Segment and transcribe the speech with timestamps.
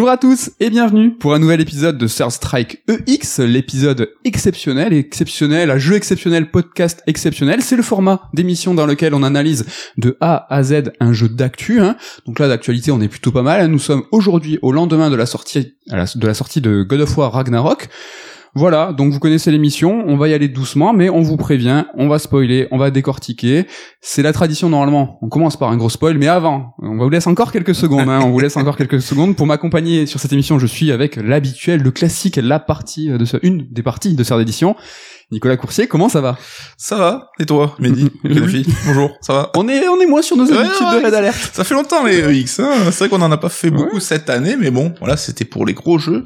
[0.00, 4.94] Bonjour à tous et bienvenue pour un nouvel épisode de Third Strike EX, l'épisode exceptionnel,
[4.94, 7.60] exceptionnel, un jeu exceptionnel, podcast exceptionnel.
[7.60, 9.66] C'est le format d'émission dans lequel on analyse
[9.98, 11.80] de A à Z un jeu d'actu.
[11.80, 11.96] Hein.
[12.24, 13.66] Donc là, d'actualité, on est plutôt pas mal.
[13.66, 17.34] Nous sommes aujourd'hui au lendemain de la sortie, de la sortie de God of War
[17.34, 17.90] Ragnarok.
[18.54, 22.08] Voilà, donc vous connaissez l'émission, on va y aller doucement, mais on vous prévient, on
[22.08, 23.66] va spoiler, on va décortiquer.
[24.00, 25.18] C'est la tradition normalement.
[25.22, 28.08] On commence par un gros spoil, mais avant, on vous laisse encore quelques secondes.
[28.08, 30.58] Hein, on vous laisse encore quelques secondes pour m'accompagner sur cette émission.
[30.58, 34.40] Je suis avec l'habituel, le classique, la partie de ce, une des parties de cette
[34.40, 34.74] édition.
[35.32, 36.36] Nicolas Coursier, comment ça va?
[36.76, 37.30] Ça va.
[37.38, 38.10] Et toi, Mehdi
[38.86, 39.50] Bonjour, ça va?
[39.54, 41.54] On est on est moins sur nos habitudes de Red Alert.
[41.54, 42.58] Ça fait longtemps les EX.
[42.60, 45.44] Hein c'est vrai qu'on en a pas fait beaucoup cette année, mais bon, voilà, c'était
[45.44, 46.24] pour les gros jeux.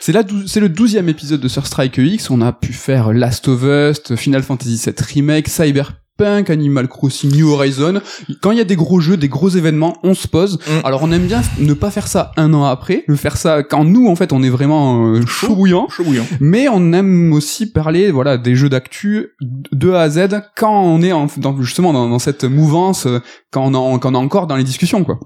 [0.00, 2.30] C'est là, c'est le douzième épisode de Sur Strike X.
[2.30, 7.34] On a pu faire Last of Us, Final Fantasy VII Remake, Cyber Punk, Animal Crossing,
[7.34, 8.00] New Horizon.
[8.40, 10.60] Quand il y a des gros jeux, des gros événements, on se pose.
[10.68, 10.86] Mm.
[10.86, 13.82] Alors on aime bien ne pas faire ça un an après, le faire ça quand
[13.82, 15.88] nous en fait on est vraiment euh, chaud bouillant.
[15.88, 16.24] Chaud bouillant.
[16.38, 21.02] Mais on aime aussi parler voilà des jeux d'actu de A à Z quand on
[21.02, 23.08] est en, dans, justement dans, cette mouvance,
[23.52, 25.20] quand on, en, quand on est encore dans les discussions quoi.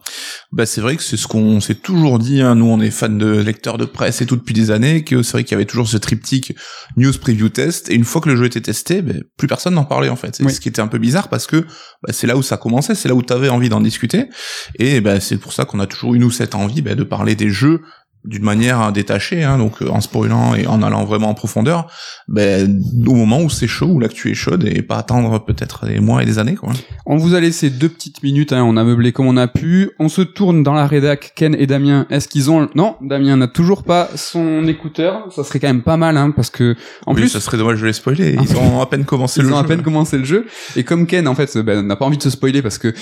[0.52, 2.42] Bah c'est vrai que c'est ce qu'on s'est toujours dit.
[2.42, 2.56] Hein.
[2.56, 5.04] Nous on est fans de lecteurs de presse et tout depuis des années.
[5.04, 6.54] Que c'est vrai qu'il y avait toujours ce triptyque
[6.96, 7.88] news preview test.
[7.88, 10.36] Et une fois que le jeu était testé, bah, plus personne n'en parlait en fait.
[10.36, 11.58] C'est ce qui était un peu bizarre parce que
[12.02, 14.28] bah, c'est là où ça commençait, c'est là où tu avais envie d'en discuter.
[14.78, 17.36] Et bah, c'est pour ça qu'on a toujours eu nous cette envie bah, de parler
[17.36, 17.82] des jeux
[18.26, 21.86] d'une manière détachée, hein, donc euh, en spoilant et en allant vraiment en profondeur,
[22.28, 26.00] ben, au moment où c'est chaud, où l'actu est chaude, et pas attendre peut-être des
[26.00, 26.56] mois et des années.
[26.56, 26.72] Quoi.
[27.06, 29.90] On vous a laissé deux petites minutes, hein, on a meublé comme on a pu,
[29.98, 32.68] on se tourne dans la rédac, Ken et Damien, est-ce qu'ils ont...
[32.74, 36.50] Non, Damien n'a toujours pas son écouteur, ça serait quand même pas mal, hein, parce
[36.50, 36.74] que...
[37.06, 39.52] En plus, ça serait dommage de les spoiler, ils ont à peine commencé le jeu.
[39.52, 42.04] Ils ont à peine commencé le jeu, et comme Ken, en fait, ben, n'a pas
[42.04, 42.92] envie de se spoiler parce que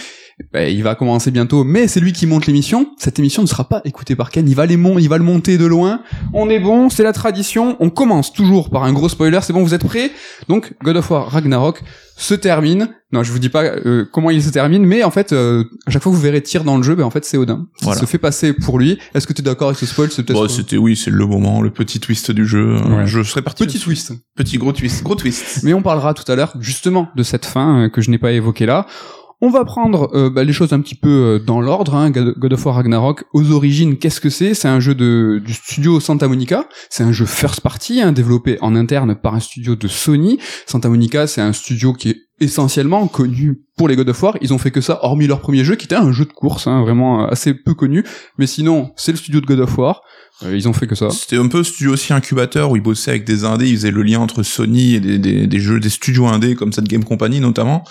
[0.52, 2.88] bah, il va commencer bientôt, mais c'est lui qui monte l'émission.
[2.98, 4.48] Cette émission ne sera pas écoutée par Ken.
[4.48, 6.00] Il va les mon il va le monter de loin.
[6.32, 7.76] On est bon, c'est la tradition.
[7.80, 9.38] On commence toujours par un gros spoiler.
[9.42, 10.10] C'est bon, vous êtes prêts?
[10.48, 11.82] Donc, God of War Ragnarok
[12.16, 12.88] se termine.
[13.12, 15.90] Non, je vous dis pas euh, comment il se termine, mais en fait, euh, à
[15.90, 17.66] chaque fois que vous verrez tir dans le jeu, ben en fait c'est Odin.
[17.82, 18.98] Il se fait passer pour lui.
[19.14, 20.10] Est-ce que tu es d'accord avec ce spoil?
[20.10, 20.48] C'est peut-être.
[20.48, 22.76] c'était oui, c'est le moment, le petit twist du jeu.
[23.04, 23.64] Je serais parti.
[23.64, 24.12] Petit twist.
[24.36, 25.62] Petit gros twist, gros twist.
[25.62, 28.32] Mais on parlera tout à l'heure justement de cette fin euh, que je n'ai pas
[28.32, 28.86] évoquée là.
[29.40, 31.94] On va prendre euh, bah, les choses un petit peu euh, dans l'ordre.
[31.94, 32.10] Hein.
[32.10, 34.54] God of War Ragnarok, aux origines, qu'est-ce que c'est?
[34.54, 36.68] C'est un jeu de, du studio Santa Monica.
[36.90, 40.38] C'est un jeu first party, hein, développé en interne par un studio de Sony.
[40.66, 44.36] Santa Monica, c'est un studio qui est essentiellement connu pour les God of War.
[44.40, 46.66] Ils ont fait que ça, hormis leur premier jeu, qui était un jeu de course,
[46.66, 48.04] hein, vraiment assez peu connu.
[48.38, 50.02] Mais sinon, c'est le studio de God of War.
[50.42, 51.10] Euh, ils ont fait que ça.
[51.10, 54.02] C'était un peu studio aussi incubateur où ils bossaient avec des indés, ils faisaient le
[54.02, 57.84] lien entre Sony et des, des, jeux, des studios indés comme cette Game Company notamment.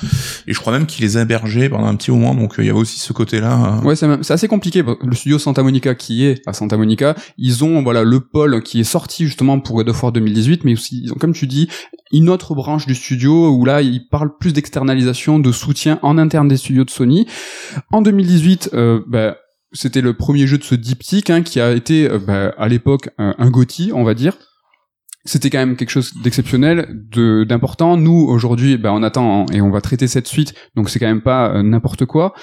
[0.45, 2.69] Et je crois même qu'ils les hébergeaient pendant un petit moment, donc euh, il y
[2.69, 3.79] avait aussi ce côté-là.
[3.81, 3.85] Euh.
[3.85, 4.83] Ouais, c'est assez compliqué.
[4.83, 8.81] Le studio Santa Monica qui est à Santa Monica, ils ont voilà le pôle qui
[8.81, 11.69] est sorti justement pour God of War 2018, mais aussi ils ont, comme tu dis,
[12.11, 16.47] une autre branche du studio où là ils parlent plus d'externalisation, de soutien en interne
[16.47, 17.27] des studios de Sony.
[17.91, 19.37] En 2018, euh, bah,
[19.71, 23.09] c'était le premier jeu de ce diptyque hein, qui a été euh, bah, à l'époque
[23.17, 24.37] un, un GOTY, on va dire.
[25.25, 27.95] C'était quand même quelque chose d'exceptionnel, de d'important.
[27.95, 31.21] Nous aujourd'hui, bah, on attend et on va traiter cette suite, donc c'est quand même
[31.21, 32.33] pas euh, n'importe quoi.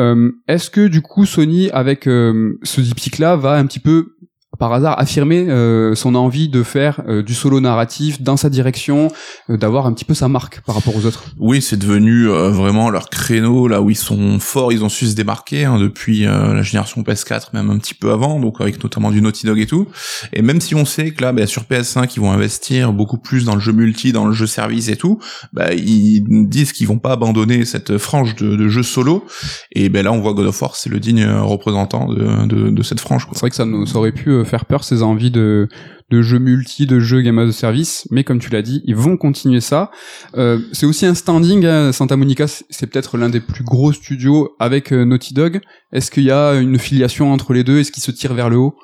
[0.00, 4.13] Euh, Est-ce que du coup Sony avec euh, ce diptyque là va un petit peu
[4.58, 9.10] par hasard affirmer euh, son envie de faire euh, du solo narratif dans sa direction,
[9.50, 11.24] euh, d'avoir un petit peu sa marque par rapport aux autres.
[11.38, 15.14] Oui, c'est devenu vraiment leur créneau là où ils sont forts, ils ont su se
[15.14, 19.20] démarquer hein, depuis la génération PS4, même un petit peu avant, donc avec notamment du
[19.20, 19.88] Naughty Dog et tout.
[20.32, 23.44] Et même si on sait que là, bah, sur PS5, ils vont investir beaucoup plus
[23.44, 25.18] dans le jeu multi, dans le jeu service et tout,
[25.52, 29.24] bah, ils disent qu'ils vont pas abandonner cette frange de, de jeu solo.
[29.72, 32.82] Et ben là, on voit God of War, c'est le digne représentant de, de, de
[32.82, 33.26] cette frange.
[33.32, 35.68] C'est vrai que ça, nous, ça aurait pu faire peur ses envies de
[36.10, 39.16] de jeux multi, de jeux game as service, mais comme tu l'as dit, ils vont
[39.16, 39.90] continuer ça.
[40.36, 41.64] Euh, c'est aussi un standing.
[41.64, 41.92] Hein.
[41.92, 45.60] Santa Monica, c'est peut-être l'un des plus gros studios avec euh, Naughty Dog.
[45.92, 47.78] Est-ce qu'il y a une filiation entre les deux?
[47.78, 48.76] Est-ce qu'ils se tirent vers le haut?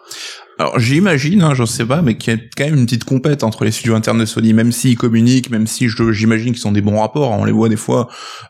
[0.58, 3.44] Alors j'imagine, hein, je sais pas, mais qu'il y a quand même une petite compète
[3.44, 6.82] entre les studios internes de Sony, même s'ils communiquent, même si j'imagine qu'ils ont des
[6.82, 8.08] bons rapports, on les voit des fois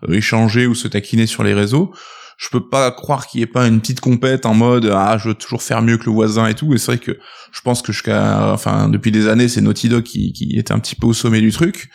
[0.09, 1.93] euh, échanger ou se taquiner sur les réseaux
[2.41, 5.29] je peux pas croire qu'il y ait pas une petite compète en mode ah je
[5.29, 6.73] veux toujours faire mieux que le voisin et tout.
[6.73, 7.19] Et c'est vrai que
[7.53, 10.79] je pense que jusqu'à enfin depuis des années c'est Naughty Dog qui, qui était un
[10.79, 11.91] petit peu au sommet du truc.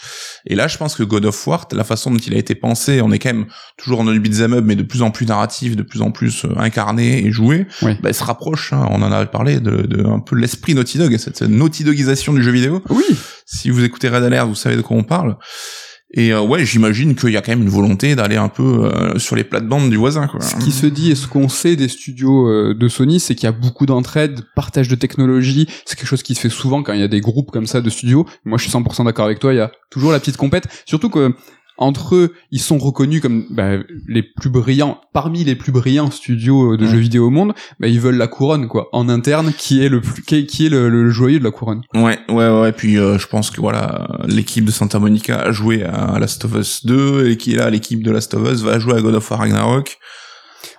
[0.45, 3.01] Et là je pense que God of War la façon dont il a été pensé
[3.01, 5.81] on est quand même toujours en beat'em up mais de plus en plus narratif de
[5.81, 7.65] plus en plus euh, incarné et joué.
[7.81, 7.97] Oui.
[8.03, 11.17] bah, se rapproche hein, on en avait parlé de, de un peu l'esprit Naughty Dog
[11.17, 12.83] cette, cette Naughty Dogisation du jeu vidéo.
[12.89, 13.05] Oui.
[13.47, 15.37] Si vous écoutez Red Alert vous savez de quoi on parle
[16.15, 19.19] Et euh, ouais, j'imagine qu'il y a quand même une volonté d'aller un peu euh,
[19.19, 20.27] sur les plates-bandes du voisin.
[20.27, 20.39] Quoi.
[20.39, 23.43] Ce qui se dit et ce qu'on sait des studios euh, de Sony, c'est qu'il
[23.43, 25.67] y a beaucoup d'entraide, partage de technologie.
[25.85, 27.81] C'est quelque chose qui se fait souvent quand il y a des groupes comme ça
[27.81, 28.25] de studios.
[28.45, 29.53] Moi, je suis 100% d'accord avec toi.
[29.53, 30.67] Il y a toujours la petite compète.
[30.85, 31.35] Surtout que
[31.77, 33.77] entre eux, ils sont reconnus comme bah,
[34.07, 36.91] les plus brillants, parmi les plus brillants studios de Ouais.
[36.91, 37.53] jeux vidéo au monde.
[37.79, 40.69] Bah, ils veulent la couronne, quoi, en interne, qui est le plus, qui, qui est
[40.69, 41.81] le, le joyeux de la couronne.
[41.93, 42.71] Ouais, ouais, ouais.
[42.71, 46.55] Puis euh, je pense que voilà, l'équipe de Santa Monica a joué à Last of
[46.55, 49.15] Us 2 et qui est là, l'équipe de Last of Us va jouer à God
[49.15, 49.97] of War Ragnarok.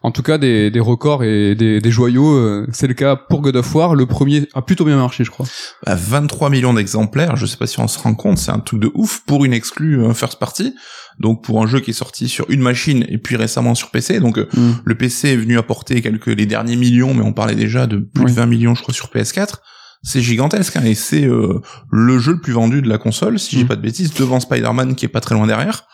[0.03, 3.41] En tout cas, des, des records et des, des joyaux, euh, c'est le cas pour
[3.41, 3.95] God of War.
[3.95, 5.47] Le premier a plutôt bien marché, je crois.
[5.85, 8.81] À 23 millions d'exemplaires, je sais pas si on se rend compte, c'est un truc
[8.81, 10.75] de ouf pour une exclue euh, first party.
[11.19, 14.21] Donc pour un jeu qui est sorti sur une machine et puis récemment sur PC.
[14.21, 14.49] Donc euh,
[14.85, 18.25] le PC est venu apporter quelques les derniers millions, mais on parlait déjà de plus
[18.25, 18.31] Oui.
[18.33, 19.55] de 20 millions, je crois, sur PS4.
[20.03, 21.61] C'est gigantesque hein, et c'est euh,
[21.91, 23.69] le jeu le plus vendu de la console, si j'ai Mm.
[23.69, 25.85] pas de bêtises, devant Spider-Man qui est pas très loin derrière.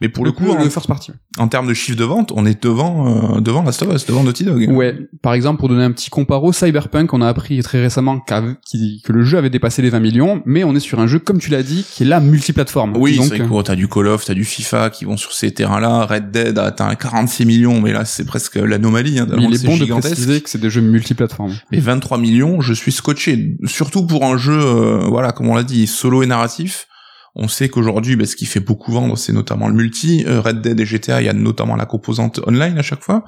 [0.00, 1.12] Mais pour le, coup, en, le first party.
[1.38, 4.22] en termes de chiffre de vente, on est devant euh, devant Last of Us, devant
[4.22, 4.68] Naughty Dog.
[4.70, 9.12] Ouais, par exemple, pour donner un petit comparo, Cyberpunk, on a appris très récemment que
[9.12, 11.50] le jeu avait dépassé les 20 millions, mais on est sur un jeu, comme tu
[11.50, 12.96] l'as dit, qui est là multiplateforme.
[12.96, 16.06] Oui, Donc, t'as du Call of, t'as du FIFA qui vont sur ces terrains-là.
[16.06, 19.18] Red Dead a atteint 46 millions, mais là c'est presque l'anomalie.
[19.18, 21.54] Hein, il est bon de préciser que c'est des jeux multiplateformes.
[21.70, 23.56] Mais 23 millions, je suis scotché.
[23.64, 26.86] Surtout pour un jeu, euh, voilà, comme on l'a dit, solo et narratif.
[27.34, 30.24] On sait qu'aujourd'hui, bah, ce qui fait beaucoup vendre, c'est notamment le multi.
[30.26, 33.24] Euh, Red Dead et GTA, il y a notamment la composante online à chaque fois.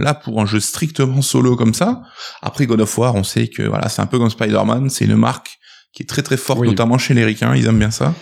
[0.00, 2.02] Là, pour un jeu strictement solo comme ça,
[2.42, 5.16] après God of War, on sait que voilà, c'est un peu comme Spider-Man, c'est une
[5.16, 5.58] marque
[5.92, 6.68] qui est très très forte, Oui.
[6.68, 8.14] notamment chez les ricains, ils aiment bien ça.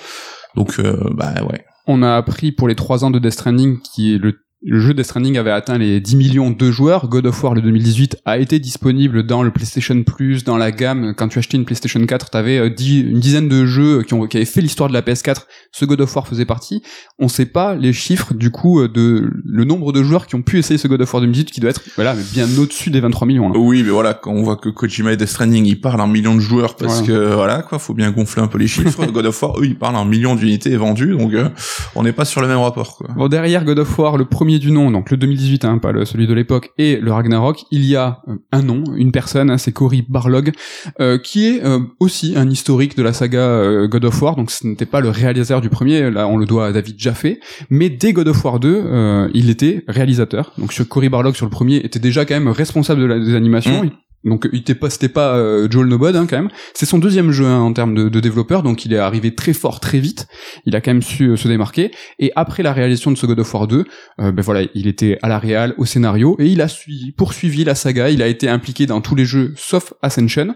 [0.56, 1.64] Donc, euh, bah ouais.
[1.86, 4.34] On a appris pour les 3 ans de Death Stranding, qui est le,
[4.66, 7.08] le jeu Death Stranding avait atteint les 10 millions de joueurs.
[7.08, 11.12] God of War, le 2018, a été disponible dans le PlayStation Plus, dans la gamme.
[11.16, 14.38] Quand tu achetais une PlayStation 4, t'avais euh, une dizaine de jeux qui, ont, qui
[14.38, 15.42] avaient fait l'histoire de la PS4.
[15.70, 16.82] Ce God of War faisait partie.
[17.18, 20.42] On sait pas les chiffres, du coup, euh, de le nombre de joueurs qui ont
[20.42, 23.00] pu essayer ce God of War 2018, qui doit être, voilà, mais bien au-dessus des
[23.00, 23.58] 23 millions, là.
[23.58, 26.34] Oui, mais voilà, quand on voit que Kojima et Death Stranding, ils parlent en millions
[26.34, 27.06] de joueurs parce Voilà.
[27.28, 29.04] que voilà quoi, faut bien gonfler un peu les chiffres.
[29.12, 31.48] God of War, eux, ils parlent en millions d'unités vendues, donc euh,
[31.94, 33.08] on n'est pas sur le même rapport quoi.
[33.16, 36.04] Bon, derrière God of War, le premier du nom, donc le 2018, hein, pas le,
[36.04, 39.58] celui de l'époque, et le Ragnarok, il y a euh, un nom, une personne, hein,
[39.58, 40.52] c'est Cory Barlog,
[41.00, 44.50] euh, qui est euh, aussi un historique de la saga euh, God of War, donc
[44.50, 47.26] ce n'était pas le réalisateur du premier, là on le doit à David Jaffe,
[47.70, 50.52] mais dès God of War 2, euh, il était réalisateur.
[50.58, 53.84] Donc Cory Barlog sur le premier était déjà quand même responsable de la, des animations.
[53.84, 53.90] Mm.
[54.24, 56.50] Donc il était pas, c'était pas euh, Joel Nobod hein, quand même.
[56.72, 59.52] C'est son deuxième jeu hein, en termes de, de développeur, donc il est arrivé très
[59.52, 60.26] fort très vite.
[60.64, 61.90] Il a quand même su euh, se démarquer.
[62.18, 63.84] Et après la réalisation de ce God of War 2,
[64.20, 67.64] euh, ben voilà, il était à la réal, au scénario, et il a suivi, poursuivi
[67.64, 68.10] la saga.
[68.10, 70.54] Il a été impliqué dans tous les jeux sauf Ascension.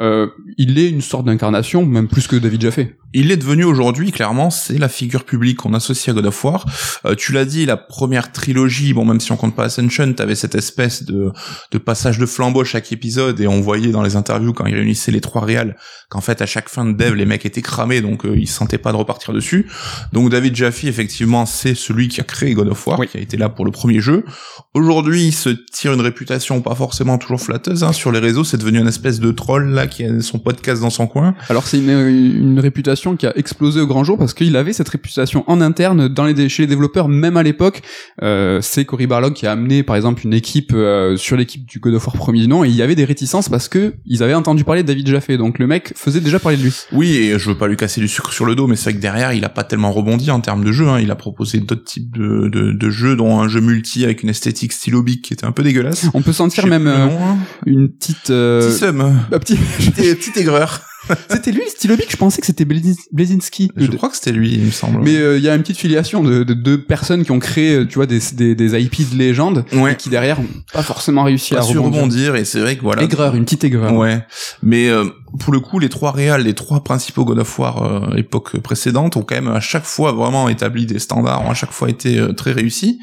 [0.00, 2.80] Euh, il est une sorte d'incarnation, même plus que David Jaffe.
[3.14, 6.66] Il est devenu aujourd'hui, clairement, c'est la figure publique qu'on associe à God of War.
[7.06, 10.34] Euh, tu l'as dit, la première trilogie, bon, même si on compte pas Ascension, t'avais
[10.34, 11.32] cette espèce de,
[11.70, 15.10] de passage de flambeau chaque épisode, et on voyait dans les interviews quand ils réunissaient
[15.10, 15.76] les trois réals,
[16.10, 18.52] qu'en fait, à chaque fin de dev, les mecs étaient cramés, donc euh, ils se
[18.54, 19.66] sentaient pas de repartir dessus.
[20.12, 23.08] Donc David Jaffe, effectivement, c'est celui qui a créé God of War, Oui.
[23.08, 24.26] qui a été là pour le premier jeu.
[24.74, 27.94] Aujourd'hui, il se tire une réputation pas forcément toujours flatteuse, hein.
[27.94, 30.90] sur les réseaux, c'est devenu une espèce de troll, là, qui a son podcast dans
[30.90, 31.34] son coin.
[31.48, 34.88] Alors c'est une, une réputation qui a explosé au grand jour parce qu'il avait cette
[34.88, 37.82] réputation en interne dans les, chez les développeurs, même à l'époque.
[38.22, 41.78] Euh, c'est Cory Barlog qui a amené par exemple une équipe euh, sur l'équipe du
[41.78, 44.34] God of War premier nom et il y avait des réticences parce que ils avaient
[44.34, 45.30] entendu parler de David Jaffe.
[45.30, 46.74] Donc le mec faisait déjà parler de lui.
[46.92, 48.94] Oui, et je veux pas lui casser du sucre sur le dos, mais c'est vrai
[48.94, 50.88] que derrière, il a pas tellement rebondi en termes de jeu.
[50.88, 51.00] Hein.
[51.00, 54.28] Il a proposé d'autres types de, de, de jeux, dont un jeu multi avec une
[54.28, 56.06] esthétique stylobique qui était un peu dégueulasse.
[56.14, 57.36] On peut sentir même euh, nom, hein.
[57.66, 58.30] une petite...
[58.30, 59.56] euh, Petit seum, un petit...
[59.56, 60.80] petit, petit aigreur.
[61.30, 63.70] c'était lui le stylobique, je pensais que c'était Blazin- Blazinski.
[63.76, 65.02] Je crois que c'était lui, il me semble.
[65.02, 67.74] Mais euh, il y a une petite filiation de, de deux personnes qui ont créé,
[67.74, 70.38] euh, tu vois, des, des, des IP de légende ouais, et qui derrière
[70.72, 72.00] pas forcément réussi pas à su rebondir.
[72.02, 73.02] rebondir, et c'est vrai que voilà.
[73.02, 73.92] Aigreur, une petite aigreur.
[73.94, 74.24] Ouais,
[74.62, 75.04] mais euh,
[75.40, 79.16] pour le coup, les trois réals, les trois principaux God of War euh, époque précédente
[79.16, 82.18] ont quand même à chaque fois vraiment établi des standards, ont à chaque fois été
[82.18, 82.98] euh, très réussis.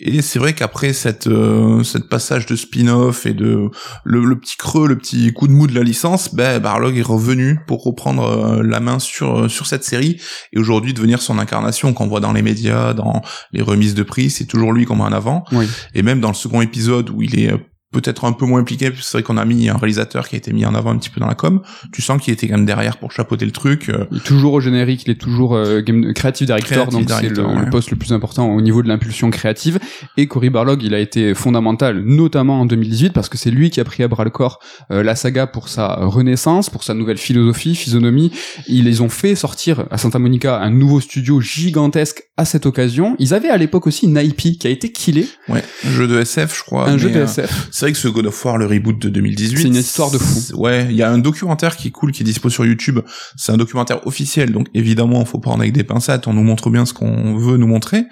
[0.00, 3.68] Et c'est vrai qu'après cette euh, cette passage de spin-off et de
[4.04, 7.02] le, le petit creux, le petit coup de mou de la licence, ben Barlog est
[7.02, 10.20] revenu pour reprendre euh, la main sur euh, sur cette série
[10.52, 14.30] et aujourd'hui devenir son incarnation qu'on voit dans les médias, dans les remises de prix,
[14.30, 15.44] c'est toujours lui qu'on met en avant.
[15.52, 15.66] Oui.
[15.94, 17.58] Et même dans le second épisode où il est euh,
[17.92, 20.52] peut-être un peu moins impliqué, c'est vrai qu'on a mis un réalisateur qui a été
[20.52, 21.62] mis en avant un petit peu dans la com.
[21.92, 23.88] Tu sens qu'il était quand même derrière pour chapeauter le truc.
[23.88, 27.08] euh, Il est toujours au générique, il est toujours euh, game creative director, Creative donc
[27.08, 27.70] c'est le, director, le ouais.
[27.70, 29.78] poste le plus important au niveau de l'impulsion créative.
[30.18, 33.80] Et Cory Barlog, il a été fondamental, notamment en 2018, parce que c'est lui qui
[33.80, 34.58] a pris à bras le corps
[34.90, 38.32] euh, la saga pour sa renaissance, pour sa nouvelle philosophie, physionomie.
[38.66, 43.16] Ils les ont fait sortir à Santa Monica un nouveau studio gigantesque à cette occasion.
[43.18, 46.20] Ils avaient à l'époque aussi une IP qui a été killée, ouais, un jeu de
[46.20, 46.88] SF, je crois.
[46.88, 47.68] un jeu de euh, SF.
[47.78, 50.18] C'est vrai que ce God of War, le reboot de 2018, C'est une histoire de
[50.18, 50.40] fou.
[50.56, 52.98] Ouais, il y a un documentaire qui est cool, qui est dispo sur YouTube.
[53.36, 56.26] C'est un documentaire officiel, donc évidemment, faut prendre avec des pincettes.
[56.26, 58.06] On nous montre bien ce qu'on veut nous montrer,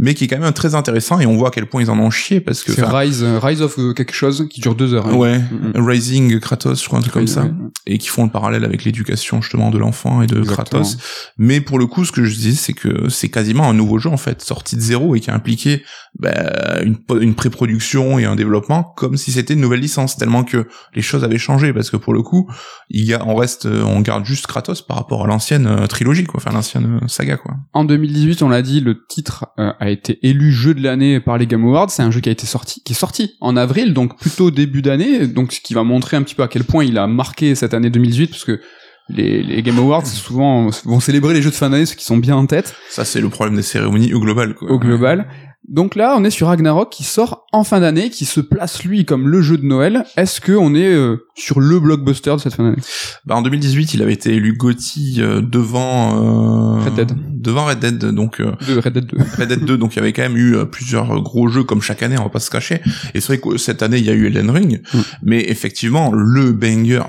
[0.00, 2.00] mais qui est quand même très intéressant et on voit à quel point ils en
[2.00, 2.72] ont chié parce que.
[2.72, 5.06] C'est Rise, euh, Rise of quelque chose qui dure deux heures.
[5.06, 5.14] hein.
[5.14, 5.86] Ouais, Mm, mm.
[5.88, 7.48] Rising Kratos, je crois un truc comme ça,
[7.86, 10.82] et qui font le parallèle avec l'éducation justement de l'enfant et de Exactement.
[10.82, 10.96] Kratos.
[11.38, 14.10] Mais pour le coup, ce que je dis, c'est que c'est quasiment un nouveau jeu
[14.10, 15.84] en fait, sorti de zéro et qui a impliqué
[16.18, 20.66] bah, une, une pré-production et un développement comme si c'était une nouvelle licence, tellement que
[20.94, 21.72] les choses avaient changé.
[21.72, 22.50] Parce que pour le coup,
[22.90, 25.86] il y a, on reste, euh, on garde juste Kratos par rapport à l'ancienne euh,
[25.86, 27.54] trilogie, quoi, enfin l'ancienne euh, saga, quoi.
[27.72, 31.38] En 2018, on l'a dit, le titre euh, a été élu jeu de l'année par
[31.38, 31.90] les Game Awards.
[31.90, 34.82] C'est un jeu qui a été sorti, qui est sorti en avril, donc plutôt début
[34.82, 37.54] d'année, donc ce qui va montrer un petit peu à quel point il a marqué
[37.54, 38.60] cette année 2018, parce que
[39.08, 42.16] les, les Game Awards souvent vont célébrer les jeux de fin d'année, ceux qui sont
[42.16, 44.70] bien en tête Ça, c'est le problème des cérémonies au global, quoi.
[44.70, 45.28] au global.
[45.68, 49.04] Donc là, on est sur Ragnarok qui sort en fin d'année, qui se place lui
[49.04, 50.04] comme le jeu de Noël.
[50.16, 52.82] Est-ce que on est euh, sur le blockbuster de cette fin d'année?
[53.24, 57.12] Bah, en 2018, il avait été élu GOTY euh, devant euh, Red Dead.
[57.42, 59.98] devant Red Dead, donc euh, de Red Dead 2 Red Dead 2, donc il y
[60.00, 62.50] avait quand même eu euh, plusieurs gros jeux comme chaque année, on va pas se
[62.50, 62.80] cacher.
[63.14, 64.98] Et c'est vrai que cette année, il y a eu Elden Ring, Mm.
[65.22, 67.02] mais effectivement, le banger,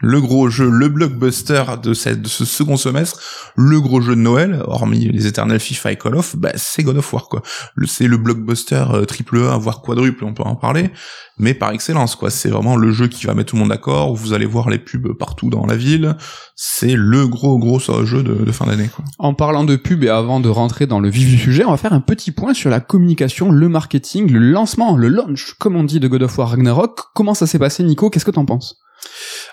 [0.00, 3.20] le gros jeu, le blockbuster de, ce second semestre,
[3.56, 6.98] le gros jeu de Noël, hormis les éternels FIFA et Call of, bah, c'est God
[6.98, 7.42] of War, quoi.
[7.86, 10.90] C'est le blockbuster euh, triple A, voire quadruple, on peut en parler,
[11.38, 12.30] mais par excellence, quoi.
[12.30, 14.78] C'est vraiment le jeu qui va mettre tout le monde d'accord, vous allez voir les
[14.78, 16.16] pubs partout dans la ville,
[16.54, 19.04] c'est le gros, gros jeu de, de fin d'année, quoi.
[19.18, 21.76] En parlant de pub et avant de rentrer dans le vif du sujet, on va
[21.76, 25.84] faire un petit point sur la communication, le marketing, le lancement, le launch, comme on
[25.84, 27.00] dit, de God of War Ragnarok.
[27.14, 28.10] Comment ça s'est passé, Nico?
[28.10, 28.76] Qu'est-ce que t'en penses?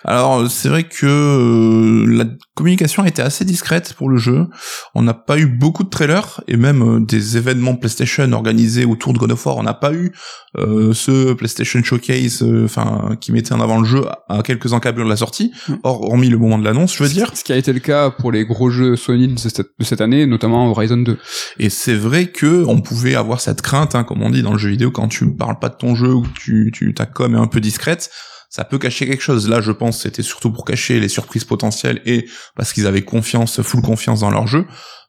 [0.04, 2.26] Alors euh, c'est vrai que euh, la
[2.56, 4.48] communication a été assez discrète pour le jeu.
[4.96, 9.14] On n'a pas eu beaucoup de trailers et même euh, des événements PlayStation organisés autour
[9.14, 9.58] de God of War.
[9.58, 10.14] On n'a pas eu
[10.58, 15.06] euh, ce PlayStation Showcase, euh, enfin qui mettait en avant le jeu à, quelques encablures
[15.06, 15.52] de la sortie.
[15.68, 15.74] Mm.
[15.84, 17.32] Or hormis le moment de l'annonce, je veux dire.
[17.36, 20.02] Ce qui a été le cas pour les gros jeux Sony de cette, de cette
[20.02, 21.18] année, notamment Horizon 2.
[21.60, 24.58] Et c'est vrai que on pouvait avoir cette crainte, hein, comme on dit dans le
[24.58, 27.36] jeu vidéo, quand tu parles pas de ton jeu ou que tu, tu ta com
[27.36, 28.10] est un peu discrète,
[28.50, 29.50] ça peut cacher quelque chose.
[29.50, 33.62] Là, je pense, c'était surtout pour cacher les surprises potentielles et parce qu'ils avaient confiance,
[33.62, 34.66] full confiance dans leur jeu.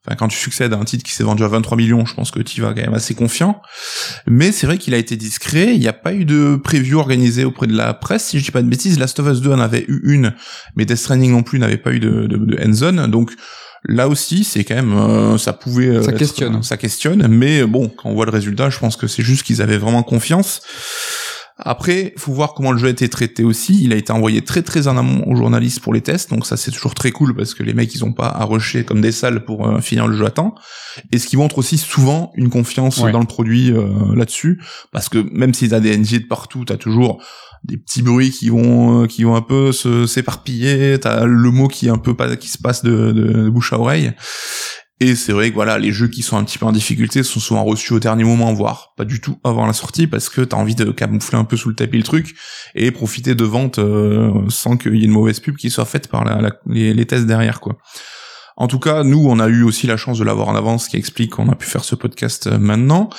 [0.06, 2.30] Enfin, quand tu succèdes à un titre qui s'est vendu à 23 millions, je pense
[2.30, 3.60] que tu vas quand même assez confiant.
[4.28, 5.74] Mais c'est vrai qu'il a été discret.
[5.74, 8.26] Il n'y a pas eu de preview organisé auprès de la presse.
[8.26, 10.32] Si je dis pas de bêtises, Last of Us 2 en avait eu une,
[10.76, 13.08] mais Death Stranding non plus n'avait pas eu de, de, de end-zone.
[13.10, 13.32] Donc,
[13.88, 15.88] là aussi, c'est quand même, euh, ça pouvait.
[15.88, 16.62] euh, Ça être- questionne.
[16.62, 17.26] ça questionne.
[17.26, 20.04] Mais bon, quand on voit le résultat, je pense que c'est juste qu'ils avaient vraiment
[20.04, 20.60] confiance.
[21.58, 23.82] Après, faut voir comment le jeu a été traité aussi.
[23.82, 26.58] Il a été envoyé très très en amont aux journalistes pour les tests, donc ça
[26.58, 29.10] c'est toujours très cool parce que les mecs ils ont pas à rusher comme des
[29.12, 30.54] salles pour euh, finir le jeu à temps.
[31.12, 33.10] Et ce qui montre aussi souvent une confiance Ouais.
[33.10, 34.60] dans le produit euh, là-dessus,
[34.92, 37.22] parce que même s'ils a des NG de partout, t'as toujours
[37.64, 40.98] des petits bruits qui vont euh, qui vont un peu se s'éparpiller.
[41.00, 43.72] T'as le mot qui est un peu pas qui se passe de, de, de bouche
[43.72, 44.12] à oreille.
[44.98, 47.38] Et c'est vrai que voilà, les jeux qui sont un petit peu en difficulté sont
[47.38, 50.56] souvent reçus au dernier moment, voire pas du tout avant la sortie, parce que t'as
[50.56, 52.34] envie de camoufler un peu sous le tapis le truc
[52.74, 56.08] et profiter de ventes euh, sans qu'il y ait une mauvaise pub qui soit faite
[56.08, 57.76] par la, la- les, les tests derrière, quoi.
[58.58, 60.88] En tout cas, nous, on a eu aussi la chance de l'avoir en avance, ce
[60.88, 63.10] qui explique qu'on a pu faire ce podcast euh, maintenant.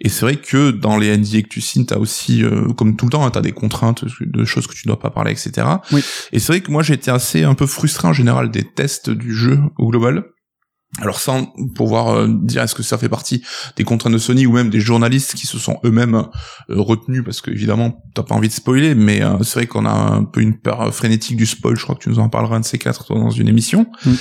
[0.00, 3.06] Et c'est vrai que dans les NDA que tu signes, t'as aussi, euh, comme tout
[3.06, 5.66] le temps, hein, t'as des contraintes de choses que tu dois pas parler, etc.
[5.92, 6.04] Oui.
[6.32, 9.34] Et c'est vrai que moi, été assez un peu frustré en général des tests du
[9.34, 10.24] jeu au global.
[11.00, 13.42] Alors sans pouvoir euh, dire est-ce que ça fait partie
[13.76, 16.26] des contraintes de Sony ou même des journalistes qui se sont eux-mêmes euh,
[16.68, 19.90] retenus parce que évidemment t'as pas envie de spoiler mais euh, c'est vrai qu'on a
[19.90, 22.60] un peu une peur frénétique du spoil je crois que tu nous en parleras un
[22.60, 23.86] de ces quatre toi, dans une émission.
[24.04, 24.12] Mm.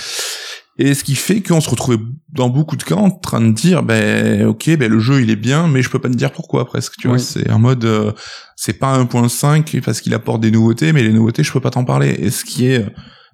[0.78, 2.00] et ce qui fait qu'on se retrouvait
[2.32, 5.36] dans beaucoup de cas en train de dire ben ok ben le jeu il est
[5.36, 7.20] bien mais je peux pas te dire pourquoi presque tu vois.
[7.20, 8.14] C'est un mode euh,
[8.56, 11.84] c'est pas 1.5 parce qu'il apporte des nouveautés mais les nouveautés je peux pas t'en
[11.84, 12.16] parler.
[12.18, 12.86] Et ce qui est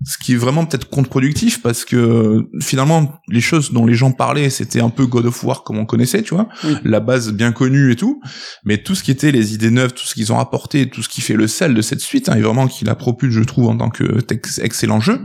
[0.05, 4.49] ce qui est vraiment peut-être contre-productif parce que finalement les choses dont les gens parlaient
[4.51, 6.47] c'était un peu God of War comme on connaissait tu vois.
[6.63, 6.75] Oui.
[6.83, 8.21] la base bien connue et tout.
[8.63, 11.09] Mais tout ce qui était les idées neuves tout ce qu'ils ont apporté tout ce
[11.09, 13.67] qui fait le sel de cette suite hein, et vraiment qui la propulse je trouve
[13.69, 14.19] en tant que
[14.61, 15.19] excellent jeu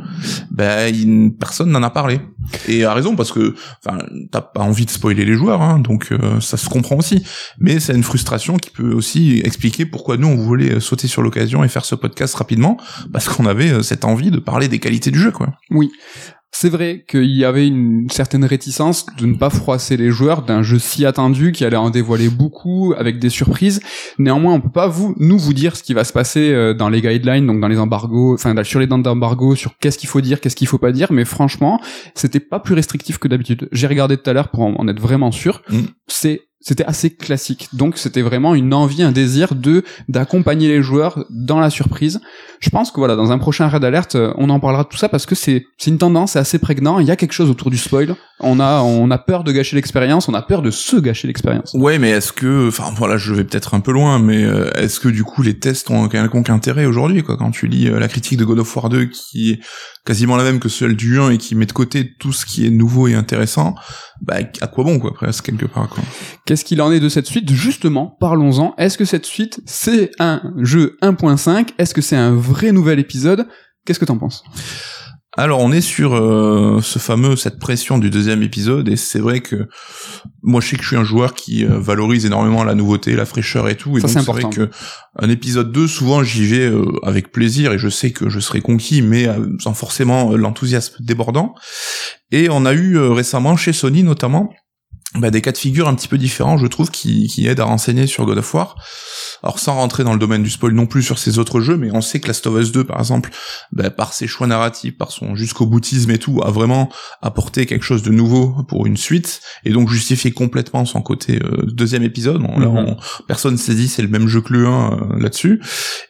[0.50, 2.20] ben il- personne n'en a parlé
[2.68, 3.99] Et a raison parce que enfin
[4.30, 7.25] t'as pas envie de spoiler les joueurs, hein, donc euh, ça se comprend aussi.
[7.58, 11.64] Mais c'est une frustration qui peut aussi expliquer pourquoi nous on voulait sauter sur l'occasion
[11.64, 12.76] et faire ce podcast rapidement
[13.12, 15.54] parce qu'on avait cette envie de parler des qualités du jeu, quoi.
[15.70, 15.90] Oui.
[16.54, 20.62] C'est vrai qu'il y avait une certaine réticence de ne pas froisser les joueurs d'un
[20.62, 23.80] jeu si attendu qui allait en dévoiler beaucoup avec des surprises.
[24.18, 26.90] Néanmoins, on peut pas vous nous vous dire ce qui va se passer euh, dans
[26.90, 30.21] les guidelines, donc dans les embargos, enfin sur les dents d'embargo, sur qu'est-ce qu'il faut
[30.21, 31.11] dire, qu'est-ce qu'il faut pas dire.
[31.11, 31.80] Mais franchement,
[32.14, 33.68] c'était pas plus restrictif que d'habitude.
[33.73, 35.62] J'ai regardé tout à l'heure pour en être vraiment sûr.
[35.71, 35.80] Mm.
[36.06, 37.69] C'est c'était assez classique.
[37.73, 42.21] Donc c'était vraiment une envie, un désir de d'accompagner les joueurs dans la surprise.
[42.61, 44.97] Je pense que voilà, dans un prochain raid alerte, euh, on en parlera de tout
[44.97, 47.00] ça parce que c'est c'est une tendance, c'est assez prégnant.
[47.00, 48.14] Il y a quelque chose autour du spoil.
[48.40, 51.75] On a on a peur de gâcher l'expérience, on a peur de se gâcher l'expérience.
[51.75, 55.00] Ouais, mais est-ce que, enfin voilà, je vais peut-être un peu loin, mais euh, est-ce
[55.00, 58.09] que du coup les tests ont quelconque intérêt aujourd'hui quoi Quand tu lis euh, la
[58.09, 59.61] critique de God of War 2 qui
[60.04, 62.66] quasiment la même que celle du 1 et qui met de côté tout ce qui
[62.66, 63.75] est nouveau et intéressant,
[64.21, 66.02] bah à quoi bon quoi presque quelque part quoi.
[66.47, 67.50] Qu'est-ce qu'il en est de cette suite?
[67.52, 68.75] Justement, parlons-en.
[68.78, 73.47] Est-ce que cette suite c'est un jeu 1.5 Est-ce que c'est un vrai nouvel épisode?
[73.85, 74.44] Qu'est-ce que t'en penses?
[75.36, 79.40] Alors on est sur euh, ce fameux cette pression du deuxième épisode et c'est vrai
[79.40, 79.66] que
[80.42, 83.24] moi je sais que je suis un joueur qui euh, valorise énormément la nouveauté, la
[83.24, 84.68] fraîcheur et tout et donc c'est vrai que
[85.18, 88.60] un épisode 2 souvent j'y vais euh, avec plaisir et je sais que je serai
[88.60, 89.26] conquis mais
[89.58, 91.54] sans forcément l'enthousiasme débordant.
[92.30, 94.50] Et on a eu récemment chez Sony notamment
[95.14, 97.64] bah, des cas de figure un petit peu différents, je trouve, qui, qui aident à
[97.64, 98.76] renseigner sur God of War.
[99.42, 101.90] Alors sans rentrer dans le domaine du spoil non plus sur ces autres jeux, mais
[101.92, 103.31] on sait que Last of Us 2, par exemple,
[103.73, 106.88] bah, par ses choix narratifs, par son jusqu'au boutisme et tout, a vraiment
[107.21, 111.66] apporté quelque chose de nouveau pour une suite, et donc justifié complètement son côté euh,
[111.66, 112.40] deuxième épisode.
[112.40, 112.97] Là, mhm.
[113.26, 115.61] personne s'est dit c'est le même jeu que le 1 euh, là-dessus.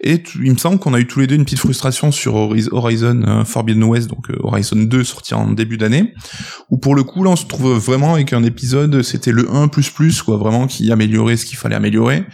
[0.00, 3.22] Et il me semble qu'on a eu tous les deux une petite frustration sur Horizon
[3.26, 6.14] euh, Forbidden West, donc Horizon 2 sorti en début d'année,
[6.70, 9.70] où pour le coup là on se trouve vraiment avec un épisode c'était le 1
[10.24, 12.26] quoi, vraiment qui améliorait ce qu'il fallait améliorer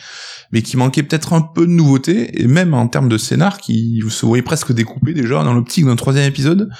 [0.52, 4.02] mais qui manquait peut-être un peu de nouveauté, et même en termes de scénar, qui
[4.08, 6.70] se voyait presque découpé déjà dans l'optique d'un troisième épisode.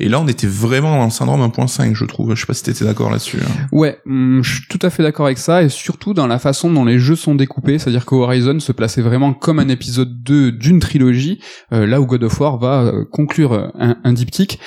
[0.00, 2.34] Et là, on était vraiment dans le syndrome 1.5, je trouve.
[2.34, 3.38] Je sais pas si t'étais d'accord là-dessus.
[3.42, 3.66] Hein.
[3.72, 6.72] Ouais, hum, je suis tout à fait d'accord avec ça, et surtout dans la façon
[6.72, 10.52] dont les jeux sont découpés, c'est-à-dire que Horizon se plaçait vraiment comme un épisode 2
[10.52, 11.40] d'une trilogie,
[11.72, 14.58] euh, là où God of War va euh, conclure un, un diptyque.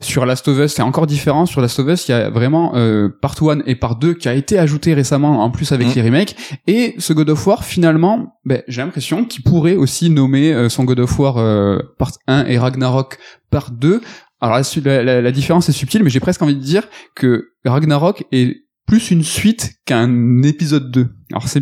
[0.00, 1.46] Sur Last of Us, c'est encore différent.
[1.46, 4.28] Sur Last of Us, il y a vraiment euh, Part 1 et Part 2 qui
[4.28, 5.92] a été ajouté récemment en plus avec mm.
[5.94, 6.36] les remakes.
[6.66, 10.84] Et ce God of War, finalement, ben, j'ai l'impression qu'il pourrait aussi nommer euh, son
[10.84, 13.18] God of War euh, Part 1 et Ragnarok
[13.50, 14.00] Part 2.
[14.40, 18.24] Alors la, la, la différence est subtile, mais j'ai presque envie de dire que Ragnarok
[18.32, 21.08] est plus une suite qu'un épisode 2.
[21.32, 21.60] Alors c'est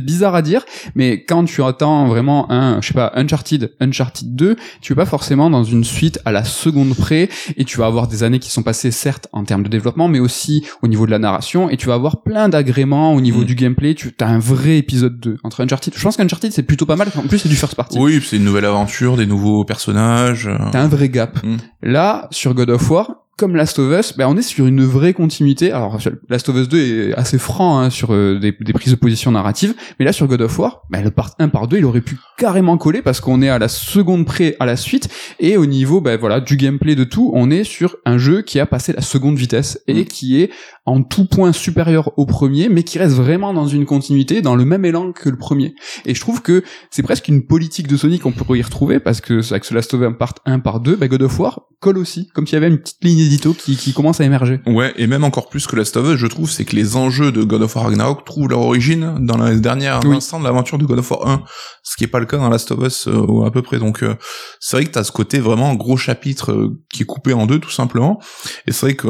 [0.00, 0.64] bizarre à dire,
[0.96, 5.06] mais quand tu attends vraiment un, je sais pas, Uncharted, Uncharted 2, tu es pas
[5.06, 8.50] forcément dans une suite à la seconde près, et tu vas avoir des années qui
[8.50, 11.76] sont passées certes en termes de développement, mais aussi au niveau de la narration, et
[11.76, 13.44] tu vas avoir plein d'agréments au niveau mm.
[13.44, 13.94] du gameplay.
[13.94, 15.94] Tu as un vrai épisode 2 entre Uncharted.
[15.96, 17.08] Je pense qu'Uncharted c'est plutôt pas mal.
[17.16, 17.98] En plus c'est du first party.
[18.00, 20.48] Oui, c'est une nouvelle aventure, des nouveaux personnages.
[20.48, 20.58] Euh.
[20.72, 21.38] T'as un vrai gap.
[21.44, 21.56] Mm.
[21.82, 25.12] Là sur God of War, comme Last of Us, ben on est sur une vraie
[25.12, 25.70] continuité.
[25.70, 25.98] Alors
[26.30, 29.30] Last of Us 2 est assez franc hein, sur euh, des, des, prises de position
[29.30, 32.00] narratives, mais là sur God of War, ben, le part 1 par 2 il aurait
[32.00, 35.66] pu carrément coller parce qu'on est à la seconde près à la suite et au
[35.66, 38.94] niveau ben voilà du gameplay de tout, on est sur un jeu qui a passé
[38.94, 40.04] la seconde vitesse et mm.
[40.06, 40.50] qui est
[40.86, 44.64] en tout point supérieur au premier, mais qui reste vraiment dans une continuité, dans le
[44.64, 45.74] même élan que le premier.
[46.06, 49.20] Et je trouve que c'est presque une politique de Sony qu'on pourrait y retrouver parce
[49.20, 51.98] que avec ce Last of Us part 1 par 2, ben God of War colle
[51.98, 54.60] aussi, comme s'il y avait une petite ligne édito qui, qui commence à émerger.
[54.66, 57.32] Ouais, et même encore plus que Last of Us, je trouve, c'est que les enjeux
[57.32, 60.84] de God of War Ragnarok trouvent leur origine dans la dernière instant de l'aventure de
[60.84, 61.42] God of War 1,
[61.82, 63.78] ce qui est pas le cas dans Last of Us euh, à peu près.
[63.78, 64.16] Donc euh,
[64.60, 67.58] c'est vrai que t'as ce côté vraiment gros chapitre euh, qui est coupé en deux
[67.58, 68.20] tout simplement.
[68.66, 69.06] Et c'est vrai que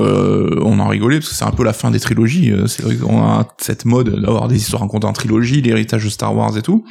[0.63, 2.53] on en rigolait parce que c'est un peu la fin des trilogies.
[2.67, 6.35] c'est vrai qu'on a cette mode d'avoir des histoires racontées en trilogie, l'héritage de Star
[6.35, 6.85] Wars et tout.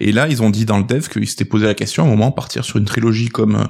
[0.00, 2.10] Et là, ils ont dit dans le dev qu'ils s'étaient posé la question à un
[2.10, 3.68] moment partir sur une trilogie comme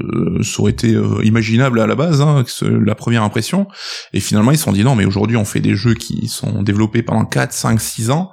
[0.00, 3.66] euh, ça aurait été euh, imaginable à la base, hein, la première impression.
[4.12, 6.62] Et finalement, ils se sont dit non, mais aujourd'hui, on fait des jeux qui sont
[6.62, 8.30] développés pendant 4, 5, 6 ans.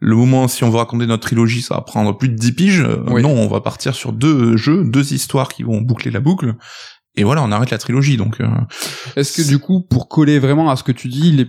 [0.00, 2.80] Le moment, si on veut raconter notre trilogie, ça va prendre plus de 10 piges.
[2.80, 6.54] Euh, non, on va partir sur deux jeux, deux histoires qui vont boucler la boucle.
[7.16, 8.16] Et voilà, on arrête la trilogie.
[8.16, 8.38] Donc,
[9.14, 11.46] est-ce que du coup, pour coller vraiment à ce que tu dis, les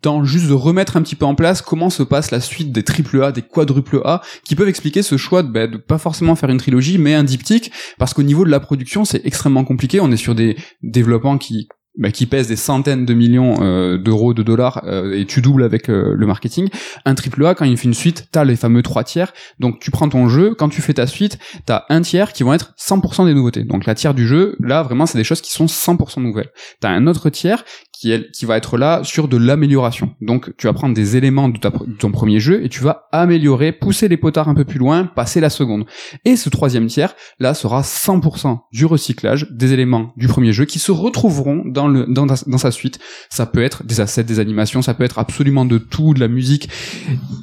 [0.00, 2.82] temps juste de remettre un petit peu en place comment se passe la suite des
[2.82, 6.34] triple A, des quadruple A, qui peuvent expliquer ce choix de, bah, de pas forcément
[6.34, 10.00] faire une trilogie, mais un diptyque, parce qu'au niveau de la production, c'est extrêmement compliqué.
[10.00, 14.32] On est sur des développements qui bah, qui pèse des centaines de millions euh, d'euros,
[14.32, 16.68] de dollars, euh, et tu doubles avec euh, le marketing.
[17.04, 19.32] Un triple A, quand il fait une suite, t'as les fameux trois tiers.
[19.58, 22.54] Donc tu prends ton jeu, quand tu fais ta suite, t'as un tiers qui vont
[22.54, 23.64] être 100% des nouveautés.
[23.64, 26.50] Donc la tiers du jeu, là vraiment, c'est des choses qui sont 100% nouvelles.
[26.80, 27.64] T'as un autre tiers
[27.98, 30.14] qui, qui va être là sur de l'amélioration.
[30.20, 33.08] Donc tu vas prendre des éléments de, ta, de, ton premier jeu et tu vas
[33.10, 35.84] améliorer, pousser les potards un peu plus loin, passer la seconde.
[36.24, 40.78] Et ce troisième tiers, là, sera 100% du recyclage des éléments du premier jeu qui
[40.78, 43.00] se retrouveront dans, le, dans, sa suite.
[43.30, 46.28] Ça peut être des assets, des animations, ça peut être absolument de tout, de la
[46.28, 46.68] musique.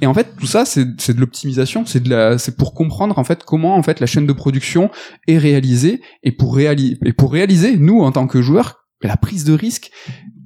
[0.02, 3.84] Et en fait, tout ça, c'est de l'optimisation, c'est pour comprendre en fait comment en
[3.84, 4.90] fait la chaîne de production
[5.28, 9.44] est réalisée et pour réaliser, et pour réaliser, nous en tant que joueurs, la prise
[9.44, 9.92] de risque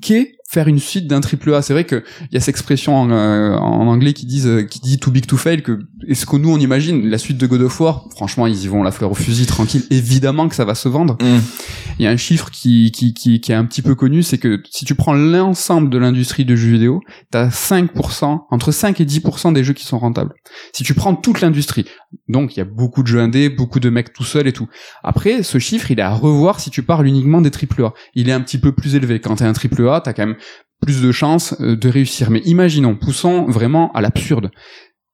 [0.02, 1.62] qu'est faire une suite d'un triple A.
[1.62, 4.80] C'est vrai qu'il y a cette expression en, euh, en, anglais qui disent, euh, qui
[4.80, 7.62] dit too big to fail, que est-ce que nous on imagine la suite de God
[7.62, 10.75] of War, franchement ils y vont la fleur au fusil tranquille, évidemment que ça va
[10.75, 11.17] se vendre.
[11.21, 11.39] Mm.
[11.99, 14.38] Il y a un chiffre qui, qui, qui, qui est un petit peu connu, c'est
[14.38, 19.05] que si tu prends l'ensemble de l'industrie de jeux vidéo, t'as 5%, entre 5 et
[19.05, 20.33] 10% des jeux qui sont rentables.
[20.73, 21.85] Si tu prends toute l'industrie,
[22.29, 24.69] donc il y a beaucoup de jeux indés, beaucoup de mecs tout seuls et tout.
[25.03, 27.93] Après, ce chiffre, il est à revoir si tu parles uniquement des triple A.
[28.15, 29.19] Il est un petit peu plus élevé.
[29.19, 30.38] Quand t'es un triple A, t'as quand même
[30.81, 32.29] plus de chances euh, de réussir.
[32.29, 34.51] Mais imaginons, poussons vraiment à l'absurde.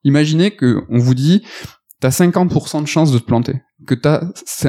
[0.05, 1.41] Imaginez que on vous dit,
[1.99, 3.55] t'as 50% de chances de te planter.
[3.87, 4.21] Que t'as,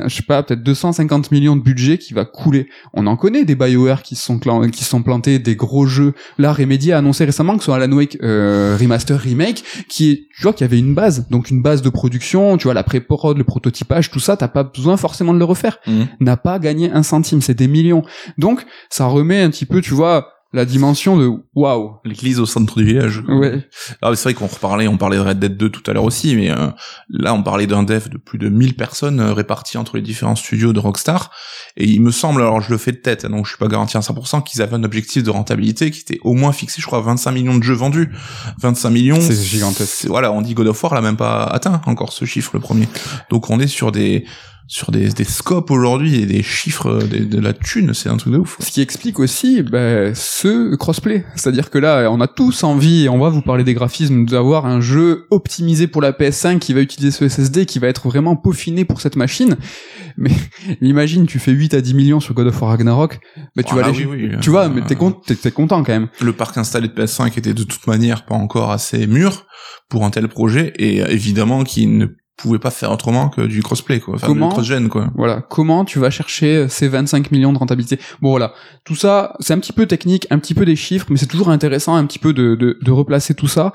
[0.06, 2.68] je sais pas, peut-être 250 millions de budget qui va couler.
[2.92, 4.38] On en connaît des BioWare qui sont,
[4.72, 6.14] qui sont plantés, des gros jeux.
[6.38, 10.42] Là, Remedy a annoncé récemment que soit Alan Wake euh, Remaster Remake, qui est, tu
[10.42, 11.28] vois, qu'il y avait une base.
[11.28, 14.64] Donc une base de production, tu vois, la pré-prod, le prototypage, tout ça, t'as pas
[14.64, 15.78] besoin forcément de le refaire.
[15.86, 16.02] Mmh.
[16.20, 18.02] N'a pas gagné un centime, c'est des millions.
[18.38, 21.96] Donc, ça remet un petit peu, tu vois, la dimension de waouh.
[22.04, 23.22] L'église au centre du village.
[23.28, 23.68] Ouais.
[24.00, 26.34] Ah, c'est vrai qu'on reparlait, on parlait de Red Dead 2 tout à l'heure aussi,
[26.34, 26.68] mais euh,
[27.10, 30.34] là on parlait d'un dev de plus de 1000 personnes euh, réparties entre les différents
[30.34, 31.30] studios de Rockstar.
[31.76, 33.68] Et il me semble, alors je le fais de tête, hein, donc je suis pas
[33.68, 36.86] garanti à 100%, qu'ils avaient un objectif de rentabilité qui était au moins fixé, je
[36.86, 38.10] crois, à 25 millions de jeux vendus.
[38.58, 39.20] 25 millions.
[39.20, 40.06] C'est gigantesque.
[40.06, 42.88] Voilà, on dit God of War l'a même pas atteint encore ce chiffre le premier.
[43.28, 44.24] Donc on est sur des
[44.68, 48.32] sur des, des scopes aujourd'hui et des chiffres de, de la thune, c'est un truc
[48.32, 48.56] de ouf.
[48.60, 51.24] Ce qui explique aussi bah, ce crossplay.
[51.36, 54.66] C'est-à-dire que là, on a tous envie, et on va vous parler des graphismes, d'avoir
[54.66, 58.36] un jeu optimisé pour la PS5 qui va utiliser ce SSD, qui va être vraiment
[58.36, 59.56] peaufiné pour cette machine.
[60.16, 60.30] Mais
[60.80, 63.18] imagine, tu fais 8 à 10 millions sur God of War Ragnarok,
[63.54, 64.06] bah, tu Ah, vas oui, aller...
[64.06, 64.30] oui.
[64.40, 65.14] Tu vois, Euh, mais t'es, con-
[65.54, 66.08] content quand même.
[66.20, 69.46] le parc installé de PS5 était de toute manière pas encore assez mûr
[69.88, 73.62] pour un tel projet et euh, évidemment qu'il ne pouvait pas faire autrement que du
[73.62, 75.10] crossplay quoi, enfin Comment du cross-gen quoi.
[75.14, 78.52] Voilà, comment tu vas chercher ces 25 millions de rentabilité Bon voilà,
[78.84, 81.48] tout ça, c'est un petit peu technique, un petit peu des chiffres, mais c'est toujours
[81.48, 83.72] intéressant un petit peu de, de, de replacer tout ça.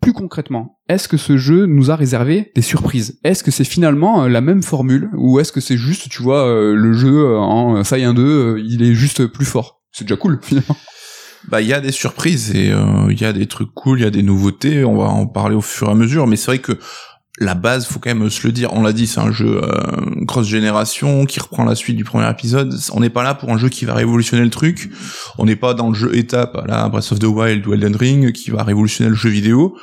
[0.00, 3.18] Plus concrètement, est-ce que ce jeu nous a réservé des surprises?
[3.22, 6.46] Est-ce que c'est finalement euh, la même formule ou est-ce que c'est juste, tu vois,
[6.46, 9.82] euh, le jeu euh, en Saiyan 2, euh, il est juste plus fort?
[9.92, 10.76] C'est déjà cool finalement.
[11.48, 14.02] Bah il y a des surprises et euh, il y a des trucs cool, il
[14.02, 16.46] y a des nouveautés, on va en parler au fur et à mesure, mais c'est
[16.46, 16.78] vrai que
[17.40, 18.72] la base, faut quand même se le dire.
[18.74, 22.28] On l'a dit, c'est un jeu euh, cross génération qui reprend la suite du premier
[22.30, 22.78] épisode.
[22.92, 24.90] On n'est pas là pour un jeu qui va révolutionner le truc.
[25.38, 27.96] On n'est pas dans le jeu étape à la Breath of the Wild ou Elden
[27.96, 29.74] Ring qui va révolutionner le jeu vidéo.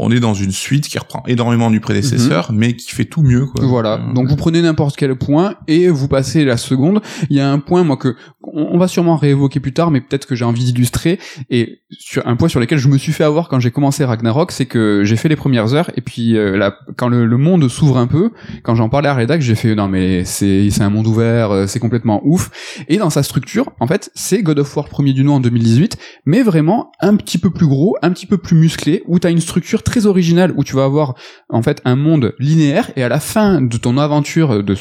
[0.00, 3.46] On est dans une suite qui reprend énormément du prédécesseur, mais qui fait tout mieux.
[3.46, 3.66] Quoi.
[3.66, 3.94] Voilà.
[3.94, 7.00] Euh, Donc vous prenez n'importe quel point et vous passez la seconde.
[7.30, 10.26] Il y a un point moi que on va sûrement réévoquer plus tard, mais peut-être
[10.26, 11.18] que j'ai envie d'illustrer
[11.50, 14.52] et sur un point sur lequel je me suis fait avoir quand j'ai commencé Ragnarok,
[14.52, 17.68] c'est que j'ai fait les premières heures et puis euh, là, quand le, le monde
[17.68, 18.30] s'ouvre un peu,
[18.62, 21.66] quand j'en parlais à Redac, j'ai fait non mais c'est c'est un monde ouvert, euh,
[21.66, 22.50] c'est complètement ouf.
[22.88, 25.98] Et dans sa structure, en fait, c'est God of War premier du nom en 2018,
[26.24, 29.40] mais vraiment un petit peu plus gros, un petit peu plus musclé, où t'as une
[29.40, 31.14] structure très originale, où tu vas avoir
[31.48, 34.76] en fait un monde linéaire et à la fin de ton aventure de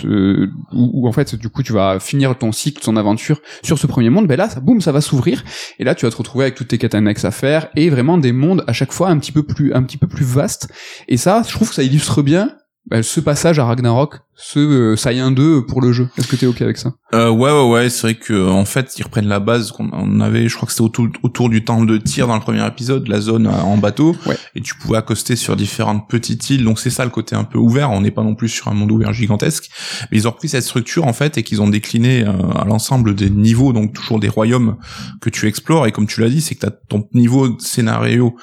[0.74, 4.10] où, en fait du coup tu vas finir ton cycle ton aventure sur ce premier
[4.10, 5.44] monde ben là ça boum ça va s'ouvrir
[5.80, 8.32] et là tu vas te retrouver avec toutes tes quêtes à faire et vraiment des
[8.32, 10.70] mondes à chaque fois un petit peu plus un petit peu plus vastes.
[11.08, 12.52] Et ça je trouve que ça illustre bien
[12.90, 16.46] ben, ce passage à Ragnarok ce euh, Saiyan 2 pour le jeu est-ce que t'es
[16.46, 16.94] ok avec ça?
[17.16, 20.20] Euh, ouais, ouais, ouais, c'est vrai que en fait, ils reprennent la base qu'on on
[20.20, 20.48] avait.
[20.48, 23.20] Je crois que c'était autour, autour du temple de tir dans le premier épisode, la
[23.20, 24.38] zone euh, en bateau, Ouais.
[24.54, 26.64] et tu pouvais accoster sur différentes petites îles.
[26.66, 27.90] Donc c'est ça le côté un peu ouvert.
[27.90, 29.70] On n'est pas non plus sur un monde ouvert gigantesque,
[30.12, 33.16] mais ils ont repris cette structure en fait et qu'ils ont décliné euh, à l'ensemble
[33.16, 34.76] des niveaux, donc toujours des royaumes
[35.20, 35.88] que tu explores.
[35.88, 38.36] Et comme tu l'as dit, c'est que t'as ton niveau de scénario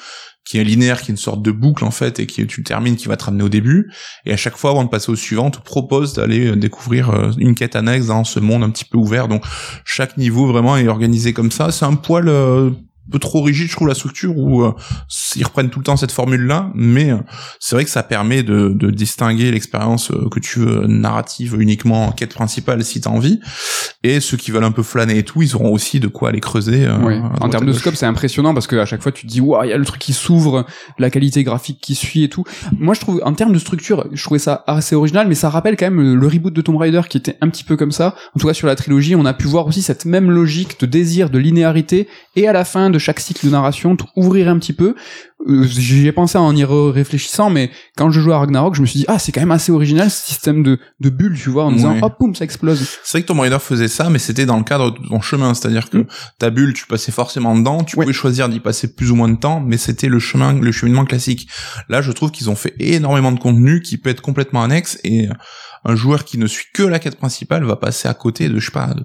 [0.45, 2.97] qui est linéaire, qui est une sorte de boucle en fait, et qui tu termines,
[2.97, 3.91] qui va te ramener au début.
[4.27, 7.31] Et à chaque fois, avant de passer au suivant, te propose d'aller euh, découvrir euh,
[7.39, 9.29] une quête annexe dans ce monde un petit peu ouvert.
[9.29, 9.45] Donc
[9.85, 11.73] chaque niveau vraiment est organisé comme ça.
[11.73, 12.71] C'est un poil euh,
[13.11, 14.73] peu trop rigide, je trouve, la structure, où euh,
[15.37, 17.17] ils reprennent tout le temps cette formule-là, mais euh,
[17.61, 22.07] c'est vrai que ça permet de, de distinguer l'expérience euh, que tu veux narrative uniquement
[22.09, 23.41] en quête principale si t'as envie,
[24.03, 26.41] et ceux qui veulent un peu flâner et tout, ils auront aussi de quoi aller
[26.41, 26.85] creuser.
[26.87, 27.17] euh, Ouais.
[27.17, 29.41] à En termes de scope, c'est impressionnant parce que à chaque fois tu te dis
[29.41, 30.65] waouh, il y a le truc qui s'ouvre,
[30.99, 32.45] la qualité graphique qui suit et tout.
[32.79, 35.77] Moi, je trouve en termes de structure, je trouvais ça assez original, mais ça rappelle
[35.77, 38.15] quand même le reboot de Tomb Raider qui était un petit peu comme ça.
[38.35, 40.87] En tout cas, sur la trilogie, on a pu voir aussi cette même logique de
[40.87, 44.73] désir, de linéarité, et à la fin de chaque cycle de narration, ouvrir un petit
[44.73, 44.95] peu.
[45.47, 48.87] Euh, J'y ai pensé en y réfléchissant, mais quand je jouais à Ragnarok, je me
[48.87, 51.65] suis dit ah, c'est quand même assez original ce système de de bulles, tu vois,
[51.65, 52.89] en disant hop, boum, ça explose.
[53.03, 55.53] C'est vrai que Tomb Raider faisait ça, mais c'était dans le cadre de ton chemin,
[55.53, 56.07] c'est-à-dire que Mm.
[56.39, 58.05] ta bulle, tu passais forcément dedans, tu Ouais.
[58.05, 61.05] pouvais choisir d'y passer plus ou moins de temps, mais c'était le chemin, le cheminement
[61.05, 61.47] classique.
[61.91, 65.29] Là, je trouve qu'ils ont fait énormément de contenu qui peut être complètement annexe et
[65.85, 68.65] un joueur qui ne suit que la quête principale va passer à côté de, je
[68.67, 69.05] sais pas, de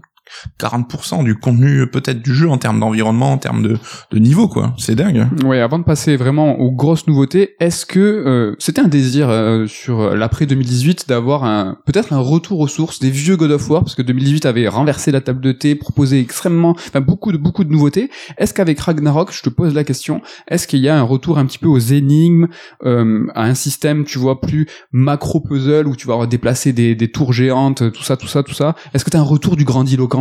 [0.59, 4.73] 40% du contenu peut-être du jeu en termes d'environnement, en termes de, niveau, quoi.
[4.77, 5.27] C'est dingue.
[5.43, 9.65] Ouais, avant de passer vraiment aux grosses nouveautés, est-ce que euh, c'était un désir euh,
[9.67, 13.83] sur l'après 2018 d'avoir un peut-être un retour aux sources des vieux God of War?
[13.83, 17.63] Parce que 2018 avait renversé la table de thé, proposé extrêmement enfin beaucoup de beaucoup
[17.63, 18.09] de nouveautés.
[18.37, 21.45] Est-ce qu'avec Ragnarok, je te pose la question, est-ce qu'il y a un retour un
[21.45, 22.47] petit peu aux énigmes,
[22.85, 27.11] euh, à un système, tu vois, plus macro puzzle où tu vas déplacé des, des
[27.11, 28.75] tours géantes, tout ça, tout ça, tout ça?
[28.93, 30.18] Est-ce que t'as un retour du grandiloquent,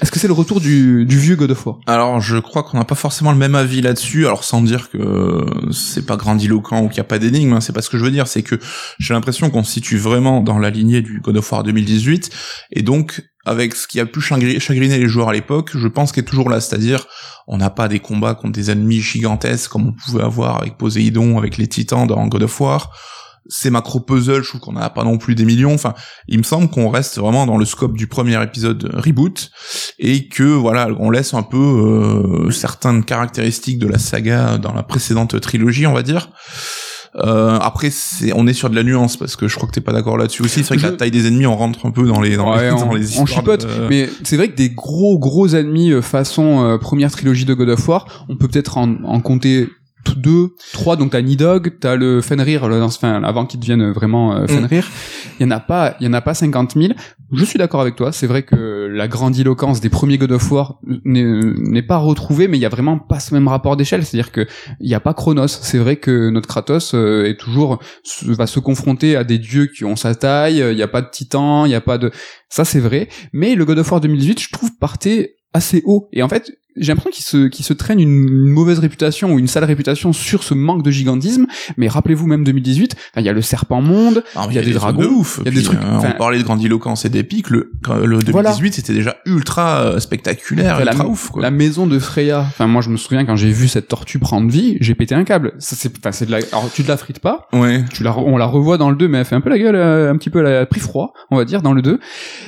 [0.00, 1.78] Est-ce que c'est le retour du, vieux God of War?
[1.86, 4.26] Alors, je crois qu'on n'a pas forcément le même avis là-dessus.
[4.26, 7.72] Alors, sans dire que c'est pas grandiloquent ou qu'il n'y a pas d'énigme, hein, c'est
[7.72, 8.26] pas ce que je veux dire.
[8.26, 8.58] C'est que
[8.98, 12.30] j'ai l'impression qu'on se situe vraiment dans la lignée du God of War 2018,
[12.72, 16.12] et donc avec ce qui a pu chagri- chagriner les joueurs à l'époque, je pense
[16.12, 16.60] qu'il est toujours là.
[16.60, 17.06] C'est-à-dire,
[17.46, 21.38] on n'a pas des combats contre des ennemis gigantesques comme on pouvait avoir avec Poséidon,
[21.38, 22.92] avec les Titans dans God of War.
[23.48, 25.74] Ces macro puzzles, je trouve qu'on n'en a pas non plus des millions.
[25.74, 25.94] Enfin,
[26.28, 29.50] il me semble qu'on reste vraiment dans le scope du premier épisode reboot
[29.98, 34.82] et que voilà, on laisse un peu euh, certaines caractéristiques de la saga dans la
[34.82, 36.30] précédente trilogie, on va dire.
[37.16, 39.80] Euh, après, c'est, on est sur de la nuance parce que je crois que t'es
[39.80, 40.60] pas d'accord là-dessus aussi.
[40.62, 42.54] C'est vrai que Je- la taille des ennemis, on rentre un peu dans les dans,
[42.54, 45.48] Ouais, les, on, dans les on chipote, de- mais c'est vrai que des gros gros
[45.48, 49.20] ennemis euh, façon euh, première trilogie de God of War, on peut peut-être en, en
[49.20, 49.68] compter
[50.04, 50.96] t- deux, trois.
[50.96, 54.88] Donc t'as Nidog, t'as le Fenrir, le, enfin avant qu'il devienne vraiment euh, Fenrir.
[55.38, 56.92] Il y en a pas, il y en a pas 50 000.
[57.32, 58.12] Je suis d'accord avec toi.
[58.12, 62.60] C'est vrai que la grandiloquence des premiers God of War n'est pas retrouvée, mais il
[62.60, 64.04] y a vraiment pas ce même rapport d'échelle.
[64.04, 64.46] C'est-à-dire que
[64.80, 65.46] il y a pas Chronos.
[65.48, 67.78] C'est vrai que notre Kratos euh, est toujours
[68.26, 70.64] va se confronter à des dieux qui ont sa taille.
[70.72, 72.10] Il y a pas de titan, il y a pas de
[72.48, 73.08] ça c'est vrai.
[73.32, 76.08] Mais le God of War 2018, je trouve partait assez haut.
[76.12, 79.46] Et en fait, j'ai l'impression qu'il se, qu'il se traîne une, mauvaise réputation ou une
[79.48, 81.46] sale réputation sur ce manque de gigantisme.
[81.76, 84.62] Mais rappelez-vous même 2018, enfin, il y a le serpent monde, Ah, il y a
[84.62, 85.40] des dragons, de ouf.
[85.40, 87.50] il y a des trucs- euh, on parlait de grandiloquence et d'épique.
[87.50, 88.52] Le, le 2018, Voilà.
[88.72, 91.30] c'était déjà ultra euh, spectaculaire, Enfin, la- ultra ouf.
[91.30, 91.42] Quoi.
[91.42, 92.40] La maison de Freya.
[92.40, 95.24] Enfin, moi, je me souviens quand j'ai vu cette tortue prendre vie, j'ai pété un
[95.24, 95.52] câble.
[95.58, 97.48] Ça, c'est, enfin, c'est de la, alors, tu te la frites pas.
[97.52, 97.84] Ouais.
[97.92, 99.76] Tu la, on la revoit dans le 2, mais elle fait un peu la gueule,
[99.76, 101.98] euh, un petit peu, elle a pris froid, on va dire, dans le 2.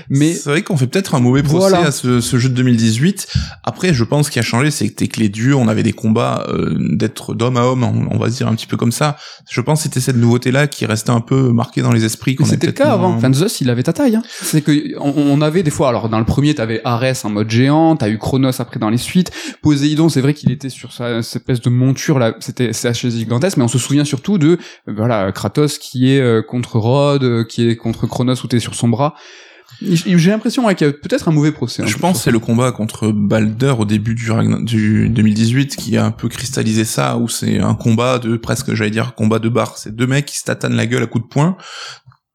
[0.08, 1.86] Mais, c'est vrai qu'on fait peut-être un mauvais procès Voilà.
[1.86, 3.26] à ce, ce jeu de 2018.
[3.64, 6.76] Après, je pense qu'il a changé, c'est que les dieux, on avait des combats euh,
[6.78, 9.16] d'être d'homme à homme, on, on va se dire un petit peu comme ça.
[9.50, 12.36] Je pense que c'était cette nouveauté-là qui restait un peu marquée dans les esprits.
[12.44, 13.14] c'était le cas avant.
[13.14, 14.22] Enfin, Zeus, il avait ta taille, hein.
[14.28, 17.48] C'est que, on, on avait des fois, alors, dans le premier, t'avais Arès en mode
[17.48, 19.30] géant, t'as eu Chronos après dans les suites.
[19.62, 23.10] Poséidon, c'est vrai qu'il était sur sa, cette espèce de monture, là, c'était, c'est assez
[23.10, 27.24] gigantesque, mais on se souvient surtout de, euh, voilà, Kratos qui est euh, contre Rhodes,
[27.24, 29.14] euh, qui est contre Chronos où t'es sur son bras.
[29.90, 31.82] J'ai l'impression ouais, qu'il y a peut-être un mauvais procès.
[31.82, 34.28] un Je pense c'est le combat contre Balder au début du
[35.08, 39.14] 2018 qui a un peu cristallisé ça, où c'est un combat de presque, j'allais dire,
[39.14, 39.78] combat de bar.
[39.78, 41.56] C'est deux mecs qui se tatanent la gueule à coups de poing.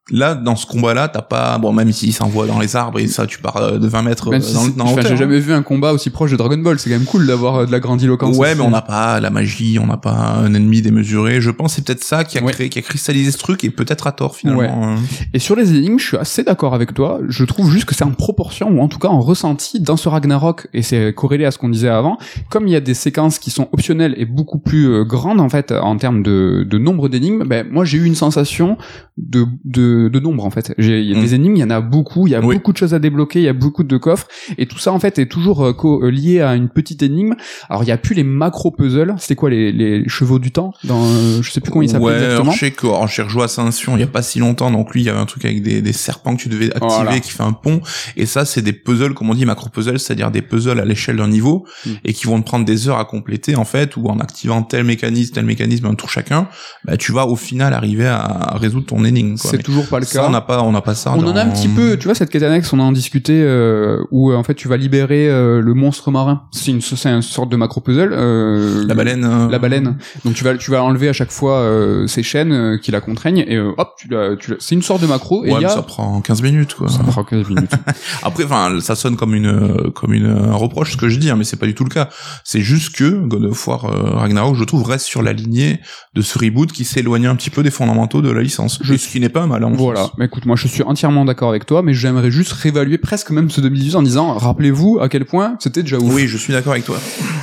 [0.10, 3.26] Là, dans ce combat-là, t'as pas, bon, même s'ils s'envoient dans les arbres et ça,
[3.28, 5.15] tu pars euh, de 20 mètres Même euh, si dans, dans enfin, j'ai hein.
[5.17, 6.80] jamais vu un combat aussi proche de Dragon Ball.
[6.80, 8.38] C'est quand même cool d'avoir euh, de la grandiloquence.
[8.38, 8.58] Ouais, aussi.
[8.60, 11.41] mais on n'a pas la magie, on n'a pas un ennemi démesuré.
[11.41, 12.54] Je pense que c'est peut-être ça qui a Ouais.
[12.54, 14.93] créé, qui a cristallisé ce truc et peut-être à tort finalement.
[14.93, 14.96] hein.
[15.34, 17.20] Et sur les énigmes, je suis assez d'accord avec toi.
[17.28, 20.08] Je trouve juste que c'est en proportion, ou en tout cas en ressenti, dans ce
[20.08, 22.17] Ragnarok, et c'est corrélé à ce qu'on disait avant,
[22.50, 25.74] comme il y a des séquences qui sont optionnelles et beaucoup plus grandes, en fait,
[25.74, 28.78] en termes de, de nombre d'énigmes, ben, moi j'ai eu une sensation
[29.17, 30.74] de, de, de nombre, en fait.
[30.78, 31.22] J'ai- Il y a Mm.
[31.22, 32.56] des énigmes, il y en a beaucoup, il y a Oui.
[32.56, 35.00] beaucoup de choses à débloquer, il y a beaucoup de coffres, et tout ça, en
[35.00, 37.36] fait, est toujours euh, euh, lié à une petite énigme.
[37.70, 41.04] Alors, il y a plus les macro-puzzles, c'était quoi, les, les chevaux du temps dans,
[41.04, 42.94] euh, Je sais plus comment ils s'appellent ouais, exactement.
[42.96, 45.20] alors, j'ai rejoué Ascension il y a pas si longtemps, donc lui il y avait
[45.20, 47.20] un truc avec des, des serpents que tu devais activer Voilà.
[47.20, 47.82] qui fait un pont,
[48.16, 51.18] et ça c'est des puzzles comme on dit macro puzzles, c'est-à-dire des puzzles à l'échelle
[51.18, 51.90] d'un niveau Mm.
[52.06, 54.84] et qui vont te prendre des heures à compléter en fait, ou en activant tel
[54.84, 56.48] mécanisme, tel mécanisme, un tour chacun,
[56.86, 59.36] bah tu vas au final arriver à, résoudre ton énigme.
[59.38, 60.28] C'est toujours pas le Ça, cas.
[60.28, 61.13] on n'a pas, on n'a pas ça.
[61.15, 63.34] On dans- en a un petit peu, tu vois, cette quête annexe, on en discutait
[63.34, 66.43] euh, où euh, en fait tu vas libérer euh, le monstre marin.
[66.52, 68.12] C'est une, c'est une sorte de macro puzzle.
[68.13, 69.47] Euh, La baleine.
[69.50, 69.97] La baleine.
[70.26, 71.65] Donc tu vas, tu vas enlever à chaque fois
[72.08, 75.45] ces chaînes qui la contraignent et hop, tu l'as, tu c'est une sorte de macro
[75.45, 75.69] et Ouais, y a.
[75.69, 76.88] ça prend 15 minutes, quoi.
[76.89, 77.71] Ça prend 15 minutes.
[78.23, 81.36] Après, enfin, ça sonne comme une, comme une un reproche ce que je dis, hein,
[81.38, 82.10] mais c'est pas du tout le cas.
[82.43, 83.82] C'est juste que God of War
[84.17, 85.80] Ragnarok, je trouve, reste sur la lignée
[86.13, 88.80] de ce reboot qui s'éloigne un petit peu des fondamentaux de la licence.
[88.82, 89.63] Je- ce qui n'est pas mal.
[89.63, 90.02] hein, Voilà.
[90.02, 90.13] France.
[90.18, 93.50] Mais écoute, moi je suis entièrement d'accord avec toi, mais j'aimerais juste réévaluer presque même
[93.50, 96.13] ce 2018 en disant, rappelez-vous à quel point c'était déjà ouf.
[96.13, 96.98] Oui, je suis d'accord avec toi.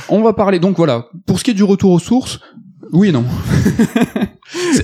[0.09, 1.07] On va parler donc voilà.
[1.25, 2.39] Pour ce qui est du retour aux sources,
[2.91, 3.25] oui et non.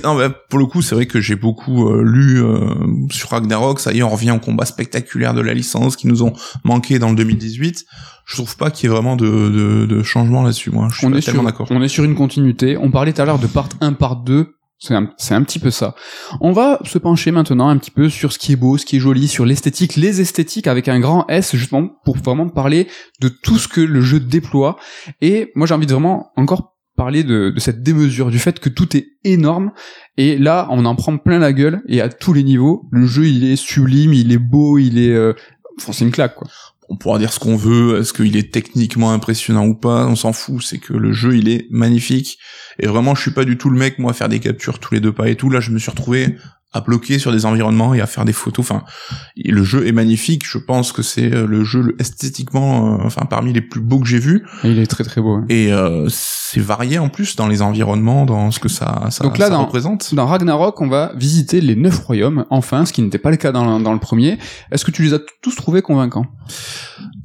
[0.04, 2.74] Non, mais pour le coup, c'est vrai que j'ai beaucoup euh, lu euh,
[3.10, 3.78] sur Ragnarok.
[3.78, 6.32] Ça y est, on revient au combat spectaculaire de la licence qui nous ont
[6.64, 7.84] manqué dans le 2018.
[8.26, 10.70] Je trouve pas qu'il y ait vraiment de, de, de changement là-dessus.
[10.70, 11.68] Moi, je suis on pas est tellement d'accord.
[11.70, 12.76] on est sur une continuité.
[12.76, 14.54] On parlait tout à l'heure de part 1, part 2.
[14.84, 15.94] C'est un, un petit peu ça.
[16.40, 18.96] On va se pencher maintenant un petit peu sur ce qui est beau, ce qui
[18.96, 22.88] est joli, sur l'esthétique, les esthétiques avec un grand S, justement, pour vraiment parler
[23.20, 24.76] de tout ce que le jeu déploie.
[25.20, 28.68] Et moi, j'ai envie de vraiment encore parler de, de cette démesure, du fait que
[28.68, 29.70] tout est énorme.
[30.16, 33.28] Et là, on en prend plein la gueule, et à tous les niveaux, le jeu,
[33.28, 35.14] il est sublime, il est beau, il est...
[35.14, 35.32] Euh...
[35.78, 36.48] C'est une claque, quoi.
[36.92, 40.34] On pourra dire ce qu'on veut, est-ce qu'il est techniquement impressionnant ou pas, on s'en
[40.34, 42.38] fout, c'est que le jeu il est magnifique,
[42.78, 44.92] et vraiment je suis pas du tout le mec moi à faire des captures tous
[44.92, 46.36] les deux pas et tout, là je me suis retrouvé
[46.72, 48.84] à bloquer sur des environnements et à faire des photos, enfin
[49.36, 53.52] le jeu est magnifique, je pense que c'est euh, le jeu esthétiquement, euh, enfin parmi
[53.52, 55.34] les plus beaux que j'ai vus, il est très très beau.
[55.36, 55.44] hein.
[55.48, 59.38] et euh, c'est varié en plus dans les environnements, dans ce que ça, ça, Donc
[59.38, 60.14] là, ça dans- représente.
[60.14, 63.52] Dans Ragnarok, on va visiter les neuf royaumes, enfin, ce qui n'était pas le cas
[63.52, 64.38] dans, dans le premier.
[64.70, 66.26] Est-ce que tu les as tous trouvés convaincants?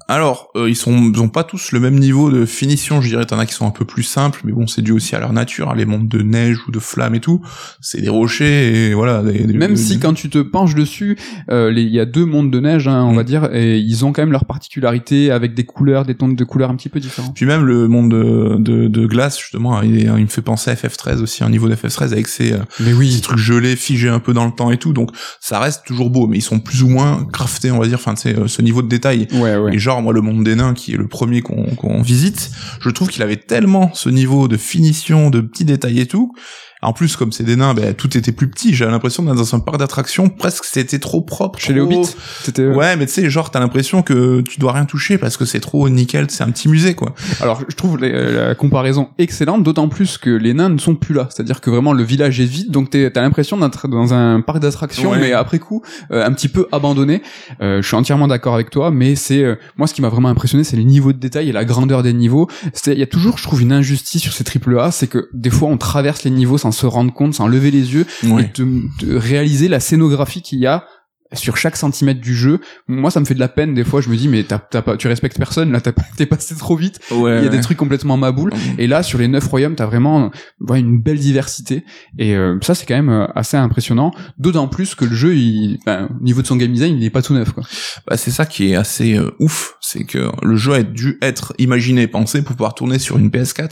[0.09, 3.01] Alors, euh, ils sont, ils ont pas tous le même niveau de finition.
[3.01, 5.15] Je dirais, t'en as qui sont un peu plus simples, mais bon, c'est dû aussi
[5.15, 5.69] à leur nature.
[5.69, 7.41] hein, les mondes de neige ou de flammes et tout,
[7.81, 9.21] c'est des rochers et voilà.
[9.21, 11.17] des- des- Même des- si quand tu te penches dessus,
[11.51, 13.15] euh, il y a deux mondes de neige, hein, on Mm.
[13.15, 16.43] va dire, et ils ont quand même leurs particularités avec des couleurs, des tons de
[16.43, 17.31] couleurs un petit peu différents.
[17.31, 20.71] Puis même le monde de, de, de glace, justement, il, est- il me fait penser
[20.71, 23.75] à FF13 aussi, un niveau de FF13 avec ces, euh, Mais ces oui, trucs gelés,
[23.75, 24.93] figés un peu dans le temps et tout.
[24.93, 27.97] Donc, ça reste toujours beau, mais ils sont plus ou moins craftés, on va dire.
[27.99, 29.27] Enfin, c'est ce niveau de détail.
[29.33, 29.75] ouais, ouais.
[29.75, 33.09] Et genre, moi, le monde des nains, qui est le premier qu'on visite, je trouve
[33.09, 36.33] qu'il avait tellement ce niveau de finition, de petits détails et tout.
[36.81, 38.73] En plus, comme c'est des nains, ben, tout était plus petit.
[38.75, 41.57] J'avais l'impression d'être dans un parc d'attractions, presque c'était trop propre.
[41.59, 42.09] Chez les Hobbits,
[42.43, 42.61] c'était.
[42.61, 45.45] euh, Ouais, mais tu sais, genre, t'as l'impression que tu dois rien toucher parce que
[45.45, 47.15] c'est trop nickel, c'est un petit musée, quoi.
[47.41, 51.15] Alors, je trouve la, la comparaison excellente, d'autant plus que les nains ne sont plus
[51.15, 51.27] là.
[51.33, 54.59] C'est-à-dire que vraiment le village est vide, donc t'es- t'as l'impression d'être dans un parc
[54.59, 55.19] d'attractions, Ouais.
[55.19, 57.21] mais après coup, euh, un petit peu abandonné.
[57.61, 60.29] Euh, je suis entièrement d'accord avec toi, mais c'est euh, moi ce qui m'a vraiment
[60.29, 62.47] impressionné, c'est les niveaux de détail et la grandeur des niveaux.
[62.85, 65.49] Il y a toujours, je trouve, une injustice sur ces triple A, c'est que des
[65.49, 69.05] fois on traverse les niveaux sans se rendre compte, sans lever les yeux et de,
[69.05, 70.85] de réaliser la scénographie qu'il y a
[71.33, 72.59] sur chaque centimètre du jeu.
[72.87, 74.01] Moi, ça me fait de la peine des fois.
[74.01, 75.81] Je me dis, mais t'as, t'as pas, tu respectes personne là.
[75.81, 76.99] T'as, pas- t'es passé trop vite.
[77.11, 77.39] Ouais.
[77.39, 78.51] Il y a des trucs complètement maboules.
[78.77, 81.83] Et là, sur les neuf royaumes, t'as vraiment ouais, une belle diversité.
[82.17, 84.11] Et euh, ça, c'est quand même euh, assez impressionnant.
[84.37, 87.09] D'autant plus que le jeu, il, ben, au niveau de son game design, il est
[87.09, 87.51] pas tout neuf.
[87.51, 87.63] Quoi.
[88.07, 91.53] Bah, c'est ça qui est assez euh, ouf, c'est que le jeu a dû être
[91.57, 93.69] imaginé, pensé pour pouvoir tourner sur une PS4.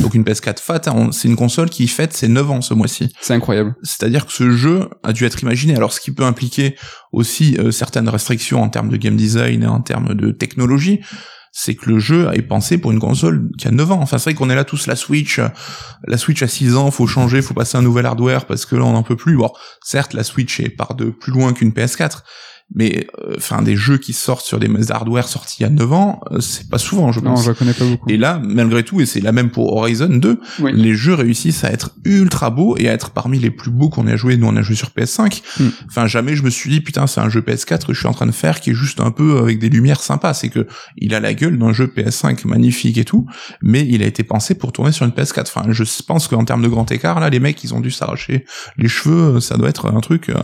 [0.00, 3.12] Donc une PS4 FAT, hein, c'est une console qui fête ses 9 ans ce mois-ci.
[3.20, 3.74] C'est incroyable.
[3.82, 5.76] C'est-à-dire que ce jeu a dû être imaginé.
[5.76, 6.76] Alors ce qui peut impliquer
[7.16, 11.00] aussi euh, certaines restrictions en termes de game design et en termes de technologie,
[11.50, 14.00] c'est que le jeu est pensé pour une console qui a 9 ans.
[14.02, 15.48] Enfin c'est vrai qu'on est là tous la Switch, euh,
[16.06, 18.84] la Switch a 6 ans, faut changer, faut passer un nouvel hardware parce que là
[18.84, 19.36] on n'en peut plus.
[19.36, 19.50] Bon,
[19.82, 22.22] certes la Switch est part de plus loin qu'une PS4,
[22.74, 25.92] mais euh, enfin des jeux qui sortent sur des hardware sortis il y a 9
[25.92, 27.44] ans, euh, c'est pas souvent je Non, pense.
[27.44, 28.10] je la connais pas beaucoup.
[28.10, 30.72] Et là, malgré tout, et c'est la même pour Horizon 2, Oui.
[30.74, 34.06] les jeux réussissent à être ultra beaux et à être parmi les plus beaux qu'on
[34.08, 34.36] ait joué.
[34.36, 35.42] Nous, on a joué sur PS5.
[35.60, 35.68] Hmm.
[35.88, 38.12] Enfin, jamais je me suis dit, putain, c'est un jeu PS4 que je suis en
[38.14, 40.34] train de faire qui est juste un peu avec des lumières sympas.
[40.34, 43.26] C'est que il a la gueule d'un jeu PS5 magnifique et tout,
[43.62, 45.42] mais il a été pensé pour tourner sur une PS4.
[45.54, 48.44] Enfin, je pense qu'en termes de grand écart, là, les mecs, ils ont dû s'arracher
[48.76, 49.40] les cheveux.
[49.40, 50.34] Ça doit être un truc euh,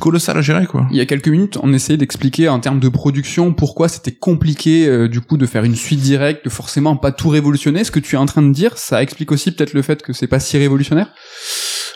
[0.00, 0.86] colossal à gérer, quoi.
[0.90, 4.86] Il y a quelques minutes, on essayait d'expliquer en termes de production pourquoi c'était compliqué
[4.86, 7.84] euh, du coup de faire une suite directe, de forcément pas tout révolutionner.
[7.84, 10.12] Ce que tu es en train de dire, ça explique aussi peut-être le fait que
[10.12, 11.12] c'est pas si révolutionnaire?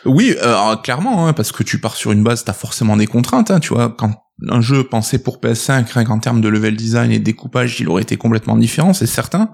[0.05, 3.51] Oui, euh, clairement, hein, parce que tu pars sur une base, t'as forcément des contraintes,
[3.51, 3.95] hein, tu vois.
[3.97, 4.15] Quand
[4.49, 8.03] un jeu pensé pour PS5, rien qu'en termes de level design et découpage, il aurait
[8.03, 9.51] été complètement différent, c'est certain.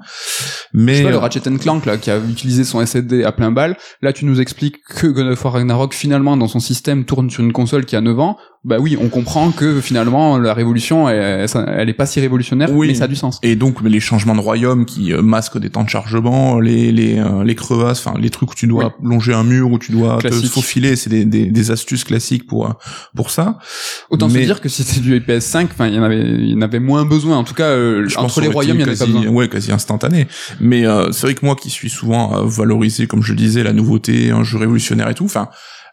[0.73, 4.25] Mais le Ratchet Clank là, qui a utilisé son SSD à plein balle, là tu
[4.25, 7.85] nous expliques que God of War Ragnarok finalement dans son système tourne sur une console
[7.85, 8.37] qui a 9 ans.
[8.65, 12.95] Bah oui, on comprend que finalement la révolution, elle, elle, est pas si révolutionnaire, mais
[12.95, 13.39] ça a du sens.
[13.45, 17.55] Et donc les changements de royaume qui masquent des temps de chargement, les les les
[17.55, 20.97] crevasses, enfin les trucs où tu dois longer un mur, où tu dois te faufiler,
[20.97, 22.75] c'est des, des, des astuces classiques pour
[23.15, 23.59] pour ça.
[24.11, 26.63] Autant se dire que c'était du PS5, enfin, il y en avait, il y en
[26.63, 27.37] avait moins besoin.
[27.37, 29.27] En tout cas, euh, entre les royaumes, il y en avait pas besoin.
[29.29, 30.29] Ouais, quasi instantané.
[30.61, 33.63] Mais euh, c'est vrai que moi, qui suis souvent euh, valorisé, comme je le disais,
[33.63, 35.25] la nouveauté, un jeu révolutionnaire et tout.
[35.25, 35.49] Enfin,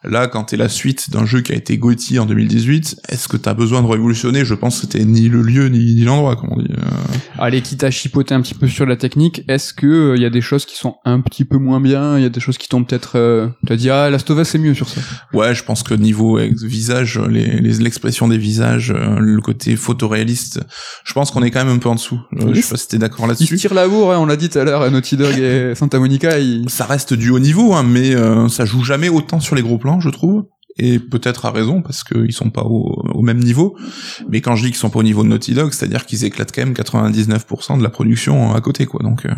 [0.05, 3.37] Là, quand t'es la suite d'un jeu qui a été Gauthier en 2018, est-ce que
[3.37, 4.43] t'as besoin de révolutionner?
[4.43, 6.67] Je pense que c'était ni le lieu ni, l'endroit, comme on dit.
[6.71, 7.13] Euh.
[7.39, 10.25] Allez, quitte à chipoter un petit peu sur la technique, est-ce que il euh, y
[10.25, 12.17] a des choses qui sont un petit peu moins bien?
[12.17, 13.17] Il y a des choses qui t'ont peut-être...
[13.17, 14.99] Euh, T'as dit, ah, Last of Us, c'est mieux sur ça.
[15.31, 20.59] Ouais, je pense que niveau visage, l'expression les, des visages, euh, le côté photoréaliste,
[21.05, 22.19] je pense qu'on est quand même un peu en dessous.
[22.33, 23.55] je sais pas si t'es d'accord là-dessus.
[23.55, 25.97] Ils tirent la bourre, hein, on l'a dit tout à l'heure, Naughty Dog et Santa
[25.97, 26.31] Monica.
[26.67, 28.13] Ça reste du haut niveau, hein, mais
[28.49, 30.45] ça joue jamais autant sur les gros plans je trouve
[30.77, 33.77] et peut-être à raison parce qu'ils sont pas au, même niveau.
[34.29, 36.53] Mais quand je dis qu'ils sont pas au niveau de Naughty Dog, c'est-à-dire qu'ils éclatent
[36.53, 39.01] quand même 99% de la production à côté, quoi.
[39.03, 39.31] Donc euh,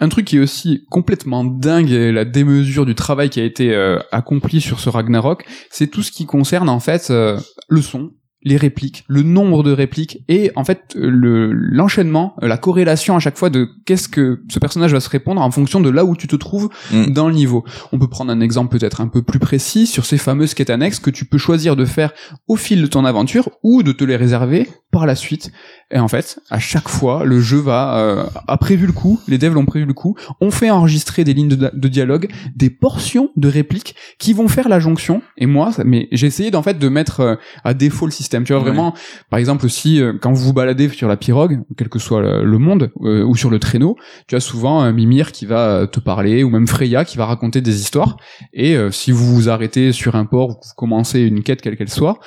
[0.00, 3.98] un truc qui est aussi complètement dingue, la démesure du travail qui a été euh,
[4.12, 8.12] accompli sur ce Ragnarok, c'est tout ce qui concerne en fait euh, le son,
[8.44, 13.38] les répliques, le nombre de répliques et en fait le l'enchaînement, la corrélation à chaque
[13.38, 16.26] fois de qu'est-ce que ce personnage va se répondre en fonction de là où tu
[16.26, 17.12] te trouves mm.
[17.12, 17.64] dans le niveau.
[17.92, 20.98] On peut prendre un exemple peut-être un peu plus précis sur ces fameuses quêtes annexes
[20.98, 22.12] que tu peux choisir de faire
[22.48, 25.50] au fil de ton aventure ou de te les réserver par la suite.
[25.90, 29.38] Et en fait, à chaque fois, le jeu va euh, a prévu le coup, les
[29.38, 33.48] devs l'ont prévu le coup, on fait enregistrer des lignes de, dialogue, des portions de
[33.48, 35.22] répliques qui vont faire la jonction.
[35.38, 37.34] Et moi, mais j'ai essayé d'en fait de mettre euh,
[37.64, 38.31] à défaut le système.
[38.44, 38.94] Tu vois vraiment,
[39.30, 42.58] par exemple aussi euh, quand vous vous baladez sur la pirogue, quel que soit le,
[42.58, 43.96] monde, euh, ou sur le traîneau,
[44.28, 47.80] tu as souvent Mimir qui va te parler, ou même Freya qui va raconter des
[47.80, 48.16] histoires.
[48.52, 52.18] Et si vous vous arrêtez sur un port, vous commencez une quête quelle qu'elle soit,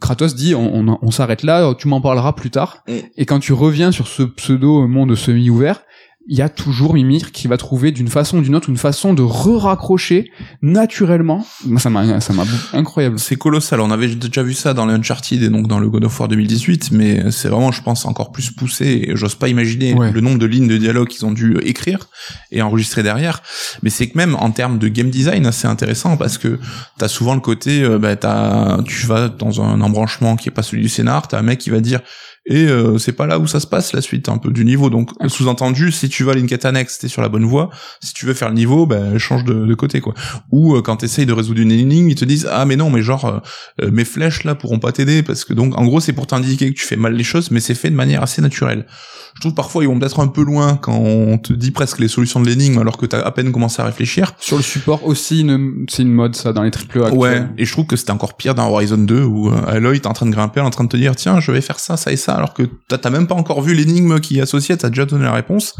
[0.00, 2.82] Kratos dit on, on, on s'arrête là, tu m'en parleras plus tard.
[2.88, 2.92] Mm.
[3.16, 5.82] Et quand tu reviens sur ce pseudo monde semi-ouvert,
[6.26, 9.12] il y a toujours Mimir qui va trouver d'une façon ou d'une autre une façon
[9.12, 10.30] de re-raccrocher
[10.62, 11.46] naturellement.
[11.78, 13.18] Ça m'a, ça m'a incroyable.
[13.18, 13.80] C'est colossal.
[13.80, 16.28] On avait déjà vu ça dans les Uncharted et donc dans le God of War
[16.28, 19.06] 2018, mais c'est vraiment, je pense, encore plus poussé.
[19.08, 22.08] Et j'ose pas imaginer le nombre de lignes de dialogue qu'ils ont dû écrire
[22.50, 23.42] et enregistrer derrière.
[23.82, 26.58] Mais c'est que même en termes de game design, c'est intéressant parce que
[26.98, 30.62] t'as souvent le côté, euh, bah, t'as, tu vas dans un embranchement qui est pas
[30.62, 32.00] celui du scénar, t'as un mec qui va dire
[32.46, 34.90] et euh, c'est pas là où ça se passe la suite un peu du niveau.
[34.90, 37.70] Donc sous-entendu si tu vas à une quête annexe t'es sur la bonne voie.
[38.00, 40.14] Si tu veux faire le niveau ben change de, de côté quoi.
[40.50, 43.02] Ou euh, quand t'essayes de résoudre une énigme ils te disent ah mais non mais
[43.02, 43.42] genre
[43.80, 45.22] euh, mes flèches là pourront pas t'aider.
[45.22, 47.60] Parce que donc en gros c'est pour t'indiquer que tu fais mal les choses mais
[47.60, 48.86] c'est fait de manière assez naturelle
[49.34, 52.06] je trouve parfois ils vont peut-être un peu loin quand on te dit presque les
[52.08, 54.32] solutions de l'énigme alors que t'as à peine commencé à réfléchir.
[54.38, 55.44] Sur le support aussi,
[55.88, 57.12] c'est une mode ça dans les triple A.
[57.12, 60.06] Ouais, et je trouve que c'était encore pire dans Horizon 2 où euh, Aloy t'es
[60.06, 62.12] en train de grimper, en train de te dire tiens je vais faire ça, ça
[62.12, 65.04] et ça alors que t'as même pas encore vu l'énigme qui est associée, t'as déjà
[65.04, 65.74] donné la réponse.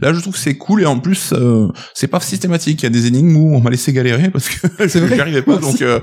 [0.00, 2.82] Là je trouve que c'est cool et en plus euh, c'est pas systématique.
[2.82, 5.56] Il y a des énigmes où on m'a laissé galérer parce que j'y arrivais pas
[5.58, 6.00] donc euh,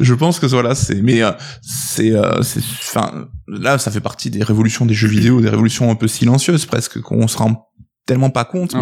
[0.00, 1.32] je pense que voilà c'est mais euh,
[1.62, 5.94] c'est c'est enfin là, ça fait partie des révolutions des jeux vidéo, des révolutions un
[5.94, 7.68] peu silencieuses presque, qu'on se rend
[8.06, 8.74] tellement pas compte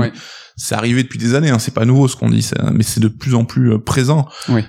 [0.63, 3.09] c'est arrivé depuis des années, hein, c'est pas nouveau ce qu'on dit, mais c'est de
[3.09, 4.29] plus en plus euh, présent.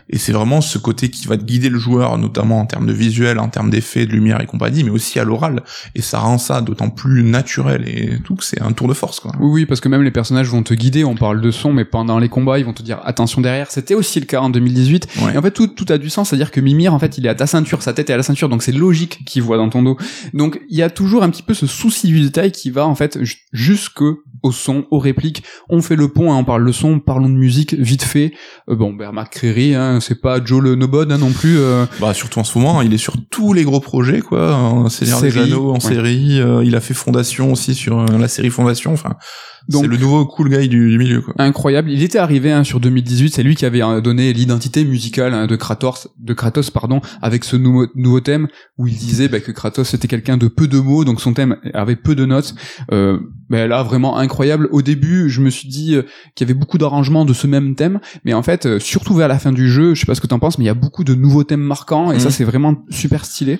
[0.10, 3.39] Et c'est vraiment ce côté qui va guider le joueur, notamment en termes de visuel,
[3.39, 5.64] en termes d'effets, de lumière et compagnie, mais aussi à l'oral.
[5.94, 9.20] Et ça rend ça d'autant plus naturel et tout que c'est un tour de force.
[9.20, 9.34] Quoi.
[9.42, 11.04] Oui, oui, parce que même les personnages vont te guider.
[11.04, 13.70] On parle de son, mais pendant les combats, ils vont te dire attention derrière.
[13.70, 15.08] C'était aussi le cas en 2018.
[15.34, 17.30] Et en fait, tout, tout a du sens, c'est-à-dire que Mimir, en fait, il est
[17.30, 19.70] à ta ceinture, sa tête est à la ceinture, donc c'est logique qu'il voit dans
[19.70, 19.98] ton dos.
[20.34, 22.96] Donc il y a toujours un petit peu ce souci du détail qui va en
[22.96, 23.20] fait
[23.52, 24.02] jusque
[24.44, 25.44] au son, aux répliques.
[25.70, 28.34] On fait le pont, hein, on parle le son, parlons de musique vite fait.
[28.69, 31.57] Euh, bon, ben Marc Créry, hein, c'est pas Joe le Nobod hein, non plus.
[31.57, 31.86] Euh.
[31.99, 34.86] Bah surtout en ce moment, il est sur tous les gros projets quoi.
[34.89, 36.39] Seigneur des Anneaux, en série.
[36.39, 38.93] Euh, il a fait Fondation aussi sur la série Fondation.
[38.93, 39.15] Enfin,
[39.70, 41.34] c'est le nouveau cool guy du, milieu quoi.
[41.38, 41.91] Incroyable.
[41.91, 43.34] Il était arrivé hein, sur 2018.
[43.34, 47.55] C'est lui qui avait donné l'identité musicale hein, de Kratos, de Kratos pardon, avec ce
[47.55, 48.47] nouveau, nouveau thème
[48.78, 51.57] où il disait bah, que Kratos était quelqu'un de peu de mots, donc son thème
[51.74, 52.55] avait peu de notes.
[52.91, 54.70] Euh, ben là vraiment incroyable.
[54.72, 56.03] Au début, je me suis dit euh,
[56.36, 59.28] qu'il y avait beaucoup d'arrangements de ce même thème, mais en fait, euh, surtout vers
[59.28, 60.74] la fin du jeu, je sais pas ce que t'en penses, mais il y a
[60.74, 62.32] beaucoup de nouveaux thèmes marquants et ça Mhm.
[62.32, 63.59] c'est vraiment super stylé.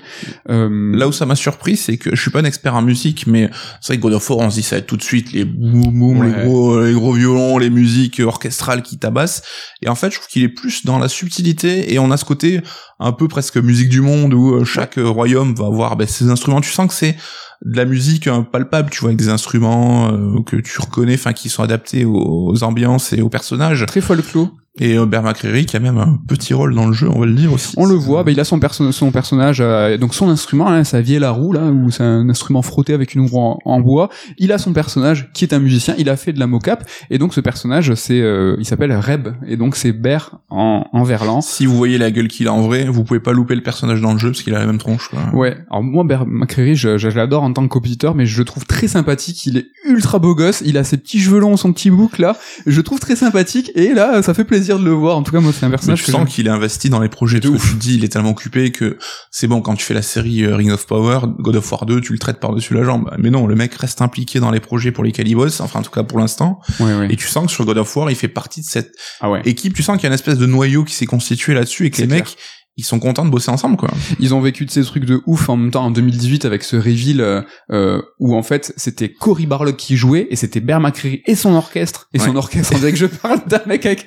[0.50, 3.28] Euh, Là où ça m'a surpris, c'est que je suis pas un expert en musique,
[3.28, 3.50] mais
[3.82, 5.34] c'est vrai que God of War, on se dit ça va être tout de suite
[5.34, 5.44] les
[5.92, 6.28] boum boum, Ouais.
[6.38, 9.42] les gros, les gros violons, les musiques orchestrales qui tabassent.
[9.82, 12.26] Et en fait, je trouve qu'il est plus dans la subtilité et on a ce
[12.26, 12.62] côté
[13.00, 16.30] un peu presque musique du monde où euh, chaque euh, royaume va avoir ben, ses
[16.30, 16.62] instruments.
[16.62, 17.16] Tu sens que c'est
[17.64, 21.34] de la musique euh, palpable, tu vois, avec des instruments euh, que tu reconnais, enfin
[21.34, 23.86] qui sont adaptés aux, aux ambiances et aux personnages.
[23.88, 24.50] très folklore.
[24.80, 27.34] Et Bear McCreary qui a même un petit rôle dans le jeu, on va le
[27.34, 27.74] dire aussi.
[27.76, 30.86] On le voit, bah, il a son, perso son personnage, euh, donc son instrument, hein,
[30.86, 33.82] sa vieille la roue, là, où c'est un instrument frotté avec une roue en, en
[33.82, 34.10] bois.
[34.38, 37.18] Il a son personnage qui est un musicien, il a fait de la mocap, et
[37.18, 41.42] donc ce personnage, c'est, euh, il s'appelle Reb, et donc c'est Bear en, en verlan.
[41.42, 44.00] Si vous voyez la gueule qu'il a en vrai, vous pouvez pas louper le personnage
[44.00, 45.10] dans le jeu parce qu'il a la même tronche.
[45.10, 45.20] Quoi.
[45.34, 48.46] Ouais, alors moi, Bear McCreary, je, je l'adore en tant que compositeur, mais je le
[48.46, 51.74] trouve très sympathique, il est ultra beau gosse, il a ses petits cheveux longs, son
[51.74, 54.92] petit bouc là, je le trouve très sympathique, et là, ça fait plaisir de le
[54.92, 56.90] voir, en tout cas, moi, c'est un Mais personnage tu que sens qu'il est investi
[56.90, 57.40] dans les projets.
[57.40, 57.70] De ouf.
[57.72, 58.98] tu te dis, il est tellement occupé que
[59.32, 62.02] c'est bon, quand tu fais la série euh, Ring of Power, God of War 2,
[62.02, 63.10] tu le traites par-dessus la jambe.
[63.18, 65.84] Mais non, le mec reste impliqué dans les projets pour lesquels il bosse, enfin en
[65.84, 66.60] tout cas pour l'instant.
[66.80, 67.08] Ouais, ouais.
[67.12, 69.42] Et tu sens que sur God of War, il fait partie de cette Ah ouais.
[69.46, 69.74] équipe.
[69.74, 71.98] Tu sens qu'il y a une espèce de noyau qui s'est constitué là-dessus et que
[72.02, 72.20] les clair.
[72.20, 72.38] mecs,
[72.78, 73.90] ils sont contents de bosser ensemble, quoi.
[74.20, 76.78] Ils ont vécu de ces trucs de ouf en même temps en 2018 avec ce
[76.78, 77.42] reveal euh,
[77.72, 81.54] euh, où en fait c'était Cory Barlog qui jouait et c'était Bear McCreary et son
[81.54, 84.06] orchestre et son orchestre on dirait que je parle d'un mec avec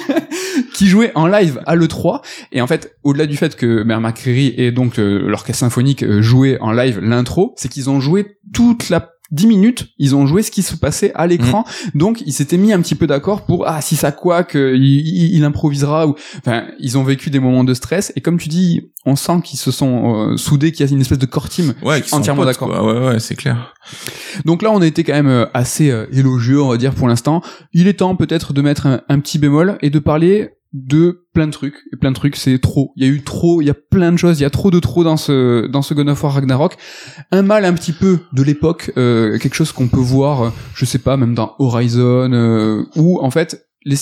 [0.74, 2.22] qui jouait en live à l'E3
[2.52, 6.22] et en fait au-delà du fait que Bear McCreary et donc euh, l'orchestre symphonique euh,
[6.22, 10.42] jouaient en live l'intro c'est qu'ils ont joué toute la 10 minutes, ils ont joué
[10.42, 11.64] ce qui se passait à l'écran,
[11.94, 14.82] donc ils s'étaient mis un petit peu d'accord pour ah si ça quoi que il,
[15.06, 18.12] il- il improvisera ou enfin ils ont vécu des moments de stress.
[18.14, 21.00] Et comme tu dis on sent qu'ils se sont euh, soudés qu'il y a une
[21.00, 22.68] espèce de core team Ouais, entièrement d'accord.
[22.84, 23.74] Ouais, ouais, c'est clair.
[24.44, 27.08] donc là on a été quand même euh, assez euh, élogieux on va dire pour
[27.08, 27.42] l'instant.
[27.72, 31.46] Il est temps peut-être de mettre un, un petit bémol et de parler de plein
[31.46, 33.70] de trucs et plein de trucs c'est trop il y a eu trop il y
[33.70, 36.08] a plein de choses il y a trop de trop dans ce dans ce God
[36.08, 36.76] of War Ragnarok
[37.30, 40.84] un mal un petit peu de l'époque euh, quelque chose qu'on peut voir euh, je
[40.84, 43.96] sais pas même dans Horizon euh, où en fait les,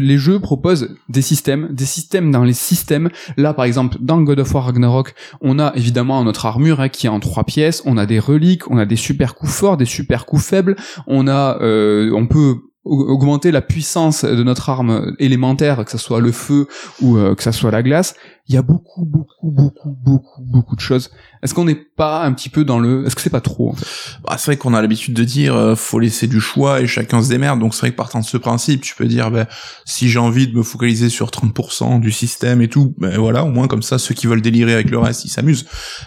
[0.00, 3.10] les jeux proposent des systèmes, des systèmes dans les systèmes.
[3.36, 7.06] Là, par exemple, dans God of War Ragnarok, on a évidemment notre armure hein, qui
[7.06, 7.82] est en trois pièces.
[7.84, 10.76] On a des reliques, on a des super coups forts, des super coups faibles.
[11.06, 16.20] On a, euh, on peut augmenter la puissance de notre arme élémentaire, que ce soit
[16.20, 16.68] le feu
[17.00, 18.14] ou euh, que ce soit la glace.
[18.46, 21.10] Il y a beaucoup, beaucoup, beaucoup, beaucoup, beaucoup de choses.
[21.42, 23.06] Est-ce qu'on n'est pas un petit peu dans le...
[23.06, 23.86] Est-ce que c'est pas trop en fait?
[24.22, 27.22] Bah, c'est vrai qu'on a l'habitude de dire euh, faut laisser du choix et chacun
[27.22, 27.58] se démerde.
[27.58, 29.46] Donc c'est vrai que partant de ce principe, tu peux dire bah,
[29.86, 33.50] si j'ai envie de me focaliser sur 30% du système et tout, ben voilà, au
[33.50, 35.64] moins comme ça ceux qui veulent délirer avec le reste, ils s'amusent.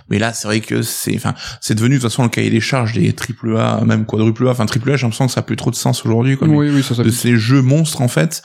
[0.10, 2.62] Mais là, c'est vrai que c'est enfin, c'est devenu de toute façon le cahier des
[2.62, 5.44] charges des triple A, même quadruple A, enfin triple A, j'ai l'impression que ça a
[5.44, 6.48] plus trop de sens aujourd'hui quoi.
[6.48, 8.44] Oui, oui, ça, ça de ces jeux monstres en fait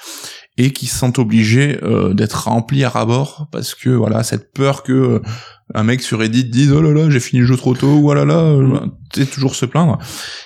[0.59, 4.83] et qui se sentent obligés euh, d'être remplis à rabord parce que voilà cette peur
[4.83, 5.23] que euh,
[5.75, 8.11] un mec sur Reddit dise oh là là j'ai fini le jeu trop tôt ou
[8.11, 8.81] oh là là euh,
[9.13, 9.99] tu sais, toujours se plaindre.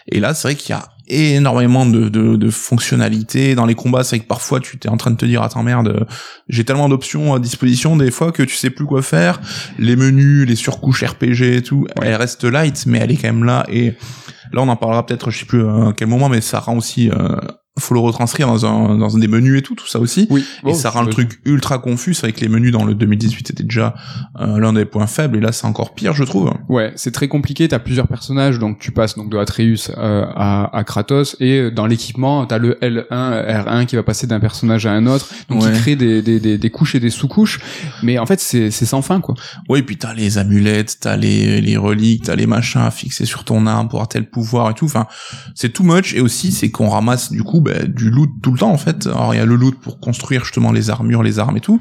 [0.09, 4.03] Et là c'est vrai qu'il y a énormément de, de, de fonctionnalités dans les combats.
[4.03, 6.05] C'est vrai que parfois tu t'es en train de te dire attends merde euh,
[6.49, 9.41] j'ai tellement d'options à disposition des fois que tu sais plus quoi faire.
[9.79, 13.45] Les menus les surcouches RPG et tout elle reste light mais elle est quand même
[13.45, 13.67] là.
[13.69, 13.97] Et
[14.53, 17.11] là on en parlera peut-être je sais plus à quel moment mais ça rend aussi
[17.11, 17.37] euh,
[17.79, 20.41] faut le retranscrire dans un dans des menus et tout tout ça aussi Oui.
[20.65, 22.95] et Oh, ça rend le truc ultra confus c'est vrai que les menus dans le
[22.95, 23.95] 2018 étaient déjà
[24.41, 27.29] euh, l'un des points faibles et là c'est encore pire je trouve Ouais, c'est très
[27.29, 27.69] compliqué.
[27.69, 31.71] T'as plusieurs personnages, donc tu passes donc de Atreus euh, à, à Kratos, et euh,
[31.71, 35.63] dans l'équipement, t'as le L1, R1 qui va passer d'un personnage à un autre, donc
[35.63, 35.73] Ouais.
[35.73, 37.61] qui crée des, des, des, des couches et des sous-couches.
[38.03, 39.35] Mais en fait, c'est sans fin, quoi.
[39.69, 43.45] oui puis t'as les amulettes t'as les les reliques t'as les machins à fixer sur
[43.45, 45.07] ton arme pour avoir tel pouvoir et tout enfin
[45.55, 48.59] c'est too much et aussi c'est qu'on ramasse du coup bah, du loot tout le
[48.59, 49.07] temps en fait.
[49.07, 51.81] Alors il y a le loot pour construire justement les armures les armes et tout.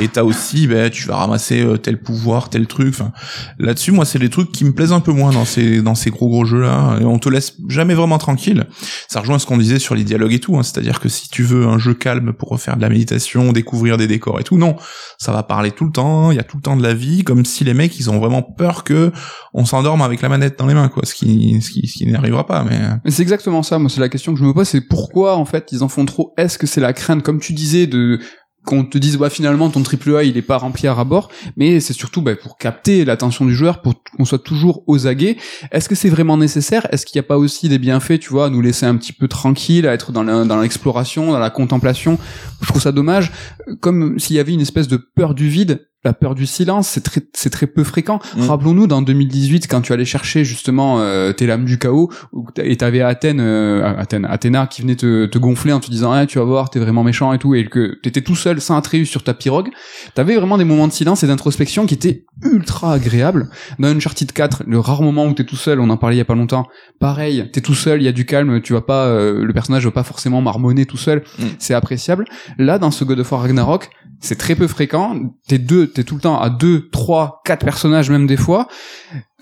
[0.00, 2.88] Et t'as aussi bah, tu vas ramasser euh, tel pouvoir tel truc.
[2.88, 3.12] Enfin
[3.58, 6.10] là-dessus moi c'est les trucs qui me plaisent un peu moins dans ces dans ces
[6.10, 8.66] gros gros jeux là et on te laisse jamais vraiment tranquille.
[9.08, 10.62] Ça rejoint ce qu'on disait sur les dialogues et tout hein.
[10.62, 14.06] c'est-à-dire que si tu veux un jeu calme pour refaire de la méditation découvrir des
[14.06, 14.76] décors et tout non.
[15.18, 17.24] Ça va parler tout le temps il y a tout le temps de la vie
[17.24, 19.12] comme si les mecs ils ont vraiment peur que
[19.54, 21.04] on s'endorme avec la manette dans les mains quoi.
[21.04, 23.78] Ce qui ce qui, ce qui n'arrivera pas mais Mais c'est exactement ça.
[23.78, 26.04] Moi, c'est la question que je me pose, c'est pourquoi en fait ils en font
[26.04, 26.34] trop.
[26.36, 28.18] Est-ce que c'est la crainte, comme tu disais, de
[28.64, 31.80] qu'on te dise bah finalement ton triple A il est pas rempli à rabord mais
[31.80, 35.36] c'est surtout bah, pour capter l'attention du joueur pour qu'on soit toujours aux aguets.
[35.72, 36.86] Est-ce que c'est vraiment nécessaire?
[36.92, 39.12] Est-ce qu'il n'y a pas aussi des bienfaits tu vois à nous laisser un petit
[39.12, 42.18] peu tranquille à être dans la- dans l'exploration dans la contemplation?
[42.60, 43.32] Je trouve ça dommage.
[43.80, 47.02] Comme s'il y avait une espèce de peur du vide la peur du silence, c'est
[47.02, 48.20] très, c'est très peu fréquent.
[48.36, 48.48] Mm.
[48.48, 52.10] Rappelons-nous dans 2018 quand tu allais chercher justement euh, tes lames du chaos
[52.56, 56.26] et t'avais Athènes, euh, Athènes, Athéna qui venait te, te gonfler en te disant ah
[56.26, 59.06] tu vas voir t'es vraiment méchant et tout et que t'étais tout seul sans Atreus
[59.06, 59.70] sur ta pirogue.
[60.14, 63.48] T'avais vraiment des moments de silence et d'introspection qui étaient ultra agréables.
[63.78, 66.22] Dans Uncharted 4, le rare moment où t'es tout seul, on en parlait il y
[66.22, 66.66] a pas longtemps.
[66.98, 69.84] Pareil, t'es tout seul, il y a du calme, tu vas pas, euh, le personnage
[69.84, 71.22] va pas forcément marmonner tout seul.
[71.38, 71.44] Mm.
[71.58, 72.24] C'est appréciable.
[72.58, 73.90] Là, dans ce God of War Ragnarok,
[74.20, 75.16] c'est très peu fréquent.
[75.48, 78.68] T'es deux, t'es tout le temps à deux, trois, quatre personnages même des fois.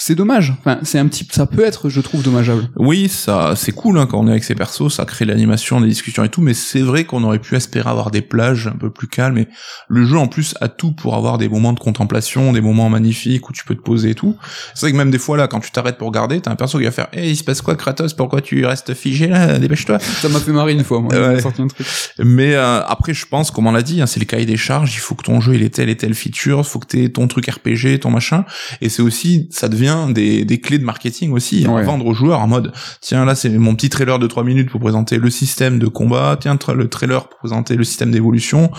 [0.00, 0.54] C'est dommage.
[0.60, 2.70] Enfin, c'est un petit, ça peut être, je trouve, dommageable.
[2.76, 5.88] Oui, ça, c'est cool hein, quand on est avec ses persos, ça crée l'animation, des
[5.88, 8.88] discussions et tout, mais c'est vrai qu'on aurait pu espérer avoir des plages un peu
[8.88, 9.36] plus calmes.
[9.36, 9.46] Et
[9.88, 13.50] le jeu en plus a tout pour avoir des moments de contemplation, des moments magnifiques
[13.50, 14.36] où tu peux te poser et tout.
[14.74, 16.78] C'est vrai que même des fois là, quand tu t'arrêtes pour regarder, t'as un perso
[16.78, 18.14] qui va faire, hey, il se passe quoi, Kratos?
[18.14, 19.58] Pourquoi tu restes figé là?
[19.58, 19.98] Dépêche-toi.
[19.98, 21.12] Ça m'a fait marrer une fois, moi.
[21.12, 21.42] Ouais.
[21.42, 21.86] Sorti un truc.
[22.18, 24.94] Mais euh, après, je pense, comme on l'a dit, hein, c'est le cahier des charges.
[24.94, 27.10] Il faut que ton jeu il ait telle et telle feature, il faut que t'aies
[27.10, 28.46] ton truc RPG, ton machin.
[28.80, 31.82] Et c'est aussi, ça devient des, des clés de marketing aussi à Ouais.
[31.84, 34.80] vendre aux joueurs en mode, tiens là c'est mon petit trailer de 3 minutes pour
[34.80, 38.70] présenter le système de combat, tiens tra- le trailer pour présenter le système d'évolution.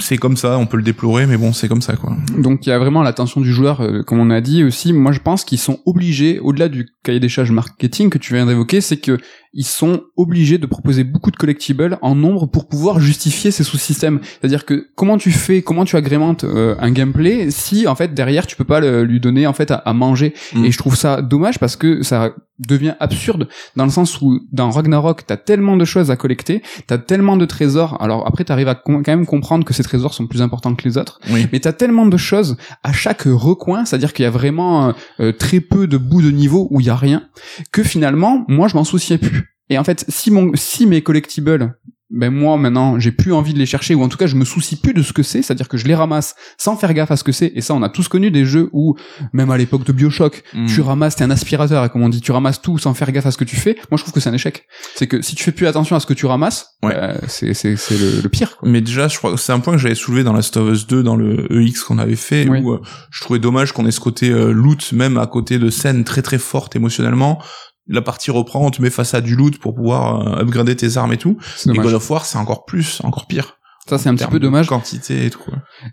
[0.00, 2.16] C'est comme ça, on peut le déplorer, mais bon, c'est comme ça quoi.
[2.38, 4.92] Donc il y a vraiment l'attention du joueur, euh, comme on a dit aussi.
[4.92, 8.46] Moi, je pense qu'ils sont obligés, au-delà du cahier des charges marketing que tu viens
[8.46, 9.18] d'évoquer, c'est que
[9.58, 14.20] ils sont obligés de proposer beaucoup de collectibles en nombre pour pouvoir justifier ces sous-systèmes.
[14.40, 18.46] C'est-à-dire que comment tu fais, comment tu agrémentes euh, un gameplay si en fait derrière
[18.46, 20.34] tu peux pas le- lui donner en fait à, à manger.
[20.54, 20.64] Mm.
[20.66, 24.70] Et je trouve ça dommage parce que ça devient absurde dans le sens où dans
[24.70, 28.00] Ragnarok t'as tellement de choses à collecter, t'as tellement de trésors.
[28.02, 30.98] Alors après t'arrives à quand même comprendre que ces trésors sont plus importants que les
[30.98, 31.20] autres.
[31.30, 31.46] Oui.
[31.52, 35.32] Mais t'as tellement de choses à chaque recoin, c'est-à-dire qu'il y a vraiment euh, euh,
[35.32, 37.28] très peu de bouts de niveau où il y a rien,
[37.72, 39.56] que finalement, moi, je m'en souciais plus.
[39.68, 41.76] Et en fait, si mon, si mes collectibles,
[42.10, 44.44] ben moi maintenant, j'ai plus envie de les chercher, ou en tout cas, je me
[44.44, 47.16] soucie plus de ce que c'est, c'est-à-dire que je les ramasse sans faire gaffe à
[47.16, 47.50] ce que c'est.
[47.56, 48.94] Et ça, on a tous connu des jeux où,
[49.32, 50.66] même à l'époque de Bioshock, Mm.
[50.66, 53.26] tu ramasses, t'es un aspirateur, et comme on dit, tu ramasses tout sans faire gaffe
[53.26, 53.74] à ce que tu fais.
[53.90, 54.66] Moi, je trouve que c'est un échec.
[54.94, 56.94] C'est que si tu fais plus attention à ce que tu ramasses, Ouais.
[56.94, 58.56] euh, c'est c'est c'est le, le pire.
[58.56, 58.68] Quoi.
[58.68, 61.02] Mais déjà, je crois c'est un point que j'avais soulevé dans Last of Us 2,
[61.02, 62.60] dans le EX qu'on avait fait, Oui.
[62.60, 62.80] où euh,
[63.10, 66.22] je trouvais dommage qu'on ait ce côté euh, loot, même à côté de scènes très
[66.22, 67.42] très fortes émotionnellement.
[67.88, 70.96] La partie reprend, on te met face à du loot pour pouvoir euh, upgrader tes
[70.96, 71.36] armes et tout.
[71.66, 71.72] Et.
[71.72, 73.58] God of War, c'est encore plus, encore pire.
[73.88, 74.66] Ça, c'est un petit peu dommage.
[74.66, 75.38] Quantité et tout.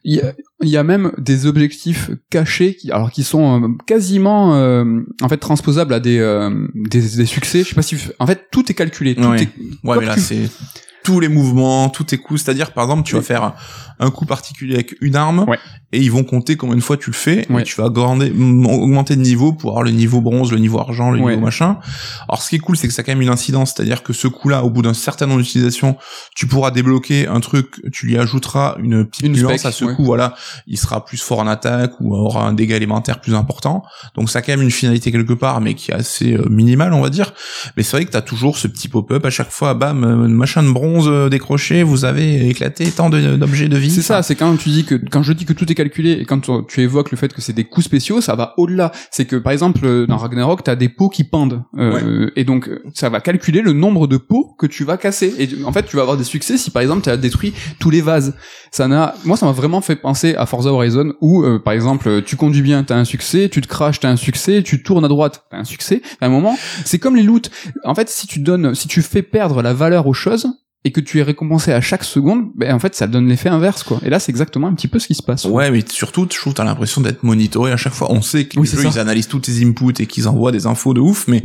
[0.04, 0.34] Il y, a,
[0.64, 4.84] il y a même des objectifs cachés qui, alors qui sont euh, quasiment euh,
[5.22, 7.62] en fait transposables à des, euh, des des succès.
[7.64, 9.14] Je sais pas si en fait tout est calculé.
[9.14, 9.44] Tout Ouais.
[9.44, 10.50] est, Ouais, Quoi mais là, tu- c'est
[11.04, 12.42] tous les mouvements, tous tes coups.
[12.44, 13.54] C'est-à-dire, par exemple, tu vas faire
[14.00, 15.60] un coup particulier avec une arme, Ouais.
[15.92, 17.62] et ils vont compter combien de fois tu le fais, Ouais.
[17.62, 21.12] et tu vas augmenter, augmenter de niveau pour avoir le niveau bronze, le niveau argent,
[21.12, 21.32] le Ouais.
[21.34, 21.78] niveau machin.
[22.28, 24.12] Alors, ce qui est cool, c'est que ça a quand même une incidence, c'est-à-dire que
[24.14, 25.96] ce coup-là, au bout d'un certain nombre d'utilisations,
[26.36, 29.86] tu pourras débloquer un truc, tu lui ajouteras une petite Une nuance spec, à ce
[29.86, 30.34] coup, voilà,
[30.68, 33.84] il sera plus fort en attaque ou aura un dégât élémentaire plus important.
[34.16, 36.94] Donc, ça a quand même une finalité quelque part, mais qui est assez euh, minimale,
[36.94, 37.34] on va dire.
[37.78, 40.64] Mais c'est vrai que t'as toujours ce petit pop-up à chaque fois, bam, euh, machin
[40.64, 43.92] de bronze euh, décroché, vous avez éclaté tant d'objets de vie.
[43.92, 46.26] C'est ça, c'est quand tu dis que quand je dis que tout est calculé et
[46.26, 48.92] quand tu, tu évoques le fait que c'est des coups spéciaux, ça va au-delà.
[49.12, 52.70] C'est que par exemple euh, dans Ragnarok, t'as des pots qui pendent euh, et donc
[52.94, 55.34] ça va calculer le nombre de pots que tu vas casser.
[55.40, 57.90] Et en fait, tu vas avoir des succès si par exemple tu as détruit tous
[57.90, 58.36] les vases.
[58.72, 62.22] Ça n'a, moi, ça m'a vraiment fait penser à Forza Horizon où euh, par exemple
[62.24, 65.08] tu conduis bien, t'as un succès, tu te craches, t'as un succès, tu tournes à
[65.08, 66.02] droite, t'as un succès.
[66.22, 67.50] À un moment, c'est comme les loots.
[67.84, 70.48] En fait, si tu donnes, si tu fais perdre la valeur aux choses
[70.86, 73.84] et que tu es récompensé à chaque seconde, ben en fait ça donne l'effet inverse
[73.84, 74.00] quoi.
[74.04, 75.46] Et là c'est exactement un petit peu ce qui se passe.
[75.46, 78.12] Ouais, mais surtout, je trouve t'as l'impression d'être monitoré à chaque fois.
[78.12, 78.98] On sait que Oui, les c'est jeux, ça.
[78.98, 81.44] ils analysent tous tes inputs et qu'ils envoient des infos de ouf, mais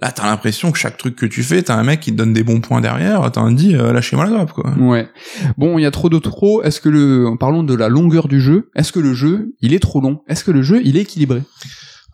[0.00, 2.32] là, t'as l'impression que chaque truc que tu fais, t'as un mec qui te donne
[2.32, 4.70] des bons points derrière, t'as un dit, euh, lâchez-moi la grappe, quoi.
[4.78, 5.08] Ouais.
[5.56, 6.62] Bon, il y a trop de trop.
[6.62, 8.70] Est-ce que le, parlons de la longueur du jeu.
[8.76, 10.20] Est-ce que le jeu, il est trop long?
[10.28, 11.42] Est-ce que le jeu, il est équilibré?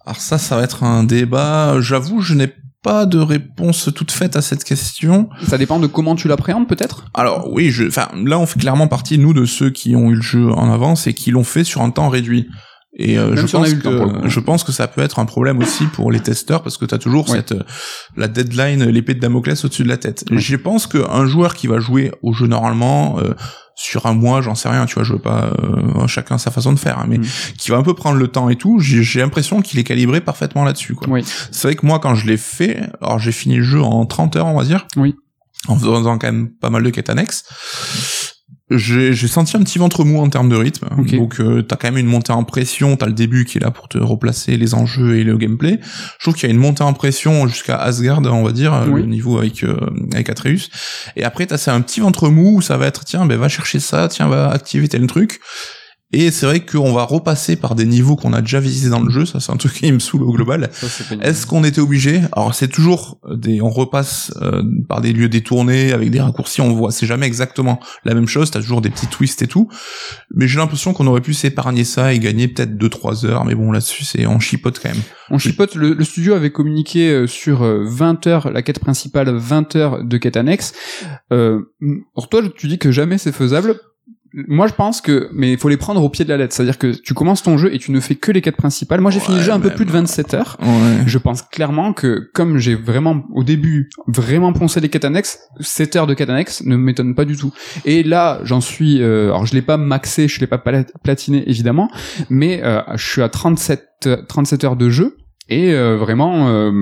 [0.06, 1.76] Alors ça, ça va être un débat.
[1.80, 2.50] J'avoue, je n'ai
[2.84, 5.30] pas de réponse toute faite à cette question.
[5.48, 7.06] Ça dépend de comment tu l'appréhendes, peut-être?
[7.14, 10.16] Alors oui, je, enfin là, on fait clairement partie nous de ceux qui ont eu
[10.16, 12.48] le jeu en avance et qui l'ont fait sur un temps réduit.
[12.96, 15.84] Et euh, je si pense que je pense que ça peut être un problème aussi
[15.86, 17.36] pour les testeurs parce que t'as toujours Ouais.
[17.38, 17.62] cette euh,
[18.16, 20.24] la deadline, l'épée de Damoclès au-dessus de la tête.
[20.30, 20.38] Ouais.
[20.38, 23.34] Je pense qu'un joueur qui va jouer au jeu normalement euh,
[23.74, 26.72] sur un mois, j'en sais rien, tu vois, je veux pas euh, chacun sa façon
[26.72, 27.24] de faire, hein, mais Mm.
[27.58, 30.20] qui va un peu prendre le temps et tout, j'ai j'ai l'impression qu'il est calibré
[30.20, 30.94] parfaitement là-dessus.
[30.94, 31.08] quoi.
[31.08, 31.24] Oui.
[31.50, 34.36] C'est vrai que moi, quand je l'ai fait, alors j'ai fini le jeu en 30
[34.36, 34.86] heures, on va dire.
[34.96, 35.16] Oui.
[35.66, 37.42] En faisant quand même pas mal de quêtes annexes.
[38.76, 40.86] J'ai j'ai senti un petit ventre mou en termes de rythme.
[41.18, 43.70] Donc euh, t'as quand même une montée en pression, t'as le début qui est là
[43.70, 45.80] pour te replacer les enjeux et le gameplay.
[46.18, 49.00] Je trouve qu'il y a une montée en pression jusqu'à Asgard, on va dire, Oui.
[49.00, 49.76] le niveau avec euh,
[50.12, 50.70] avec Atreus.
[51.16, 53.80] Et après t'as un petit ventre mou où ça va être tiens, ben va chercher
[53.80, 55.40] ça, tiens va activer tel truc.
[56.14, 59.10] Et c'est vrai qu'on va repasser par des niveaux qu'on a déjà visités dans le
[59.10, 59.26] jeu.
[59.26, 60.70] Ça, c'est un truc qui me saoule au global.
[61.22, 62.20] Est-ce qu'on était obligé?
[62.30, 66.60] Alors, c'est toujours des, on repasse euh, par des lieux détournés avec des raccourcis.
[66.60, 68.52] On voit, c'est jamais exactement la même chose.
[68.52, 69.68] T'as toujours des petits twists et tout.
[70.32, 73.44] Mais j'ai l'impression qu'on aurait pu s'épargner ça et gagner peut-être 2-3 heures.
[73.44, 75.02] Mais bon, là-dessus, c'est on chipote quand même.
[75.30, 75.74] On chipote.
[75.74, 80.16] Le, le studio avait communiqué euh, sur 20 heures la quête principale, 20 heures de
[80.16, 80.74] quête annexe.
[81.32, 81.60] Euh,
[82.14, 83.80] pour toi, tu dis que jamais c'est faisable
[84.48, 86.54] moi je pense que mais il faut les prendre au pied de la lettre.
[86.54, 89.00] C'est-à-dire que tu commences ton jeu et tu ne fais que les quêtes principales.
[89.00, 90.58] Moi j'ai fini le jeu un peu plus de 27 heures.
[91.06, 95.96] Je pense clairement que comme j'ai vraiment au début vraiment poncé les quêtes annexes 7
[95.96, 97.52] heures de quêtes annexes ne m'étonne pas du tout.
[97.84, 100.62] Et là j'en suis euh, alors je l'ai pas maxé je l'ai pas
[101.02, 101.88] platiné évidemment
[102.28, 105.16] mais euh, je suis à 37 37 heures de jeu
[105.50, 106.72] et euh, vraiment, euh,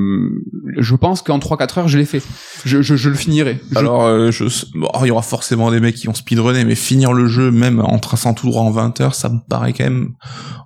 [0.79, 2.23] je pense qu'en 3-4 heures, je l'ai fait.
[2.65, 3.59] Je, je, je, le finirai.
[3.75, 4.45] Alors, euh, je,
[4.75, 7.81] bon, il y aura forcément des mecs qui vont speedrunner, mais finir le jeu, même
[7.81, 10.15] en traçant tout droit en 20 heures, ça me paraît quand même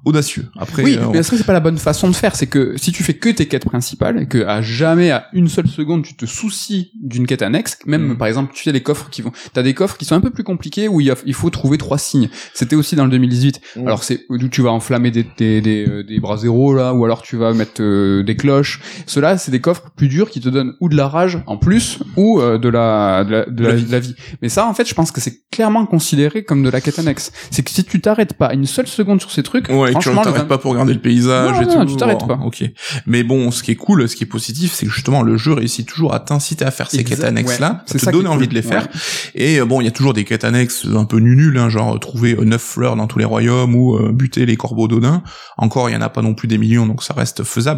[0.05, 0.51] audacieux.
[0.59, 2.37] Après, oui, mais ça, c'est pas la bonne façon de faire?
[2.37, 5.49] C'est que si tu fais que tes quêtes principales, et que à jamais, à une
[5.49, 8.19] seule seconde, tu te soucies d'une quête annexe, même mm.
[8.19, 9.33] par exemple, tu sais, les coffres qui vont...
[9.55, 11.97] T'as des coffres qui sont un peu plus compliqués, où il, il faut trouver trois
[11.97, 12.29] signes.
[12.53, 13.61] C'était aussi dans le 2018.
[13.77, 13.87] Mm.
[13.87, 17.23] Alors, c'est où tu vas enflammer des, des, des, des bras zéro, là, ou alors
[17.23, 18.81] tu vas mettre euh, des cloches.
[19.07, 21.99] Cela, c'est des coffres plus durs qui te donnent ou de la rage en plus
[22.17, 24.15] ou euh, de, la, de, la, de, la, vie.
[24.43, 27.33] Mais ça, en fait, je pense que c'est clairement considéré comme de la quête annexe.
[27.51, 30.33] C'est que si tu t'arrêtes pas une seule seconde sur ces trucs, ouais, franchement, tu
[30.33, 31.85] t'arrêtes pas pour regarder le paysage et tout.
[31.85, 32.39] tu t'arrêtes pas.
[32.45, 32.65] Ok.
[33.07, 35.53] Mais bon, ce qui est cool, ce qui est positif, c'est que justement le jeu
[35.53, 38.55] réussit toujours à t'inciter à faire ces quêtes annexes là, c'est te donner envie de
[38.55, 38.89] les faire.
[39.35, 42.37] Et bon, il y a toujours des quêtes annexes un peu nulles, hein, genre trouver
[42.37, 45.23] neuf fleurs dans tous les royaumes ou buter les corbeaux d'Odin.
[45.57, 47.76] Encore, il y en a pas non plus des millions, donc ça reste faisable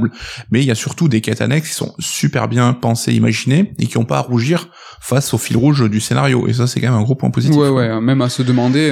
[0.50, 3.86] mais il y a surtout des quêtes annexes qui sont super bien pensées, imaginées, et
[3.86, 4.68] qui n'ont pas à rougir
[5.00, 6.46] face au fil rouge du scénario.
[6.48, 7.56] Et ça, c'est quand même un gros point positif.
[7.56, 8.90] Ouais, ouais, même à se demander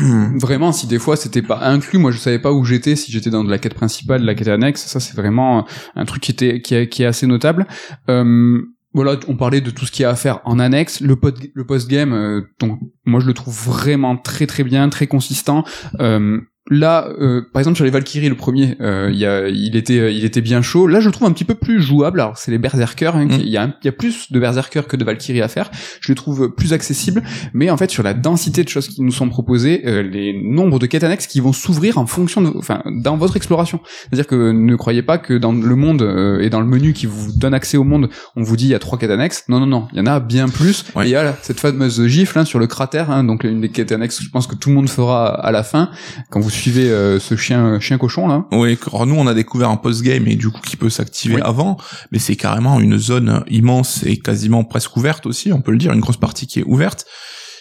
[0.00, 1.98] euh, vraiment si des fois c'était pas inclus.
[1.98, 4.34] Moi, je savais pas où j'étais, si j'étais dans de la quête principale, de la
[4.34, 4.86] quête annexe.
[4.86, 7.66] Ça, c'est vraiment un truc qui était qui, est, qui est assez notable.
[8.08, 8.60] Euh,
[8.96, 11.02] voilà, on parlait de tout ce qu'il y a à faire en annexe.
[11.02, 11.18] Le,
[11.54, 15.64] le post-game, euh, donc moi je le trouve vraiment très très bien, très consistant.
[16.00, 19.76] Euh, Là, euh, par exemple sur les Valkyries, le premier, euh, il, y a, il
[19.76, 20.88] était, il était bien chaud.
[20.88, 22.20] Là, je le trouve un petit peu plus jouable.
[22.20, 23.14] Alors, c'est les berserkers.
[23.14, 23.40] Hein, mm.
[23.40, 25.70] il, y a, il y a plus de berserkers que de Valkyries à faire.
[26.00, 27.22] Je le trouve plus accessible.
[27.54, 30.80] Mais en fait, sur la densité de choses qui nous sont proposées, euh, les nombres
[30.80, 33.80] de quêtes annexes qui vont s'ouvrir en fonction de, enfin, dans votre exploration.
[34.08, 36.02] C'est-à-dire que ne croyez pas que dans le monde
[36.40, 38.74] et dans le menu qui vous donne accès au monde, on vous dit il y
[38.74, 39.44] a trois quêtes annexes.
[39.48, 40.84] Non, non, non, il y en a bien plus.
[40.96, 43.10] Il y a cette fameuse gifle hein, sur le cratère.
[43.10, 45.62] Hein, donc une des quêtes annexes, je pense que tout le monde fera à la
[45.62, 45.90] fin
[46.30, 48.46] quand vous suivez euh, ce chien chien cochon là.
[48.52, 51.40] Oui, alors nous on a découvert un post game et du coup qui peut s'activer
[51.40, 51.76] avant,
[52.10, 55.92] mais c'est carrément une zone immense et quasiment presque ouverte aussi, on peut le dire,
[55.92, 57.06] une grosse partie qui est ouverte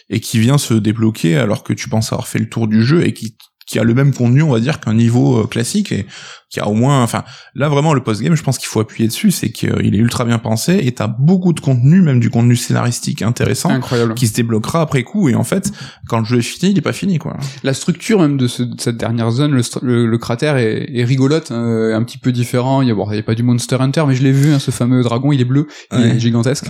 [0.10, 3.06] et qui vient se débloquer alors que tu penses avoir fait le tour du jeu
[3.06, 6.06] et qui qui a le même contenu, on va dire, qu'un niveau euh, classique et
[6.50, 7.24] qui a au moins, enfin,
[7.56, 10.38] là vraiment le post-game, je pense qu'il faut appuyer dessus, c'est qu'il est ultra bien
[10.38, 14.14] pensé et t'as beaucoup de contenu, même du contenu scénaristique intéressant, Incroyable.
[14.14, 15.28] qui se débloquera après coup.
[15.30, 15.72] Et en fait,
[16.08, 17.38] quand le jeu est fini, il est pas fini, quoi.
[17.64, 22.04] La structure même de, cette dernière zone, le, le, cratère est, est rigolote, hein, un
[22.04, 22.82] petit peu différent.
[22.82, 24.54] Il y a, bon, il y a pas du Monster Hunter, mais je l'ai vu,
[24.54, 26.68] hein, ce fameux dragon, il est bleu, il est gigantesque.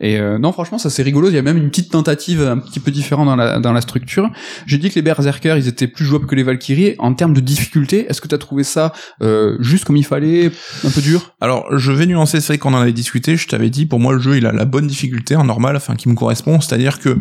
[0.00, 1.28] Et euh, non, franchement, ça c'est rigolo.
[1.28, 3.80] Il y a même une petite tentative un petit peu différente dans la dans la
[3.80, 4.30] structure.
[4.66, 7.40] J'ai dit que les berserkers, ils étaient plus jouables que les Valkyries en termes de
[7.40, 8.06] difficulté.
[8.08, 8.92] Est-ce que tu as trouvé ça
[9.22, 10.50] euh, juste comme il fallait,
[10.84, 13.70] un peu dur Alors, je vais nuancer, c'est vrai qu'on en avait discuté, je t'avais
[13.70, 16.14] dit, pour moi, le jeu, il a la bonne difficulté en normal, enfin, qui me
[16.14, 17.16] correspond, c'est-à-dire que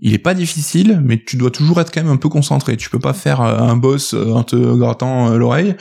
[0.00, 2.76] il est pas difficile, mais tu dois toujours être quand même un peu concentré.
[2.76, 5.74] Tu peux pas faire euh, un boss euh, en te grattant l'oreille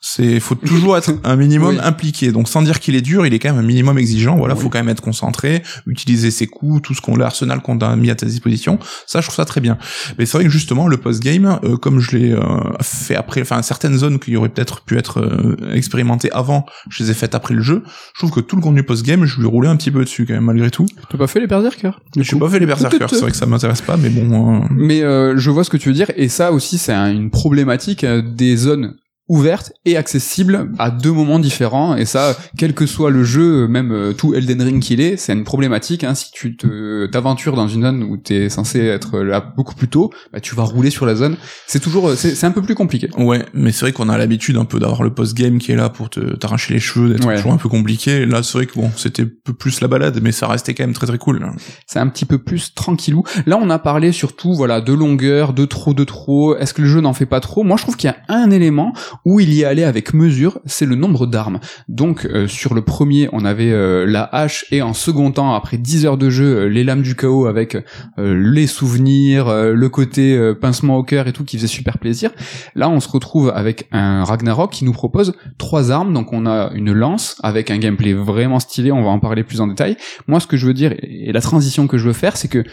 [0.00, 2.32] c'est faut toujours être un minimum impliqué.
[2.32, 4.36] Donc sans dire qu'il est dur, il est quand même un minimum exigeant.
[4.36, 7.96] Voilà, faut quand même être concentré, utiliser ses coups, tout ce qu'on l'arsenal qu'on a
[7.96, 8.78] mis à ta disposition.
[9.06, 9.78] Ça, je trouve ça très bien.
[10.18, 12.42] Mais c'est vrai que justement le post game, euh, comme je l'ai euh,
[12.80, 17.10] fait après, enfin certaines zones qui auraient peut-être pu être euh, expérimentées avant, je les
[17.10, 17.82] ai faites après le jeu.
[18.14, 20.04] Je trouve que tout le contenu post game, je lui ai roulé un petit peu
[20.04, 20.86] dessus quand même malgré tout.
[21.10, 23.10] T'as pas fait les berserkers Je pas fait les berserkers.
[23.10, 24.62] C'est vrai que ça m'intéresse pas, mais bon.
[24.70, 28.56] Mais je vois ce que tu veux dire et ça aussi c'est une problématique des
[28.56, 28.94] zones
[29.28, 31.96] ouverte et accessible à deux moments différents.
[31.96, 35.32] Et ça quel que soit le jeu même euh, tout Elden Ring qu'il est c'est
[35.32, 36.14] une problématique hein.
[36.14, 40.10] si tu te t'aventures dans une zone où t'es censé être là beaucoup plus tôt
[40.32, 41.36] bah, tu vas rouler sur la zone.
[41.66, 43.08] C'est toujours c'est un peu plus compliqué.
[43.18, 45.76] Ouais mais c'est vrai qu'on a l'habitude un peu d'avoir le post game qui est
[45.76, 48.24] là pour te t'arracher les cheveux d'être toujours un peu compliqué.
[48.24, 51.06] Là c'est vrai que bon c'était plus la balade mais ça restait quand même très
[51.06, 51.46] très cool.
[51.86, 53.24] C'est un petit peu plus tranquillou.
[53.46, 56.56] Là on a parlé surtout voilà de longueur de trop de trop.
[56.56, 57.62] Est-ce que le jeu n'en fait pas trop?
[57.62, 58.92] Moi je trouve qu'il y a un élément
[59.24, 61.60] où il y allait avec mesure, c'est le nombre d'armes.
[61.88, 65.78] Donc euh, sur le premier, on avait euh, la hache et en second temps, après
[65.78, 67.76] 10 heures de jeu, les lames du chaos avec
[68.16, 72.30] les souvenirs, le côté pincement au cœur et tout qui faisait super plaisir.
[72.74, 76.12] Là, on se retrouve avec un Ragnarok qui nous propose trois armes.
[76.12, 79.60] Donc on a une lance avec un gameplay vraiment stylé, on va en parler plus
[79.60, 79.96] en détail.
[80.26, 82.64] Moi, ce que je veux dire et la transition que je veux faire, c'est que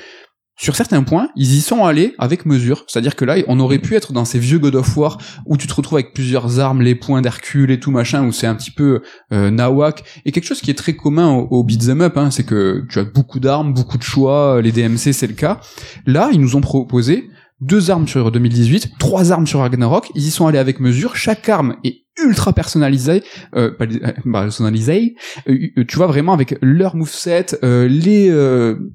[0.57, 2.85] sur certains points, ils y sont allés avec mesure.
[2.87, 5.67] C'est-à-dire que là, on aurait pu être dans ces vieux God of War où tu
[5.67, 8.71] te retrouves avec plusieurs armes, les points d'Hercule et tout machin, où c'est un petit
[8.71, 9.01] peu
[9.33, 10.03] euh, nawak.
[10.25, 12.99] Et quelque chose qui est très commun au, au beat'em up, hein, c'est que tu
[12.99, 14.61] as beaucoup d'armes, beaucoup de choix.
[14.61, 15.59] Les DMC, c'est le cas.
[16.05, 17.29] Là, ils nous ont proposé
[17.61, 20.11] deux armes sur 2018, trois armes sur Ragnarok.
[20.15, 21.15] Ils y sont allés avec mesure.
[21.15, 23.23] Chaque arme est ultra personnalisé,
[23.55, 25.15] euh, euh personnalisé,
[25.47, 28.27] euh, euh, tu vois vraiment avec leur moveset, euh, les,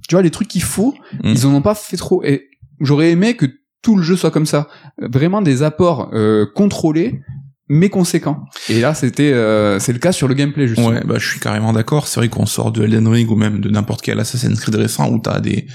[0.08, 1.28] tu vois les trucs qu'il faut, mm.
[1.28, 2.22] ils en ont pas fait trop.
[2.24, 2.48] Et
[2.80, 3.46] j'aurais aimé que
[3.82, 4.68] tout le jeu soit comme ça,
[4.98, 6.12] vraiment des apports
[6.54, 7.20] contrôlés
[7.72, 8.46] mais conséquents.
[8.68, 9.32] Et là, c'était,
[9.78, 10.88] c'est le cas sur le gameplay justement.
[10.88, 12.08] Ouais, bah je suis carrément d'accord.
[12.08, 15.08] C'est vrai qu'on sort de Elden Ring ou même de n'importe quel Assassin's Creed récent
[15.08, 15.66] où t'as des,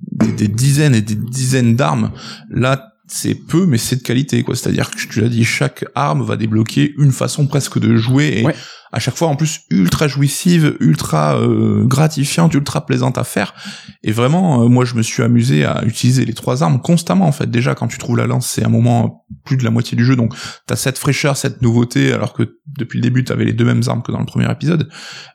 [0.00, 2.12] des des dizaines et des dizaines d'armes.
[2.50, 4.54] Là, c'est peu mais c'est de qualité quoi.
[4.54, 7.96] C'est à dire que tu l'as dit chaque arme va débloquer une façon presque de
[7.96, 8.44] jouer
[8.92, 13.54] à chaque fois en plus ultra jouissive, ultra euh, gratifiante, ultra plaisante à faire.
[14.02, 17.32] Et vraiment, euh, moi je me suis amusé à utiliser les trois armes constamment en
[17.32, 17.50] fait.
[17.50, 20.16] Déjà quand tu trouves la lance, c'est un moment plus de la moitié du jeu,
[20.16, 20.34] donc
[20.66, 24.02] t'as cette fraîcheur, cette nouveauté, alors que depuis le début t'avais les deux mêmes armes
[24.02, 24.88] que dans le premier épisode.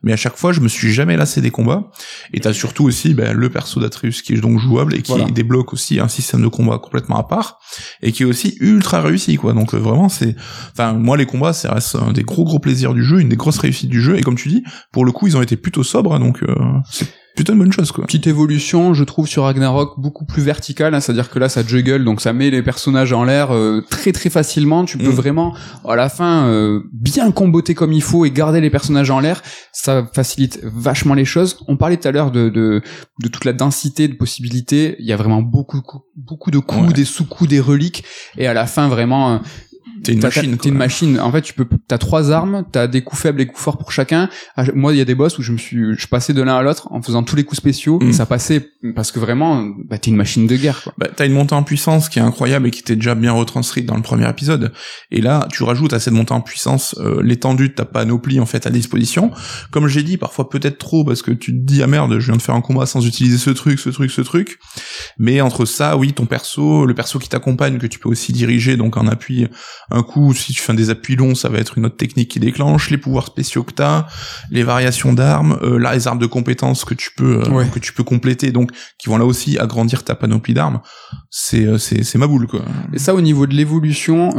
[0.03, 1.91] Mais à chaque fois, je me suis jamais lassé des combats.
[2.33, 5.73] Et t'as surtout aussi ben, le perso d'Atreus qui est donc jouable et qui débloque
[5.73, 7.59] aussi un système de combat complètement à part
[8.01, 9.53] et qui est aussi ultra réussi quoi.
[9.53, 10.35] Donc euh, vraiment c'est,
[10.71, 13.59] enfin moi les combats c'est un des gros gros plaisirs du jeu, une des grosse
[13.59, 14.17] réussite du jeu.
[14.17, 16.55] Et comme tu dis, pour le coup, ils ont été plutôt sobres, donc euh,
[16.89, 18.05] c'est plutôt une bonne chose quoi.
[18.05, 22.05] Petite évolution, je trouve sur Ragnarok beaucoup plus verticale, hein, c'est-à-dire que là ça juggle,
[22.05, 24.85] donc ça met les personnages en l'air euh, très très facilement.
[24.85, 25.15] Tu peux mm.
[25.15, 25.53] vraiment
[25.87, 29.43] à la fin euh, bien comboter comme il faut et garder les personnages en l'air.
[29.73, 31.57] Ça facilite vachement les choses.
[31.67, 32.81] On parlait tout à l'heure de, de,
[33.21, 34.95] de toute la densité de possibilités.
[34.99, 35.81] Il y a vraiment beaucoup
[36.15, 38.05] beaucoup de coups, des sous-coups, des reliques,
[38.37, 39.41] et à la fin vraiment
[40.05, 40.57] T'es une machine.
[40.57, 41.19] T'es une machine.
[41.19, 43.91] En fait, tu peux, t'as trois armes, t'as des coups faibles et coups forts pour
[43.91, 44.29] chacun.
[44.55, 46.55] Ah, moi, il y a des boss où je me suis, je passais de l'un
[46.55, 48.13] à l'autre en faisant tous les coups spéciaux et mm.
[48.13, 50.81] ça passait parce que vraiment, bah, t'es une machine de guerre.
[50.83, 50.93] Quoi.
[50.97, 53.85] Bah, t'as une montée en puissance qui est incroyable et qui était déjà bien retranscrite
[53.85, 54.71] dans le premier épisode.
[55.11, 58.45] Et là, tu rajoutes à cette montée en puissance euh, l'étendue de ta panoplie en
[58.45, 59.31] fait à disposition.
[59.71, 62.37] Comme j'ai dit, parfois peut-être trop parce que tu te dis ah merde, je viens
[62.37, 64.59] de faire un combat sans utiliser ce truc, ce truc, ce truc.
[65.17, 68.77] Mais entre ça, oui, ton perso, le perso qui t'accompagne que tu peux aussi diriger
[68.77, 69.47] donc en appui
[69.95, 72.39] un coup si tu fais des appuis longs, ça va être une autre technique qui
[72.39, 74.07] déclenche, les pouvoirs spéciaux que t'as,
[74.51, 77.93] les variations d'armes, euh, là les armes de compétences que tu peux euh, que tu
[77.93, 80.81] peux compléter, donc qui vont là aussi agrandir ta panoplie d'armes.
[81.29, 82.61] C'est euh, c'est c'est ma boule quoi.
[82.93, 84.31] Et ça au niveau de l'évolution,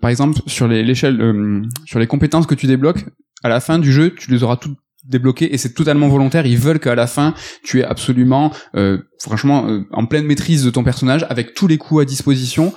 [0.00, 3.04] par exemple sur l'échelle sur les compétences que tu débloques,
[3.42, 6.46] à la fin du jeu, tu les auras toutes débloquées et c'est totalement volontaire.
[6.46, 10.70] Ils veulent qu'à la fin, tu aies absolument euh, franchement euh, en pleine maîtrise de
[10.70, 12.72] ton personnage avec tous les coups à disposition.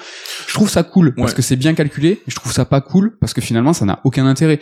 [0.47, 2.21] Je trouve ça cool parce que c'est bien calculé.
[2.27, 4.59] Je trouve ça pas cool parce que finalement ça n'a aucun intérêt.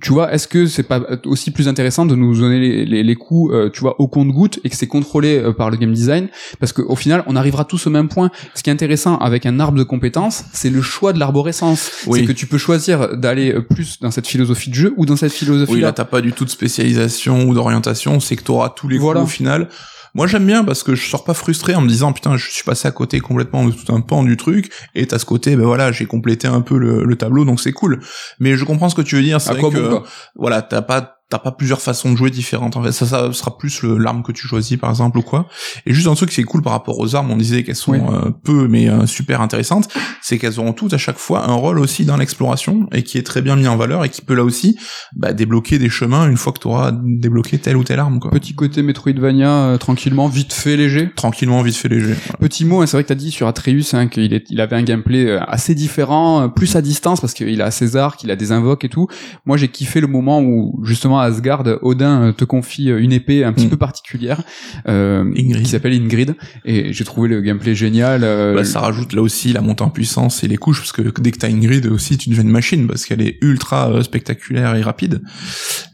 [0.00, 3.14] Tu vois, est-ce que c'est pas aussi plus intéressant de nous donner les, les, les
[3.14, 6.28] coups, euh, tu vois, au compte-goutte et que c'est contrôlé euh, par le game design?
[6.60, 8.30] Parce qu'au final on arrivera tous au même point.
[8.54, 11.90] Ce qui est intéressant avec un arbre de compétences, c'est le choix de l'arborescence.
[12.10, 15.32] C'est que tu peux choisir d'aller plus dans cette philosophie de jeu ou dans cette
[15.32, 15.72] philosophie.
[15.72, 17.01] Oui, là t'as pas du tout de spécialisation
[17.46, 18.20] ou d'orientation.
[18.20, 19.68] C'est que t'auras tous les coups au final.
[20.14, 22.64] Moi j'aime bien parce que je sors pas frustré en me disant putain je suis
[22.64, 25.64] passé à côté complètement de tout un pan du truc et t'as ce côté ben
[25.64, 28.00] voilà j'ai complété un peu le, tableau donc c'est cool.
[28.38, 29.40] Mais je comprends ce que tu veux dire.
[29.40, 30.00] C'est vrai que
[30.34, 32.92] voilà t'as pas t'as pas plusieurs façons de jouer différentes en fait.
[32.92, 35.48] Ça, ça sera plus l'arme que tu choisis par exemple ou quoi.
[35.86, 37.30] Et juste un truc qui est cool par rapport aux armes.
[37.30, 39.88] On disait qu'elles sont euh, peu mais euh, super intéressantes.
[40.20, 43.22] C'est qu'elles auront toutes à chaque fois un rôle aussi dans l'exploration et qui est
[43.22, 44.78] très bien mis en valeur et qui peut là aussi
[45.16, 48.30] bah, débloquer des chemins une fois que tu auras débloqué telle ou telle arme quoi.
[48.30, 51.10] petit côté Metroidvania euh, tranquillement vite fait léger.
[51.16, 54.06] Tranquillement vite fait léger petit mot hein, c'est vrai que t'as dit sur Atreus hein,
[54.08, 58.20] qu'il il avait un gameplay assez différent plus à distance parce qu'il a ses arcs
[58.20, 59.08] qu'il a des invoques et tout.
[59.46, 63.44] Moi j'ai kiffé le moment où justement Asgard, Odin euh, te confie euh, une épée
[63.44, 63.70] un petit mm.
[63.70, 64.42] peu particulière
[64.88, 68.20] euh, qui s'appelle Ingrid et j'ai trouvé le gameplay génial.
[68.20, 71.30] Bah, ça rajoute là aussi la montée en puissance et les couches parce que dès
[71.30, 75.22] que t'as Ingrid aussi tu deviens une machine parce qu'elle est ultra spectaculaire et rapide.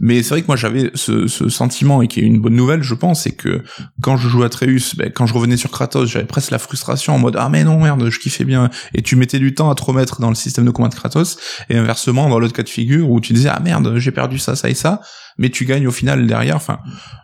[0.01, 2.95] Mais c'est vrai que moi j'avais ce, sentiment et qui est une bonne nouvelle je
[2.95, 3.63] pense c'est que
[4.01, 7.15] quand je jouais à Atreus, ben, quand je revenais sur Kratos j'avais presque la frustration
[7.15, 9.75] en mode ah mais non merde je kiffais bien et tu mettais du temps à
[9.75, 12.69] te remettre dans le système de combat de Kratos et inversement dans l'autre cas de
[12.69, 15.01] figure où tu disais ah merde j'ai perdu ça ça et ça
[15.39, 16.57] mais tu gagnes au final derrière.
[16.57, 16.79] Enfin,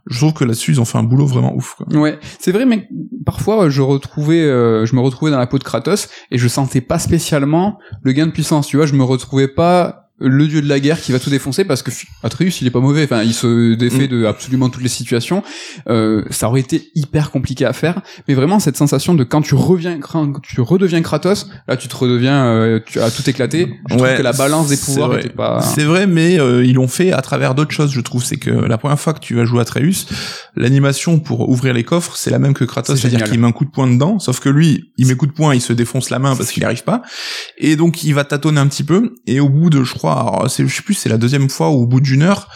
[0.07, 1.74] je trouve que là-dessus ils ont fait un boulot vraiment ouf.
[1.74, 1.86] Quoi.
[1.99, 2.88] Ouais, c'est vrai, mais
[3.24, 6.80] parfois je retrouvais, euh, je me retrouvais dans la peau de Kratos et je sentais
[6.80, 8.66] pas spécialement le gain de puissance.
[8.66, 11.65] Tu vois, je me retrouvais pas le dieu de la guerre qui va tout défoncer
[11.65, 11.91] parce que
[12.23, 13.05] Atreus il est pas mauvais.
[13.05, 14.09] Enfin il se défait Mm.
[14.09, 15.43] de absolument toutes les situations.
[15.89, 18.01] Euh, ça aurait été hyper compliqué à faire.
[18.29, 21.97] Mais vraiment cette sensation de quand tu reviens quand tu redeviens Kratos là tu te
[21.97, 23.75] redeviens euh, tu as tout éclaté.
[23.89, 25.21] Je trouve Ouais, que la balance des pouvoirs vrai.
[25.21, 28.25] était pas C'est vrai, mais euh, ils l'ont fait à travers d'autres choses, je trouve.
[28.25, 30.07] C'est que la première fois que tu vas jouer Atreus,
[30.57, 33.53] l'animation pour ouvrir les coffres, c'est la même que Kratos, C'est c'est-à-dire qu'il met un
[33.53, 36.11] coup de poing dedans, sauf que lui, il met coup de poing, il se défonce
[36.11, 37.03] la main parce qu'il n'y arrive pas,
[37.59, 40.03] et donc il va tâtonner un petit peu, et au bout de, je crois,
[40.48, 42.48] c'est, je sais plus, c'est la deuxième fois ou au bout d'une heure,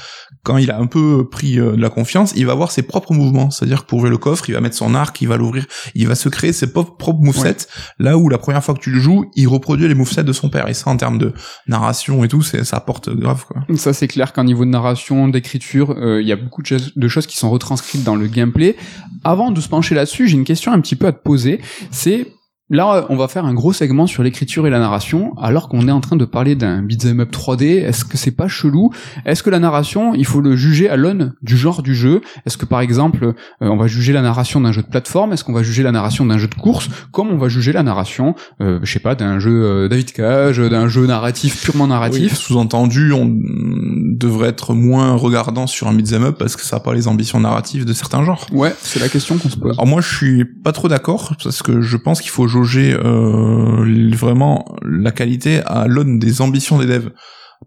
[0.42, 3.12] quand il a un peu pris euh, de la confiance, il va avoir ses propres
[3.12, 5.66] mouvements, c'est-à-dire que pour ouvrir le coffre, il va mettre son arc, il va l'ouvrir,
[5.94, 7.66] il va se créer ses propres, movesets,
[7.99, 10.49] là où la première fois que tu le joues, il reproduit les movesets de son
[10.49, 11.32] père, et ça en termes de
[11.66, 13.62] narration et tout, ça apporte grave quoi.
[13.76, 17.09] Ça c'est clair qu'en niveau de narration, d'écriture, euh, il y a beaucoup de, de
[17.09, 18.76] choses qui sont retranscrites dans le gameplay.
[19.24, 21.61] Avant de se pencher là-dessus, j'ai une question un petit peu à te poser.
[21.90, 22.38] C'est
[22.71, 25.93] là, on va faire un gros segment sur l'écriture et la narration, alors qu'on est
[25.93, 27.64] en train de parler d'un beat'em up 3D.
[27.64, 28.91] Est-ce que c'est pas chelou?
[29.25, 32.21] Est-ce que la narration, il faut le juger à l'aune du genre du jeu?
[32.47, 35.33] Est-ce que par exemple, euh, on va juger la narration d'un jeu de plateforme?
[35.33, 36.89] Est-ce qu'on va juger la narration d'un jeu de course?
[37.12, 40.59] Comme on va juger la narration, euh, je sais pas, d'un jeu euh, David Cage,
[40.59, 46.25] d'un jeu narratif purement Oui, narratif Sous-entendu, on devrait être moins regardant sur un beat'em
[46.25, 48.47] up parce que ça n'a pas les ambitions narratives de certains genres.
[48.53, 49.73] Ouais, c'est la question qu'on se pose.
[49.73, 54.11] Alors moi, je suis pas trop d'accord parce que je pense qu'il faut jauger euh,
[54.15, 57.11] vraiment la qualité à l'aune des ambitions des devs.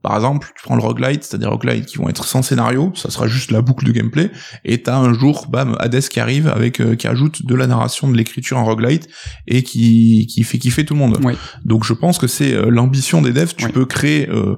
[0.02, 3.28] Par exemple, tu prends le roguelite, c'est-à-dire roguelite qui vont être sans scénario, ça sera
[3.28, 4.32] juste la boucle de gameplay,
[4.64, 8.08] et t'as un jour, bam, Hades qui arrive avec, euh, qui ajoute de la narration,
[8.10, 9.10] de l'écriture en roguelite,
[9.48, 11.20] et qui, qui fait kiffer tout le monde.
[11.24, 11.34] Oui.
[11.66, 13.72] Donc je pense que c'est euh, l'ambition des devs, tu Oui.
[13.74, 14.56] peux créer, euh,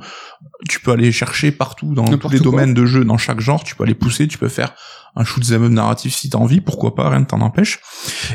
[0.69, 2.51] tu peux aller chercher partout dans tous les quoi.
[2.51, 4.75] domaines de jeu, dans chaque genre, tu peux aller pousser, tu peux faire
[5.15, 7.79] un shoot 'em up narratif si t'as envie, pourquoi pas, rien ne t'en empêche.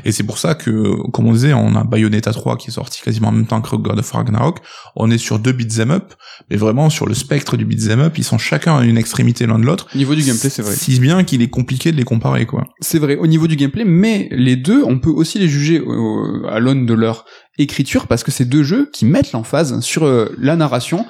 [0.05, 3.03] Et c'est pour ça que, comme on disait, on a Bayonetta 3 qui est sorti
[3.03, 4.59] quasiment en même temps que God of Ragnarok.
[4.97, 6.15] On est sur deux beat'em up,
[6.51, 9.59] mais vraiment sur le spectre du beat'em up, ils sont chacun à une extrémité l'un
[9.59, 9.89] de l'autre.
[9.95, 10.75] Au niveau du gameplay, c'est vrai.
[10.75, 12.65] Si bien qu'il est compliqué de les comparer, quoi.
[12.81, 15.83] C'est vrai, au niveau du gameplay, mais les deux, on peut aussi les juger
[16.49, 17.25] à l'aune de leur
[17.59, 21.05] écriture, parce que c'est deux jeux qui mettent l'emphase sur euh, la narration.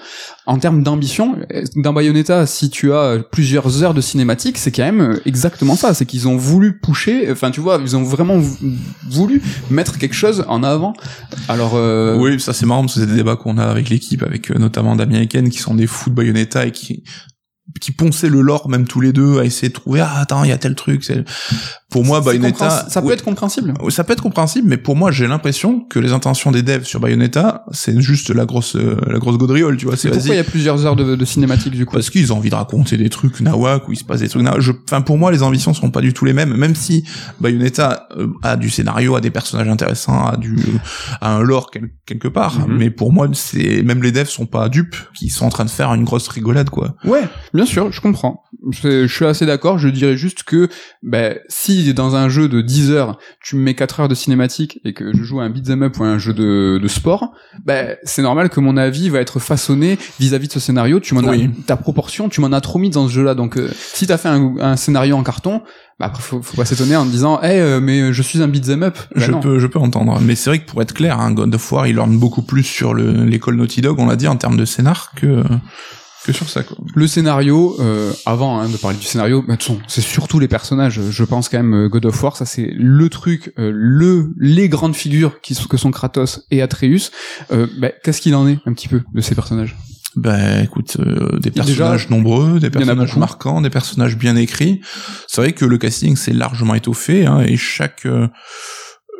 [0.46, 4.72] En termes d'ambition, euh, dans Bayonetta, si tu as euh, plusieurs heures de cinématique, c'est
[4.72, 5.92] quand même exactement ça.
[5.94, 8.56] C'est qu'ils ont voulu pusher, enfin tu vois, ils ont vraiment vou-
[9.10, 10.94] voulu mettre quelque chose en avant.
[11.48, 14.22] Alors, euh, Oui, ça c'est marrant parce que c'est des débats qu'on a avec l'équipe,
[14.22, 17.02] avec notamment Damien et Ken qui sont des fous de Bayonetta et qui
[17.80, 20.48] qui ponçaient le lore même tous les deux à essayer de trouver ah attends il
[20.50, 21.24] y a tel truc c'est
[21.90, 23.74] pour moi Bayonetta ça peut être compréhensible.
[23.90, 26.98] ça peut être compréhensible mais pour moi j'ai l'impression que les intentions des devs sur
[27.00, 30.40] Bayonetta c'est juste la grosse euh, la grosse gaudriole tu vois c'est pourquoi il y
[30.40, 31.94] a plusieurs heures de, de cinématique du coup.
[31.94, 34.42] parce qu'ils ont envie de raconter des trucs nawak où il se passe des trucs
[34.42, 34.60] nawak.
[34.86, 37.04] enfin pour moi les ambitions sont pas du tout les mêmes même si
[37.40, 40.56] Bayonetta euh, a du scénario a des personnages intéressants a du
[41.20, 42.76] a un lore quel- quelque part Mhm.
[42.78, 45.70] mais pour moi c'est même les devs sont pas dupes qui sont en train de
[45.70, 47.22] faire une grosse rigolade quoi Ouais,
[47.58, 48.44] bien sûr, je comprends.
[48.70, 49.78] Je, je suis assez d'accord.
[49.78, 50.68] Je dirais juste que
[51.02, 54.80] ben, si dans un jeu de 10 heures, tu me mets 4 heures de cinématique
[54.84, 57.32] et que je joue à un beat'em up ou à un jeu de, de sport,
[57.64, 61.00] ben, c'est normal que mon avis va être façonné vis-à-vis de ce scénario.
[61.00, 61.50] Tu m'en Oui.
[61.60, 63.34] as ta proportion, tu m'en as trop mis dans ce jeu-là.
[63.34, 65.62] Donc, euh, si t'as fait un, un scénario en carton,
[65.98, 68.84] bah après faut, faut pas s'étonner en disant, hey, euh, mais je suis un beat'em
[68.84, 68.96] up.
[69.16, 69.40] Je non.
[69.40, 71.88] peux je peux entendre mais c'est vrai que pour être clair hein, God of War
[71.88, 74.64] il orne beaucoup plus sur le l'école Naughty Dog on l'a dit en termes de
[74.64, 75.42] scénar que
[76.24, 79.56] que sur ça quoi Le scénario, euh, avant hein, de parler du scénario, bah,
[79.86, 81.00] c'est surtout les personnages.
[81.10, 84.68] Je pense quand même euh, God of War, ça c'est le truc, euh, le les
[84.68, 87.10] grandes figures qui sont, que sont Kratos et Atreus.
[87.52, 89.76] Euh, bah, Qu'est-ce qu'il en est un petit peu de ces personnages?
[90.16, 94.80] Ben écoute, euh, des Déjà, personnages nombreux, des personnages marquants, des personnages bien écrits.
[95.28, 98.26] C'est vrai que le casting s'est largement étoffé hein, et chaque euh,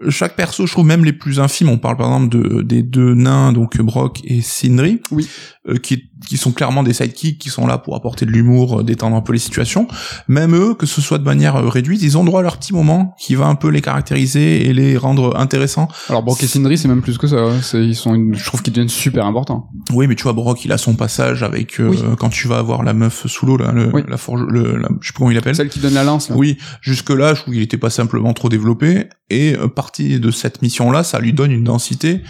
[0.08, 1.68] chaque perso, je trouve même les plus infimes.
[1.68, 5.28] On parle par exemple de des deux nains, donc Brock et Sindri, Oui.
[5.68, 8.82] euh, qui qui sont clairement des sidekicks, qui sont là pour apporter de l'humour, euh,
[8.82, 9.86] détendre un peu les situations.
[10.26, 12.72] Même eux, que ce soit de manière euh, réduite, ils ont droit à leur petit
[12.72, 15.88] moment qui va un peu les caractériser et les rendre intéressants.
[16.08, 17.36] Alors Brock et Sindri, c'est même plus que ça.
[17.36, 17.60] hein.
[17.74, 19.68] Ils sont, une- je trouve qu'ils deviennent super importants.
[19.92, 21.98] Oui, mais tu vois, Brock, il a son passage avec euh, Oui.
[22.18, 24.02] quand tu vas avoir la meuf sous l'eau, là, le, Oui.
[24.08, 25.54] la forge, le, la- je sais plus comment il appelle.
[25.56, 26.30] Celle qui donne la lance.
[26.30, 26.36] Là.
[26.36, 30.30] Oui, jusque là, je trouve qu'il était pas simplement trop développé, et euh, partie de
[30.30, 32.22] cette mission-là, ça lui donne une densité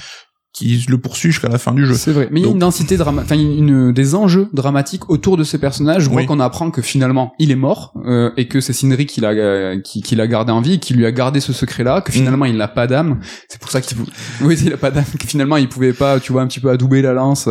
[0.53, 1.95] qui le poursuit jusqu'à la fin du jeu.
[1.95, 5.37] C'est vrai, mais il y a une densité drama, enfin une, des enjeux dramatiques autour
[5.37, 6.03] de ces personnages.
[6.05, 6.27] Je vois Oui.
[6.27, 9.81] qu'on apprend que finalement il est mort euh, et que c'est Sindri qui l'a euh,
[9.81, 12.57] qui, qui l'a gardé en vie, qui lui a gardé ce secret-là, que finalement il
[12.57, 13.21] n'a pas d'âme.
[13.49, 13.97] C'est pour ça qu'il
[14.41, 16.71] oui il a pas d'âme, que finalement il pouvait pas, tu vois, un petit peu
[16.71, 17.49] adouber la lance.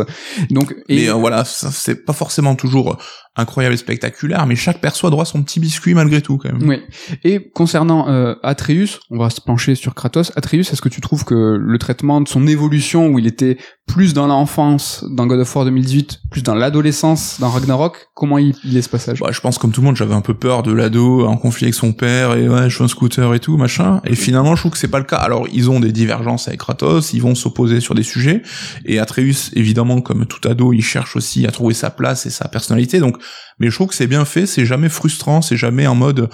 [0.50, 2.98] Donc et Mais euh, voilà, c'est pas forcément toujours
[3.38, 6.52] incroyable et spectaculaire, mais chaque perso a droit à son petit biscuit malgré tout quand
[6.52, 6.68] même.
[6.68, 6.82] Oui.
[7.24, 10.32] Et concernant euh, Atreus, on va se pencher sur Kratos.
[10.36, 14.12] Atreus, est-ce que tu trouves que le traitement de son évolution, où il était plus
[14.12, 18.76] dans l'enfance dans God of War 2018, plus dans l'adolescence dans Ragnarok, comment il, il
[18.76, 19.20] est ce passage?
[19.20, 21.66] Bah, Je pense comme tout le monde, j'avais un peu peur de l'ado en conflit
[21.66, 24.00] avec son père, et ouais, je suis un scooter et tout, machin.
[24.04, 25.16] Et finalement, je trouve que c'est pas le cas.
[25.16, 28.42] Alors, ils ont des divergences avec Kratos, ils vont s'opposer sur des sujets,
[28.84, 32.48] et Atreus, évidemment, comme tout ado, il cherche aussi à trouver sa place et sa
[32.48, 33.16] personnalité, donc
[33.58, 36.28] mais je trouve que c'est bien fait, c'est jamais frustrant, c'est jamais en mode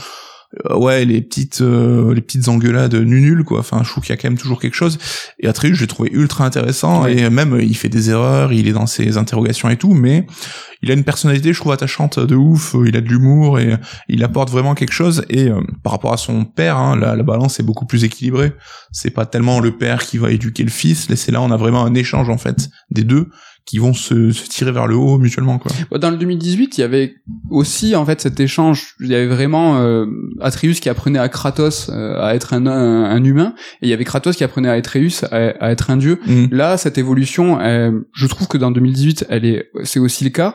[0.70, 3.60] euh, ouais les petites euh, les petites engueulades nul quoi.
[3.60, 4.98] Enfin je trouve qu'il y a quand même toujours quelque chose.
[5.40, 8.72] Et Atreus je l'ai trouvé ultra intéressant et même il fait des erreurs il est
[8.72, 10.26] dans ses interrogations et tout mais
[10.82, 12.76] il a une personnalité je trouve attachante de ouf.
[12.86, 13.76] Il a de l'humour et
[14.08, 15.24] il apporte vraiment quelque chose.
[15.28, 18.52] Et euh, par rapport à son père hein, la, la balance est beaucoup plus équilibrée.
[18.92, 21.56] C'est pas tellement le père qui va éduquer le fils là c'est là on a
[21.56, 23.30] vraiment un échange en fait des deux
[23.66, 25.72] qui vont se, se, tirer vers le haut mutuellement quoi.
[25.98, 27.14] Dans le 2018, il y avait
[27.50, 28.94] aussi en fait cet échange.
[29.00, 30.06] Il y avait vraiment euh,
[30.40, 34.04] Atreus qui apprenait à Kratos euh, à être un, un, humain, et il y avait
[34.04, 36.20] Kratos qui apprenait à Atreus à, à être un dieu.
[36.26, 36.46] Mm.
[36.50, 40.52] Là, cette évolution, euh, je trouve que dans 2018, elle est, c'est aussi le cas.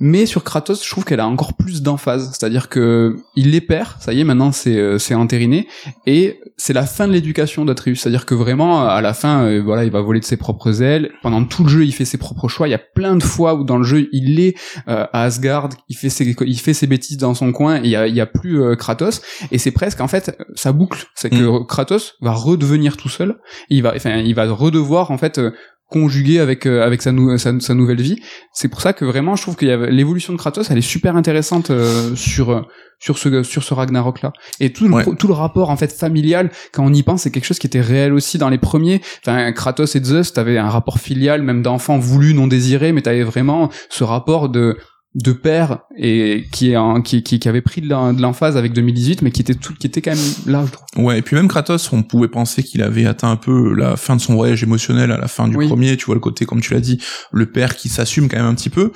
[0.00, 4.00] Mais sur Kratos, je trouve qu'elle a encore plus d'emphase, c'est-à-dire que il les perd,
[4.00, 5.68] ça y est, maintenant c'est euh, c'est entériné,
[6.06, 9.84] et c'est la fin de l'éducation d'Atreus, c'est-à-dire que vraiment à la fin, euh, voilà,
[9.84, 11.12] il va voler de ses propres ailes.
[11.22, 12.68] Pendant tout le jeu, il fait ses propres choix.
[12.68, 14.56] Il y a plein de fois où dans le jeu, il est
[14.88, 17.90] euh, à Asgard, il fait ses il fait ses bêtises dans son coin, et il
[17.90, 21.06] y a il y a plus euh, Kratos, et c'est presque en fait sa boucle,
[21.14, 23.38] c'est que Kratos va redevenir tout seul,
[23.68, 25.52] il va enfin il va redevoir en fait euh,
[25.92, 28.18] conjugué avec euh, avec sa, nou sa, sa, nouvelle vie.
[28.52, 30.80] C'est pour ça que vraiment je trouve qu'il y a l'évolution de Kratos, elle est
[30.80, 32.66] super intéressante euh, sur
[32.98, 34.32] sur ce sur ce Ragnarok là.
[34.58, 35.04] Et tout le Ouais.
[35.18, 37.80] tout le rapport en fait familial quand on y pense, c'est quelque chose qui était
[37.80, 39.00] réel aussi dans les premiers.
[39.24, 43.22] Enfin Kratos et Zeus, t'avais un rapport filial même d'enfant voulu non désiré, mais t'avais
[43.22, 44.78] vraiment ce rapport de
[45.14, 49.20] de père et qui est qui, qui qui avait pris de de l'emphase avec 2018
[49.20, 51.04] mais qui était tout qui était quand même là je trouve.
[51.04, 54.16] Ouais, et puis même Kratos, on pouvait penser qu'il avait atteint un peu la fin
[54.16, 55.68] de son voyage émotionnel à la fin du Oui.
[55.68, 56.98] premier, tu vois le côté, comme tu l'as dit,
[57.32, 58.92] le père qui s'assume quand même un petit peu.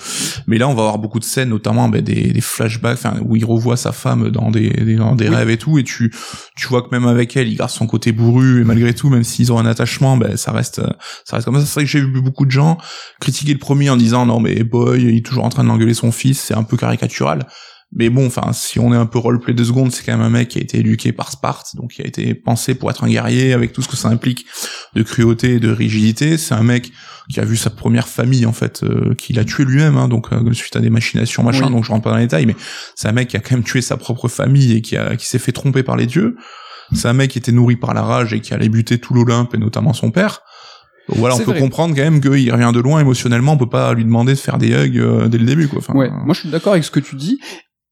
[0.46, 3.34] Mais là, on va avoir beaucoup de scènes, notamment ben, des, des flashbacks, enfin, où
[3.36, 5.34] il revoit sa femme dans des, des- dans des Oui.
[5.34, 6.12] rêves et tout, et tu,
[6.56, 9.24] tu vois que même avec elle, il garde son côté bourru, et malgré tout, même
[9.24, 10.80] s'ils ont un attachement, ben, ça reste,
[11.24, 11.64] ça reste comme ça.
[11.66, 12.76] C'est vrai que j'ai vu beaucoup de gens
[13.20, 16.05] critiquer le premier en disant, non, mais boy, il est toujours en train d'engueuler son
[16.12, 17.46] fils, c'est un peu caricatural.
[17.92, 20.30] Mais bon, enfin, si on est un peu roleplay deux secondes, c'est quand même un
[20.30, 23.08] mec qui a été éduqué par Sparte, donc qui a été pensé pour être un
[23.08, 24.44] guerrier avec tout ce que ça implique
[24.94, 26.36] de cruauté et de rigidité.
[26.36, 26.90] C'est un mec
[27.30, 30.32] qui a vu sa première famille en fait, euh, qu'il a tué lui-même, hein, donc
[30.32, 31.66] euh, suite à des machinations machin.
[31.66, 31.72] Oui.
[31.72, 32.56] Donc je rentre pas dans les détails, mais
[32.96, 35.26] c'est un mec qui a quand même tué sa propre famille et qui a qui
[35.26, 36.36] s'est fait tromper par les dieux.
[36.92, 39.54] C'est un mec qui était nourri par la rage et qui allait buter tout l'Olympe
[39.54, 40.42] et notamment son père.
[41.08, 41.60] Donc voilà, on peut vrai.
[41.60, 43.52] comprendre quand même qu'il revient de loin émotionnellement.
[43.52, 45.78] On peut pas lui demander de faire des hugs euh, dès le début, quoi.
[45.78, 47.38] Enfin, Ouais, moi je suis d'accord avec ce que tu dis,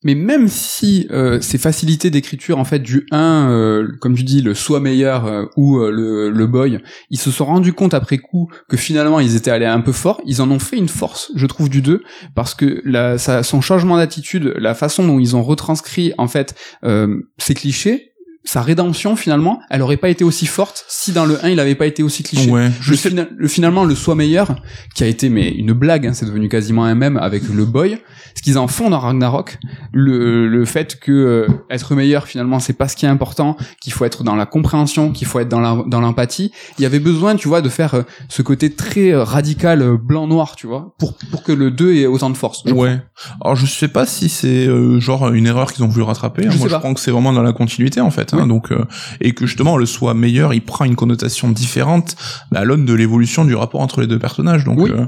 [0.07, 4.43] mais même si euh, ces facilités d'écriture en fait du 1, euh, comme tu dis,
[4.43, 8.19] le soit meilleur euh, ou euh, le, le boy, ils se sont rendus compte après
[8.19, 11.33] coup que finalement ils étaient allés un peu fort, ils en ont fait une force,
[11.37, 12.03] je trouve, du 2,
[12.35, 16.55] parce que la, ça, son changement d'attitude, la façon dont ils ont retranscrit en fait
[16.85, 18.11] euh, ces clichés,
[18.45, 21.75] sa rédemption finalement, elle aurait pas été aussi forte si dans le 1 il avait
[21.75, 22.51] pas été aussi cliché.
[22.51, 22.71] ouais.
[22.81, 23.09] Je Le, sais.
[23.09, 24.55] fina- le- finalement le soit meilleur
[24.95, 27.99] qui a été mais une blague hein, c'est devenu quasiment un même avec le boy
[28.35, 29.59] ce qu'ils en font dans Ragnarok
[29.93, 33.93] le, le fait que euh, être meilleur finalement c'est pas ce qui est important qu'il
[33.93, 36.99] faut être dans la compréhension qu'il faut être dans la- dans l'empathie il y avait
[37.01, 40.67] besoin tu vois de faire euh, ce côté très euh, radical euh, blanc noir tu
[40.67, 42.99] vois pour pour que le 2 ait autant de force Ouais.
[43.41, 46.47] Alors je sais pas si c'est euh, genre une erreur qu'ils ont voulu rattraper.
[46.47, 46.51] hein.
[46.51, 48.34] Je Moi je pense que c'est vraiment dans la continuité en fait.
[48.35, 48.43] Hein.
[48.43, 48.49] Oui.
[48.49, 48.85] Donc euh,
[49.21, 52.17] et que justement le soit meilleur, il prend une connotation différente
[52.51, 54.65] bah, à l'aune de l'évolution du rapport entre les deux personnages.
[54.65, 54.91] Donc, Oui.
[54.93, 55.07] euh,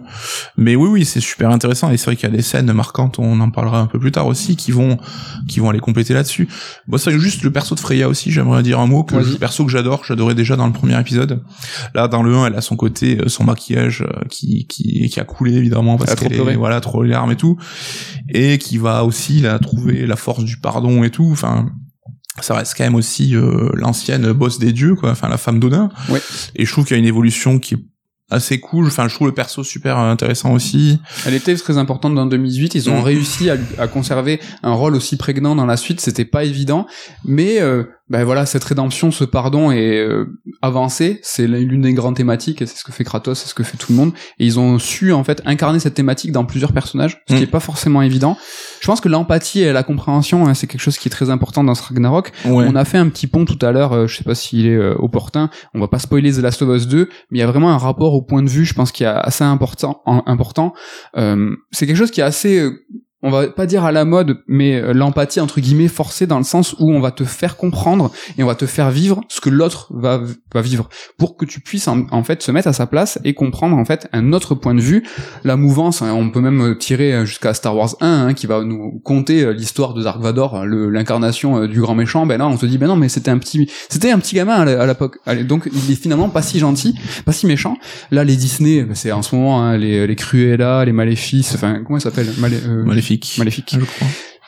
[0.57, 3.19] mais oui oui c'est super intéressant et c'est vrai qu'il y a des scènes marquantes.
[3.19, 4.99] On en parlera un peu plus tard aussi qui vont
[5.49, 6.49] qui vont aller compléter là-dessus.
[6.89, 8.31] Moi c'est juste le perso de Freya aussi.
[8.31, 11.43] J'aimerais dire un mot que perso que j'adore, que j'adorais déjà dans le premier épisode.
[11.95, 15.21] Là dans le 1 elle a son côté euh, son maquillage euh, qui qui qui
[15.21, 17.57] a coulé évidemment parce qu'elle est voilà trop les larmes et tout
[18.29, 21.71] et qui va aussi là trouver la force du pardon et tout enfin
[22.41, 25.89] ça reste quand même aussi euh, l'ancienne boss des dieux quoi enfin la femme d'Odin
[26.09, 26.21] Ouais.
[26.55, 27.79] et je trouve qu'il y a une évolution qui est
[28.31, 32.27] assez cool enfin je trouve le perso super intéressant aussi Elle était très importante dans
[32.27, 32.75] 2018.
[32.75, 33.05] Ils ont Mm.
[33.05, 36.01] réussi à, à conserver un rôle aussi prégnant dans la suite.
[36.01, 36.87] C'était pas évident,
[37.25, 40.27] mais euh, ben voilà, cette rédemption, ce pardon est euh,
[40.63, 41.19] avancé.
[41.23, 42.59] C'est l'une des grandes thématiques.
[42.61, 44.13] C'est ce que fait Kratos, c'est ce que fait tout le monde.
[44.39, 47.45] Et ils ont su en fait incarner cette thématique dans plusieurs personnages, ce qui Mm.
[47.45, 48.39] est pas forcément évident.
[48.81, 51.65] Je pense que l'empathie et la compréhension, hein, c'est quelque chose qui est très important
[51.65, 52.31] dans ce Ragnarok.
[52.45, 54.67] ouais On a fait un petit pont tout à l'heure, euh, je sais pas s'il
[54.67, 57.45] est euh, opportun, on va pas spoiler The Last of Us 2, mais il y
[57.45, 60.03] a vraiment un rapport au point de vue, je pense qui est assez important.
[60.07, 60.75] important.
[61.17, 62.71] Euh, c'est quelque chose qui est assez...
[63.27, 66.39] euh, on va pas dire à la mode, mais euh, l'empathie entre guillemets forcée dans
[66.39, 69.41] le sens où on va te faire comprendre et on va te faire vivre ce
[69.41, 70.21] que l'autre va,
[70.55, 73.77] va vivre pour que tu puisses en, fait se mettre à sa place et comprendre
[73.77, 75.05] en fait un autre point de vue.
[75.45, 79.01] La mouvance, hein, on peut même tirer jusqu'à Star Wars 1 hein, qui va nous
[79.05, 82.27] conter euh, l'histoire de Dark Vador, l'incarnation euh, du grand méchant.
[82.27, 84.55] Ben là, on se dit ben non, mais c'était un petit, c'était un petit gamin
[84.55, 85.19] à l'époque.
[85.45, 87.77] Donc il est finalement pas si gentil, pas si méchant.
[88.11, 91.83] Là, les Disney, ben, c'est en ce moment hein, les, les Cruella, les Maléfices, enfin
[91.85, 92.29] comment ça s'appelle?
[92.39, 93.03] Malé,
[93.39, 93.77] Maléfique.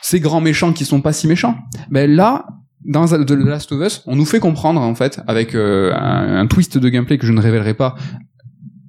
[0.01, 1.57] Ces grands méchants qui sont pas si méchants.
[1.89, 2.45] Ben là,
[2.85, 6.77] dans The Last of Us, on nous fait comprendre en fait avec euh, un, twist
[6.77, 7.95] de gameplay que je ne révélerai pas,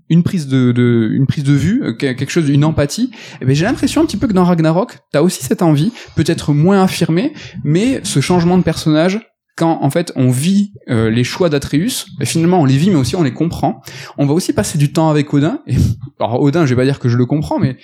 [0.08, 3.10] une prise de, une prise de vue, euh, quelque chose, une empathie.
[3.12, 5.92] Et eh ben j'ai l'impression un petit peu que dans Ragnarok, t'as aussi cette envie,
[6.16, 7.32] peut-être moins affirmée,
[7.64, 9.20] mais ce changement de personnage
[9.56, 12.96] quand en fait on vit euh, les choix d'Atreus, ben, finalement on les vit mais
[12.96, 13.82] aussi on les comprend.
[14.16, 15.60] On va aussi passer du temps avec Odin.
[15.66, 15.76] Et,
[16.20, 17.76] alors Odin, je vais pas dire que je le comprends, mais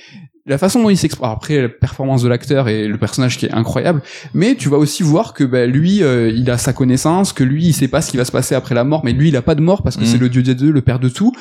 [0.46, 3.52] la façon dont il s'exprime après la performance de l'acteur et le personnage qui est
[3.52, 4.02] incroyable
[4.32, 7.66] mais tu vas aussi voir que bah, lui euh, il a sa connaissance que lui
[7.66, 9.42] il sait pas ce qui va se passer après la mort mais lui il a
[9.42, 10.20] pas de mort parce que c'est mm.
[10.20, 11.32] le dieu des deux le père de tout.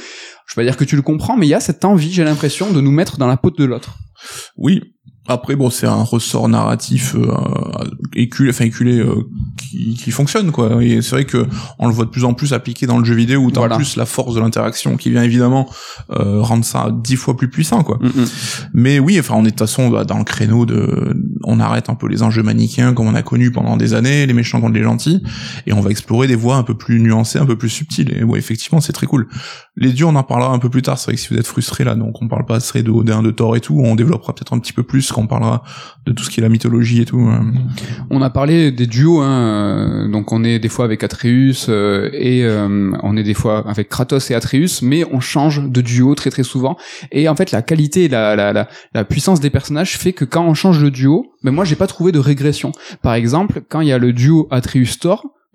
[0.47, 2.23] Je vais pas dire que tu le comprends mais il y a cette envie j'ai
[2.23, 3.97] l'impression de nous mettre dans la peau de l'autre.
[4.57, 4.81] Oui
[5.27, 7.33] après bon c'est un ressort narratif euh,
[8.15, 9.27] éculé enfin éculé euh,
[9.57, 10.83] qui, qui fonctionne quoi.
[10.83, 11.47] Et c'est vrai que
[11.79, 13.75] on le voit de plus en plus appliqué dans le jeu vidéo où t'as en
[13.75, 15.67] plus la force de l'interaction qui vient évidemment
[16.11, 17.97] euh, rendre ça dix fois plus puissant quoi.
[18.01, 18.25] Mm, mm.
[18.73, 21.89] mais oui enfin on est de toute façon bah, dans le créneau de on arrête
[21.89, 24.73] un peu les enjeux manichéens comme on a connu pendant des années les méchants contre
[24.73, 25.23] les gentils
[25.65, 28.23] et on va explorer des voies un peu plus nuancées un peu plus subtiles et
[28.23, 29.27] ouais effectivement c'est très cool
[29.75, 31.47] les dieux on en parlera un peu plus tard c'est vrai que si vous êtes
[31.47, 34.53] frustré là donc on parle pas de Odin de Thor et tout on développera peut-être
[34.53, 35.63] un petit peu plus quand on parlera
[36.05, 37.19] de tout ce qui est la mythologie et tout.
[37.19, 37.53] Hein.
[38.09, 42.43] On a parlé des duos, hein, donc on est des fois avec Atreus euh, et
[42.43, 46.29] euh, on est des fois avec Kratos et Atreus, mais on change de duo très
[46.29, 46.77] très souvent.
[47.11, 50.45] Et en fait, la qualité la, la, la, la puissance des personnages fait que quand
[50.45, 52.73] on change de duo, mais moi j'ai pas trouvé de régression.
[53.01, 54.47] Par exemple, quand il y a le duo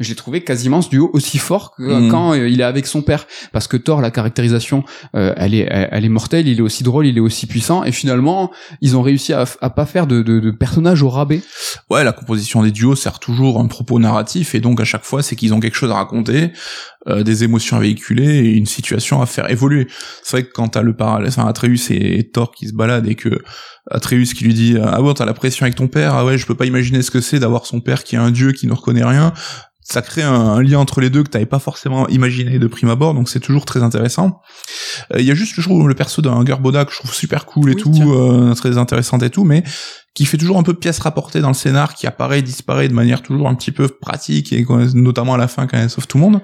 [0.00, 2.10] J'ai trouvé quasiment ce duo aussi fort que mm.
[2.10, 3.26] quand euh, il est avec son père.
[3.52, 4.82] Parce que Thor la caractérisation
[5.14, 7.84] euh, elle est elle est mortelle il est aussi drôle il est aussi puissant.
[7.84, 8.50] Et finalement
[8.80, 11.42] ils ont réussi à, à pas faire de, de, de personnage au rabais.
[11.90, 14.54] Ouais la composition des duos sert toujours un propos narratif.
[14.54, 16.52] Et donc à chaque fois c'est qu'ils ont quelque chose à raconter
[17.08, 19.86] euh, des émotions à véhiculer et une situation à faire évoluer.
[20.22, 23.14] C'est vrai que quand t'as le parallèle enfin Atreus et Thor qui se baladent et
[23.14, 23.42] que
[23.90, 26.14] Atreus qui lui dit ah bon t'as la pression avec ton père?
[26.14, 28.30] Ah ouais je peux pas imaginer ce que c'est d'avoir son père qui est un
[28.30, 29.32] dieu qui ne reconnaît rien
[29.82, 33.14] ça crée un, lien entre les deux que t'avais pas forcément imaginé de prime abord,
[33.14, 34.40] donc c'est toujours très intéressant.
[35.12, 37.46] Euh, il y a juste, je trouve, le perso d'un Gerboda que je trouve super
[37.46, 39.64] cool et tout, euh, très intéressant et tout, mais
[40.14, 42.94] qui fait toujours un peu pièce rapportée dans le scénar, qui apparaît et disparaît de
[42.94, 46.18] manière toujours un petit peu pratique, et notamment à la fin quand elle sauve tout
[46.18, 46.40] le monde.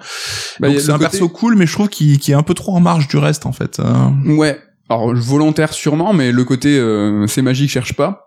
[0.61, 2.81] Bah, donc c'est un perso cool, mais je trouve qu'il est un peu trop en
[2.81, 3.81] marge du reste en fait.
[3.81, 4.37] Euh.
[4.37, 4.59] Ouais,
[4.89, 6.81] alors volontaire sûrement, mais le côté
[7.27, 8.26] c'est magique cherche pas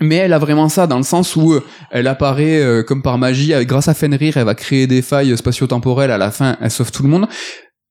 [0.00, 3.18] mais elle a vraiment ça dans le sens où euh, elle apparaît euh, comme par
[3.18, 6.70] magie avec grâce à Fenrir elle va créer des failles spatio-temporelles à la fin elle
[6.70, 7.28] sauve tout le monde.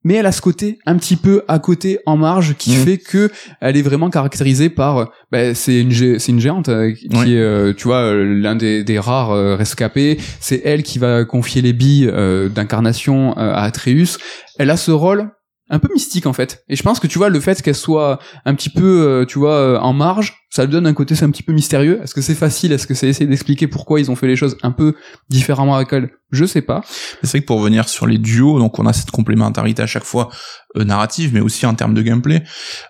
[0.05, 2.85] Mais elle a ce côté un petit peu à côté en marge qui mmh.
[2.85, 3.29] fait que
[3.59, 7.83] elle est vraiment caractérisée par bah, c'est une c'est une géante euh, qui est tu
[7.83, 10.17] vois l'un des, des rares rescapés.
[10.39, 12.09] C'est elle qui va confier les billes
[12.55, 14.19] d'incarnation à Atreus.
[14.57, 15.31] Elle a ce rôle
[15.69, 16.63] un peu mystique en fait.
[16.69, 19.81] Et je pense que tu vois le fait qu'elle soit un petit peu tu vois
[19.81, 21.99] en marge ça lui donne un côté c'est un petit peu mystérieux.
[22.03, 22.71] Est-ce que c'est facile?
[22.71, 24.95] Est-ce que c'est essayer d'expliquer pourquoi ils ont fait les choses un peu
[25.29, 26.09] différemment avec elle?
[26.31, 26.81] Je sais pas.
[27.23, 30.03] C'est vrai que pour revenir sur les duos, donc on a cette complémentarité à chaque
[30.03, 30.29] fois
[30.77, 32.43] euh, narrative, mais aussi en termes de gameplay.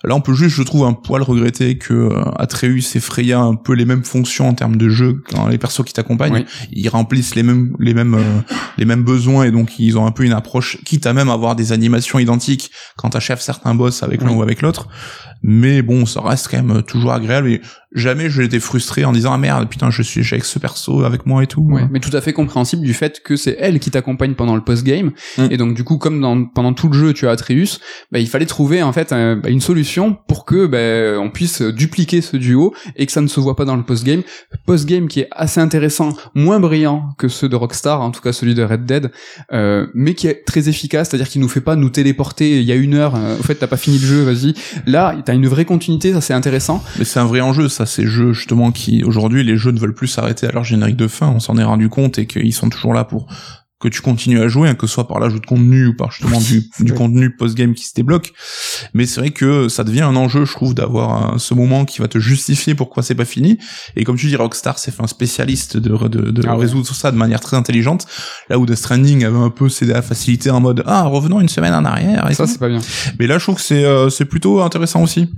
[0.03, 3.55] Là, on peut juste, je trouve, un poil regretter que euh, Atreus et Freya un
[3.55, 6.43] peu les mêmes fonctions en termes de jeu quand les persos qui t'accompagnent.
[6.71, 8.41] Ils remplissent les mêmes, les mêmes, euh,
[8.77, 11.55] les mêmes besoins et donc ils ont un peu une approche, quitte à même avoir
[11.55, 14.89] des animations identiques quand t'achèves certains boss avec l'un ou avec l'autre
[15.41, 17.59] mais bon ça reste quand même toujours agréable
[17.93, 21.25] jamais je été frustré en disant ah merde putain je suis avec ce perso avec
[21.25, 21.61] moi et tout.
[21.61, 24.61] Ouais, mais tout à fait compréhensible du fait que c'est elle qui t'accompagne pendant le
[24.61, 25.47] post game mm.
[25.51, 27.79] et donc du coup comme dans, pendant tout le jeu tu as Atreus
[28.11, 32.21] bah, il fallait trouver en fait bah, une solution pour que bah, on puisse dupliquer
[32.21, 34.21] ce duo et que ça ne se voit pas dans le post game
[34.65, 38.33] post game qui est assez intéressant moins brillant que ceux de Rockstar en tout cas
[38.33, 39.11] celui de Red Dead
[39.51, 42.59] euh, mais qui est très efficace c'est à dire qu'il nous fait pas nous téléporter
[42.59, 44.53] il y a une heure euh, au fait t'as pas fini le jeu vas-y.
[44.85, 46.83] Là t'as une vraie continuité ça c'est intéressant.
[46.97, 49.93] Mais c'est un vrai enjeu ça ces jeux justement qui aujourd'hui les jeux ne veulent
[49.93, 52.69] plus s'arrêter à leur générique de fin on s'en est rendu compte et qu'ils sont
[52.69, 53.27] toujours là pour
[53.79, 56.11] que tu continues à jouer, hein, que ce soit par l'ajout de contenu ou par
[56.11, 58.33] justement du, du contenu post-game qui se débloque.
[58.93, 62.09] Mais c'est vrai que ça devient un enjeu, je trouve, d'avoir ce moment qui va
[62.09, 63.57] te justifier pourquoi c'est pas fini.
[63.95, 67.11] Et comme tu dis, Rockstar s'est fait un spécialiste de, de, de ah résoudre ça
[67.11, 68.05] de manière très intelligente.
[68.49, 71.39] Là où The Stranding avait un peu cédé à la facilité en mode ah revenons
[71.39, 72.29] une semaine en arrière.
[72.29, 72.79] Et ça c'est pas bien.
[73.17, 75.29] Mais là je trouve que c'est euh, c'est plutôt intéressant aussi.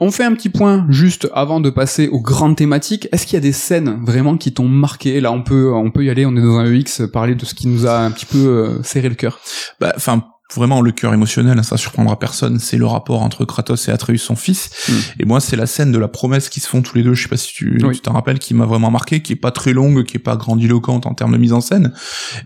[0.00, 3.08] On fait un petit point juste avant de passer aux grandes thématiques.
[3.12, 5.20] Est-ce qu'il y a des scènes vraiment qui t'ont marqué?
[5.20, 6.26] Là, on peut, on peut y aller.
[6.26, 8.82] On est dans un EX, parler de ce qui nous a un petit peu euh,
[8.82, 9.40] serré le cœur.
[9.80, 10.24] Bah, enfin,
[10.54, 14.18] vraiment le cœur émotionnel, hein, ça surprendra personne, c'est le rapport entre Kratos et Atreus
[14.18, 14.70] son fils.
[14.88, 14.92] Mm.
[15.20, 17.22] Et moi, c'est la scène de la promesse qui se font tous les deux, je
[17.22, 17.94] sais pas si tu Oui.
[17.94, 20.36] tu t'en rappelles, qui m'a vraiment marqué, qui est pas très longue, qui est pas
[20.36, 21.92] grandiloquente en termes de mise en scène,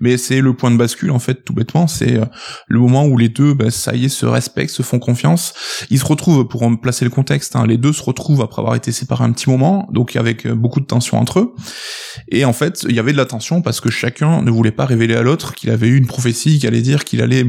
[0.01, 2.25] mais c'est le point de bascule, en fait, tout bêtement, c'est euh,
[2.69, 5.55] le moment où les deux, bah, ça y est, se respectent, se font confiance.
[5.91, 8.75] Ils se retrouvent, pour en placer le contexte, hein, les deux se retrouvent après avoir
[8.75, 11.55] été séparés un petit moment, donc avec euh, beaucoup de tension entre eux.
[12.29, 14.85] Et en fait, il y avait de la tension parce que chacun ne voulait pas
[14.85, 17.45] révéler à l'autre qu'il avait eu une prophétie qui allait dire qu'il allait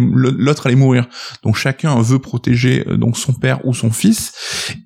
[0.65, 1.07] allait mourir.
[1.43, 4.33] Donc chacun veut protéger euh, donc son père ou son fils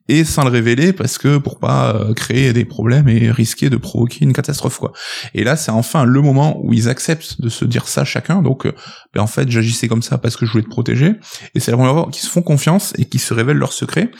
[0.07, 3.77] et sans le révéler parce que pour pas euh, créer des problèmes et risquer de
[3.77, 4.91] provoquer une catastrophe quoi.
[5.33, 8.41] Et là, c'est enfin le moment où ils acceptent de se dire ça chacun.
[8.41, 8.73] Donc euh,
[9.13, 11.13] ben, en fait, j'agissais comme ça parce que je voulais te protéger
[11.55, 14.11] et c'est la première fois qu'ils se font confiance et qu'ils se révèlent leurs secrets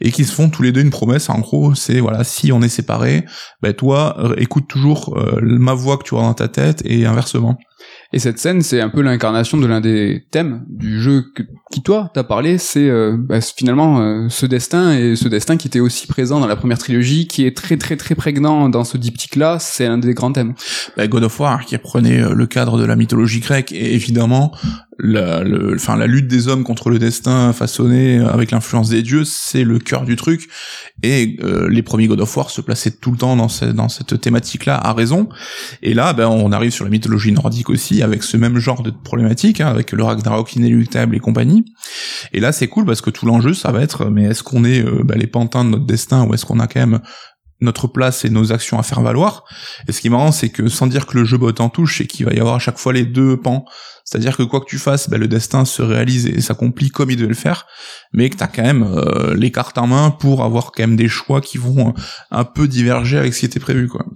[0.00, 2.62] et qu'ils se font tous les deux une promesse en gros, c'est voilà, si on
[2.62, 3.24] est séparés,
[3.62, 7.58] ben toi écoute toujours ma voix que tu auras dans ta tête et inversement.
[8.12, 11.24] Et cette scène, c'est un peu l'incarnation de l'un des thèmes du jeu
[11.72, 12.58] qui toi t'as parlé.
[12.58, 16.46] C'est euh, bah, finalement euh, ce destin et ce destin qui était aussi présent dans
[16.46, 19.58] la première trilogie, qui est très très très prégnant dans ce diptyque-là.
[19.58, 20.54] C'est un des grands thèmes.
[20.96, 24.52] Bah, God of War qui reprenait euh, le cadre de la mythologie grecque et évidemment
[24.98, 29.02] la, le, enfin, la lutte des hommes contre le destin façonné euh, avec l'influence des
[29.02, 30.48] dieux, c'est le cœur du truc.
[31.02, 33.88] Et euh, les premiers God of War se plaçaient tout le temps dans, ce- dans
[33.88, 35.28] cette thématique-là, à raison.
[35.82, 38.90] Et là, ben, on arrive sur la mythologie nordique aussi, avec ce même genre de
[38.90, 41.64] problématique, hein, avec le Ragnarok inéluctable et compagnie.
[42.32, 44.82] Et là, c'est cool parce que tout l'enjeu, ça va être, mais est-ce qu'on est,
[44.84, 47.00] euh, ben, les pantins de notre destin ou est-ce qu'on a quand même
[47.60, 49.44] notre place et nos actions à faire valoir?
[49.88, 51.98] Et ce qui est marrant, c'est que sans dire que le jeu botte en touche,
[51.98, 53.64] c'est qu'il va y avoir à chaque fois les deux pans.
[54.06, 57.16] C'est-à-dire que quoi que tu fasses, ben, le destin se réalise et s'accomplit comme il
[57.16, 57.66] devait le faire,
[58.12, 61.08] mais que t'as quand même euh, les cartes en main pour avoir quand même des
[61.08, 62.00] choix qui vont euh,
[62.30, 64.06] un peu diverger avec ce qui était prévu, quoi.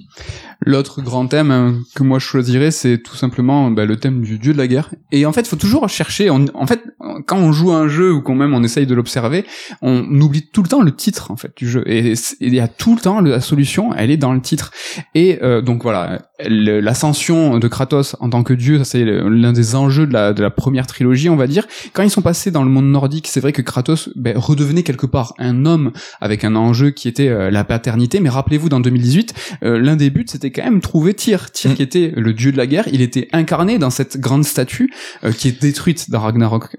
[0.62, 4.38] L'autre grand thème hein, que moi je choisirais, c'est tout simplement bah, le thème du
[4.38, 4.90] dieu de la guerre.
[5.10, 6.28] Et en fait, faut toujours chercher.
[6.28, 6.82] en fait,
[7.26, 9.46] quand on joue à un jeu ou quand même on essaye de l'observer,
[9.80, 11.82] on oublie tout le temps le titre en fait du jeu.
[11.86, 14.70] Et il y a tout le temps la solution, elle est dans le titre.
[15.14, 19.74] Et euh, donc voilà, l'ascension de Kratos en tant que dieu, ça c'est l'un des
[19.80, 21.66] enjeux de la, de la première trilogie, on va dire.
[21.92, 25.06] Quand ils sont passés dans le monde nordique, c'est vrai que Kratos ben, redevenait quelque
[25.06, 28.20] part un homme avec un enjeu qui était euh, la paternité.
[28.20, 31.50] Mais rappelez-vous, dans 2018, euh, l'un des buts, c'était quand même trouver Tyr.
[31.50, 31.74] Tyr Mm.
[31.74, 34.92] qui était le dieu de la guerre, il était incarné dans cette grande statue
[35.24, 36.76] euh, qui est détruite dans Ragnarok.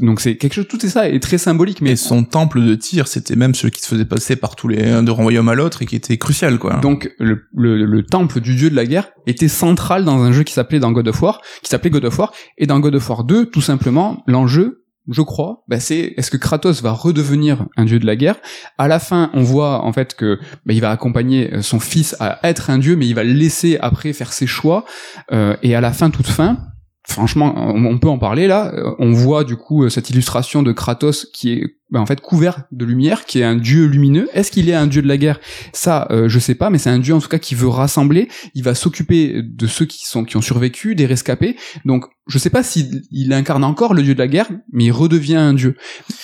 [0.00, 1.80] Donc c'est quelque chose, tout est ça est très symbolique.
[1.80, 4.76] Mais son temple de tir, c'était même celui qui se faisait passer par tous les
[5.02, 6.74] d'un royaume à l'autre et qui était crucial, quoi.
[6.76, 10.42] donc le, le, le temple du dieu de la guerre était central dans un jeu
[10.42, 13.08] qui s'appelait dans God of War, qui s'appelait God of War, et dans God of
[13.08, 17.84] War 2, tout simplement, l'enjeu je crois, bah c'est est-ce que Kratos va redevenir un
[17.84, 18.36] dieu de la guerre?
[18.76, 22.16] À la fin, on voit en fait que bah, il va accompagner euh, son fils
[22.18, 24.84] à être un dieu, mais il va le laisser après faire ses choix.
[25.32, 26.58] Euh, et à la fin, toute fin,
[27.06, 28.72] franchement, on, peut en parler là.
[28.74, 32.64] euh, On voit du coup cette illustration de Kratos qui est bah, en fait couvert
[32.72, 34.28] de lumière, qui est un dieu lumineux.
[34.34, 35.40] Est-ce qu'il est un dieu de la guerre?
[35.72, 38.28] Ça, euh, je sais pas, mais c'est un dieu en tout cas qui veut rassembler.
[38.54, 41.56] Il va s'occuper de ceux qui sont qui ont survécu, des rescapés.
[41.84, 44.90] Donc, je sais pas s'il il incarne encore le dieu de la guerre, mais il
[44.90, 45.76] redevient un dieu.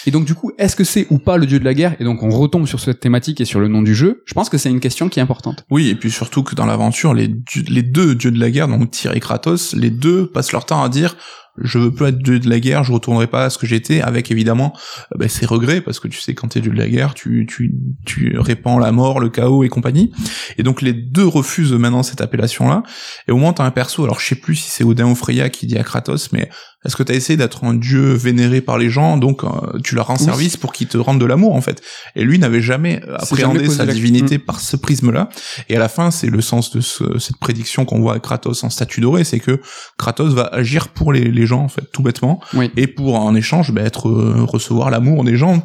[0.07, 1.95] Et donc, du coup, est-ce que c'est ou pas le dieu de la guerre?
[2.01, 4.25] Et donc, on retombe sur cette thématique et sur le nom du jeu.
[4.27, 5.65] Je pense que c'est une question qui est importante.
[5.71, 7.33] Oui, et puis surtout que dans l'aventure, les,
[7.69, 10.83] les deux dieux de la guerre, donc Tyr et Kratos, les deux passent leur temps
[10.83, 11.17] à dire
[11.59, 14.01] je veux plus être dieu de la guerre, je retournerai pas à ce que j'étais,
[14.01, 14.73] avec évidemment
[15.13, 17.75] euh, ben, ses regrets, parce que tu sais, quand t'es de la guerre, tu, tu,
[18.05, 20.13] tu répands la mort, le chaos et compagnie.
[20.59, 22.83] Et donc les deux refusent maintenant cette appellation-là.
[23.29, 25.51] Et au moins t'as un perso, alors je sais plus si c'est Odin ou Freya
[25.51, 26.49] qui dit à Kratos, mais
[26.85, 29.49] est-ce que t'as essayé d'être un dieu vénéré par les gens, donc euh,
[29.85, 30.25] tu leur rends Oui.
[30.25, 31.81] service pour qu'ils te rendent de l'amour en fait?
[32.17, 35.29] Et lui n'avait jamais appréhendé sa la- divinité par ce prisme-là.
[35.69, 38.65] Et à la fin, c'est le sens de ce- cette prédiction qu'on voit à Kratos
[38.65, 39.61] en statue dorée, c'est que
[39.99, 42.71] Kratos va agir pour les, les gens, en fait, tout bêtement, Oui.
[42.77, 45.65] et pour en échange, bah, être euh, recevoir l'amour des gens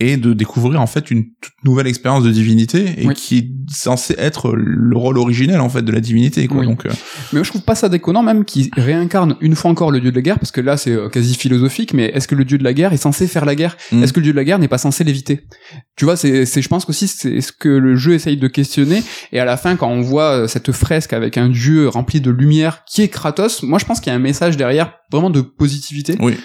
[0.00, 3.14] et de découvrir en fait une toute nouvelle expérience de divinité et Oui.
[3.14, 6.46] qui est censé être le rôle originel en fait de la divinité.
[6.48, 6.64] Quoi.
[6.64, 6.90] Donc, euh,
[7.32, 10.10] Mais moi, je trouve pas ça déconnant même qu'il réincarne une fois encore le dieu
[10.10, 12.58] de la guerre, parce que là c'est euh, quasi philosophique, mais est-ce que le dieu
[12.58, 13.76] de la guerre est censé faire la guerre?
[13.92, 14.02] Mm.
[14.02, 15.46] Est-ce que le dieu de la guerre n'est pas censé l'éviter?
[15.96, 19.02] Tu vois, c'est, c'est, je pense qu'aussi c'est ce que le jeu essaye de questionner,
[19.32, 22.30] et à la fin quand on voit euh, cette fresque avec un dieu rempli de
[22.30, 25.40] lumière qui est Kratos, moi je pense qu'il y a un message derrière vraiment de
[25.40, 26.16] positivité.
[26.20, 26.36] oui.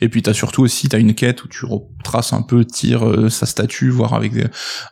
[0.00, 3.28] Et puis t'as surtout aussi t'as une quête où tu retraces un peu Tyr euh,
[3.28, 4.32] sa statue, voire avec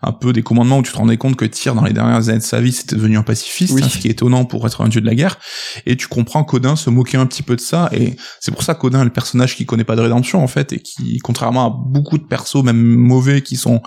[0.03, 2.39] un peu des commandements où tu te rendais compte que Tyr dans les dernières années
[2.39, 4.89] de sa vie c'était devenu un pacifiste, hein, ce qui est étonnant pour être un
[4.89, 5.39] dieu de la guerre.
[5.87, 8.75] Et tu comprends qu'Odin se moquait un petit peu de ça, et c'est pour ça
[8.75, 11.71] qu'Odin est le personnage qui connaît pas de rédemption en fait, et qui, contrairement à
[11.71, 13.83] beaucoup de persos même mauvais qui sont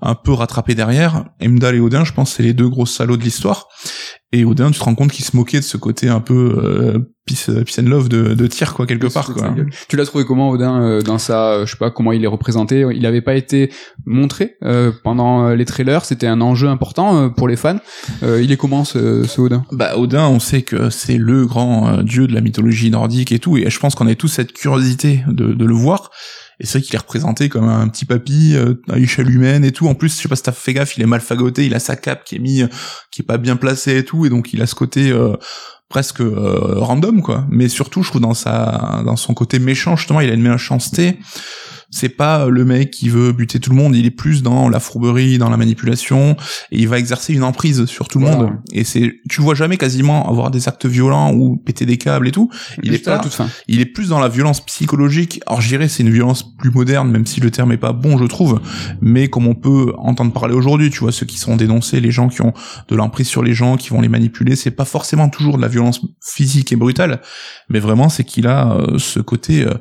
[0.00, 3.22] un peu rattrapés derrière, Emdal et Odin, je pense c'est les deux gros salauds de
[3.22, 3.68] l'histoire.
[4.32, 6.98] Et Odin, tu te rends compte qu'il se moquait de ce côté un peu euh,
[7.26, 9.54] peace, peace and love de, de tir quoi quelque part quoi.
[9.88, 12.28] Tu l'as trouvé comment Odin euh, dans sa, euh, je sais pas comment il est
[12.28, 12.86] représenté.
[12.94, 13.70] Il n'avait pas été
[14.06, 16.04] montré euh, pendant les trailers.
[16.06, 17.78] C'était un enjeu important pour les fans.
[18.22, 19.64] il est comment ce, ce, Odin?
[19.70, 23.58] Bah Odin, on sait que c'est le grand dieu de la mythologie nordique et tout.
[23.58, 26.10] Et je pense qu'on a tous cette curiosité de, de le voir.
[26.62, 29.72] Et c'est vrai qu'il est représenté comme un petit papy euh, à échelle humaine et
[29.72, 29.88] tout.
[29.88, 31.80] En plus, je sais pas si t'as fait gaffe, il est mal fagoté, il a
[31.80, 32.62] sa cape qui est mis,
[33.10, 35.34] qui est pas bien placée et tout, et donc il a ce côté euh,
[35.88, 37.44] presque euh, random quoi.
[37.50, 41.18] Mais surtout, je trouve dans sa, dans son côté méchant justement, il a une méchanceté
[41.92, 44.80] c'est pas le mec qui veut buter tout le monde, il est plus dans la
[44.80, 46.36] fourberie, dans la manipulation,
[46.70, 48.50] et il va exercer une emprise sur tout le monde.
[48.72, 52.32] Et c'est, tu vois jamais quasiment avoir des actes violents ou péter des câbles et
[52.32, 52.50] tout.
[52.82, 53.48] Il est pas, toute fin.
[53.68, 55.40] il est plus dans la violence psychologique.
[55.46, 58.16] Alors je dirais c'est une violence plus moderne, même si le terme est pas bon,
[58.16, 58.60] je trouve.
[59.02, 62.28] Mais comme on peut entendre parler aujourd'hui, tu vois, ceux qui sont dénoncés, les gens
[62.28, 62.54] qui ont
[62.88, 65.68] de l'emprise sur les gens, qui vont les manipuler, c'est pas forcément toujours de la
[65.68, 67.20] violence physique et brutale,
[67.68, 69.74] mais vraiment c'est qu'il a euh, ce côté euh,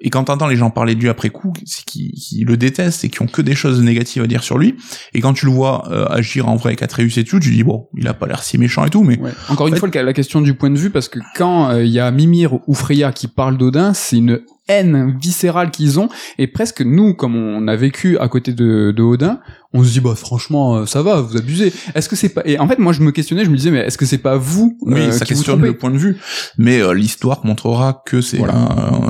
[0.00, 3.08] et quand t'entends les gens parler de lui après coup, c'est qu'ils le détestent et
[3.08, 4.76] qui ont que des choses négatives à dire sur lui.
[5.14, 7.62] Et quand tu le vois euh, agir en vrai avec Atreus et tout, tu dis
[7.62, 9.18] bon, il a pas l'air si méchant et tout, mais
[9.48, 12.00] encore une fois la question du point de vue parce que quand euh, il y
[12.00, 16.08] a Mimir ou Freya qui parlent d'Odin, c'est une haine viscérale qu'ils ont.
[16.38, 19.40] Et presque nous comme on a vécu à côté de, de Odin
[19.76, 21.72] on se dit bah franchement euh, ça va vous abusez.
[21.94, 23.80] Est-ce que c'est pas et en fait moi je me questionnais je me disais mais
[23.80, 26.18] est-ce que c'est pas vous oui euh, ça questionne le point de vue.
[26.56, 28.40] Mais euh, l'histoire montrera que c'est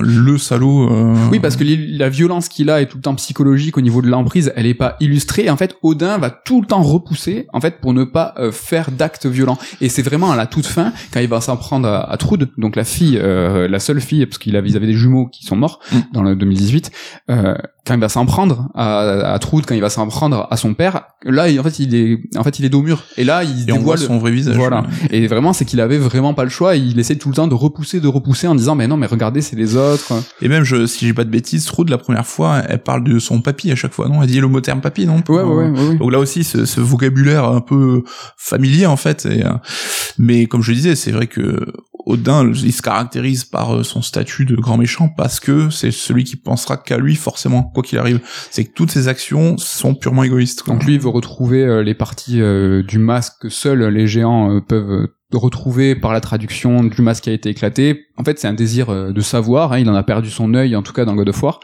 [0.00, 0.88] le salaud
[1.30, 1.64] oui parce que
[1.98, 4.74] la violence qu'il a est tout le temps psychologique au niveau de l'emprise elle est
[4.74, 5.48] pas illustrée.
[5.50, 9.26] En fait Odin va tout le temps repousser en fait pour ne pas faire d'actes
[9.26, 9.58] violents.
[9.80, 12.48] Et c'est vraiment à la toute fin quand il va s'en prendre à, à Trude
[12.56, 15.80] donc la fille la seule fille parce qu'il avait, avaient des jumeaux qui sont morts
[15.92, 15.98] mm.
[16.12, 16.90] dans le 2018
[17.86, 20.74] quand il va s'en prendre à, à Trude, quand il va s'en prendre à son
[20.74, 23.04] père, là, en fait, il est, en fait, il est dos mur.
[23.16, 24.56] Et là, il dévoile son vrai visage.
[24.56, 24.84] Voilà.
[25.10, 26.74] Et vraiment, c'est qu'il avait vraiment pas le choix.
[26.74, 29.40] il essaie tout le temps de repousser, de repousser en disant, mais non, mais regardez,
[29.40, 30.12] c'est les autres.
[30.42, 33.18] Et même, je, si j'ai pas de bêtises, Trude, la première fois, elle parle de
[33.18, 34.22] son papy à chaque fois, non?
[34.22, 35.22] Elle dit le mot terme papy, non?
[35.28, 38.02] Ouais, ouais, ouais, Donc là aussi, ce, ce, vocabulaire un peu
[38.36, 39.26] familier, en fait.
[39.26, 39.50] Et, euh,
[40.18, 41.72] mais comme je disais, c'est vrai que
[42.06, 46.22] Odin, il se caractérise par euh, son statut de grand méchant parce que c'est celui
[46.22, 48.20] qui pensera qu'à lui forcément, quoi qu'il arrive.
[48.50, 50.66] C'est que toutes ses actions sont purement égoïstes.
[50.66, 54.60] Donc lui, il veut retrouver euh, les parties euh, du masque que seuls les géants
[54.60, 58.06] peuvent retrouver par la traduction du masque qui a été éclaté.
[58.16, 59.72] En fait, c'est un désir de savoir.
[59.72, 61.60] Hein, il en a perdu son œil, en tout cas dans God of War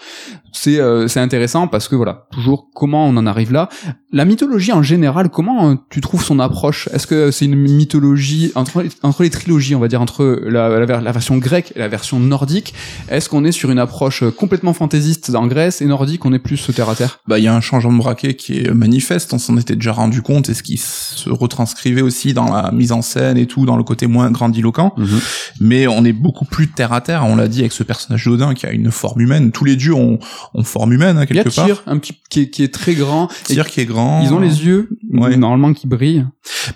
[0.53, 3.69] c'est euh, c'est intéressant parce que voilà toujours comment on en arrive là
[4.13, 6.89] la mythologie en général comment euh, tu trouves son approche?
[6.93, 11.13] Est-ce que c'est une mythologie entre entre les trilogies on va dire entre la, la,
[11.13, 12.75] version grecque et la version nordique?
[13.09, 16.71] Est-ce qu'on est sur une approche complètement fantaisiste en Grèce et nordique on est plus
[16.75, 17.21] terre à terre?
[17.27, 19.93] Bah il y a un changement de braquet qui est manifeste on s'en était déjà
[19.93, 23.52] rendu compte et ce qui se retranscrivait aussi dans la mise en scène et tout
[23.67, 25.21] dans le côté moins grandiloquent mhm.
[25.61, 28.55] mais on est beaucoup plus terre à terre on l'a dit avec ce personnage d'Odin
[28.55, 30.19] qui a une forme humaine tous les dieux ont
[30.55, 31.83] en forme humaine hein, quelque part.
[31.87, 33.29] un petit qui est, qui est très grand.
[33.45, 34.23] Tyr qui est grand.
[34.23, 36.27] Ils ont les yeux normalement qui brillent.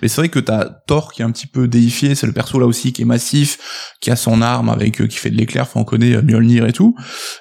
[0.01, 2.59] Mais c'est vrai que t'as Thor qui est un petit peu déifié, c'est le perso
[2.59, 5.63] là aussi qui est massif, qui a son arme avec euh, qui fait de l'éclair,
[5.63, 6.95] enfin on connaît euh, Mjolnir et tout.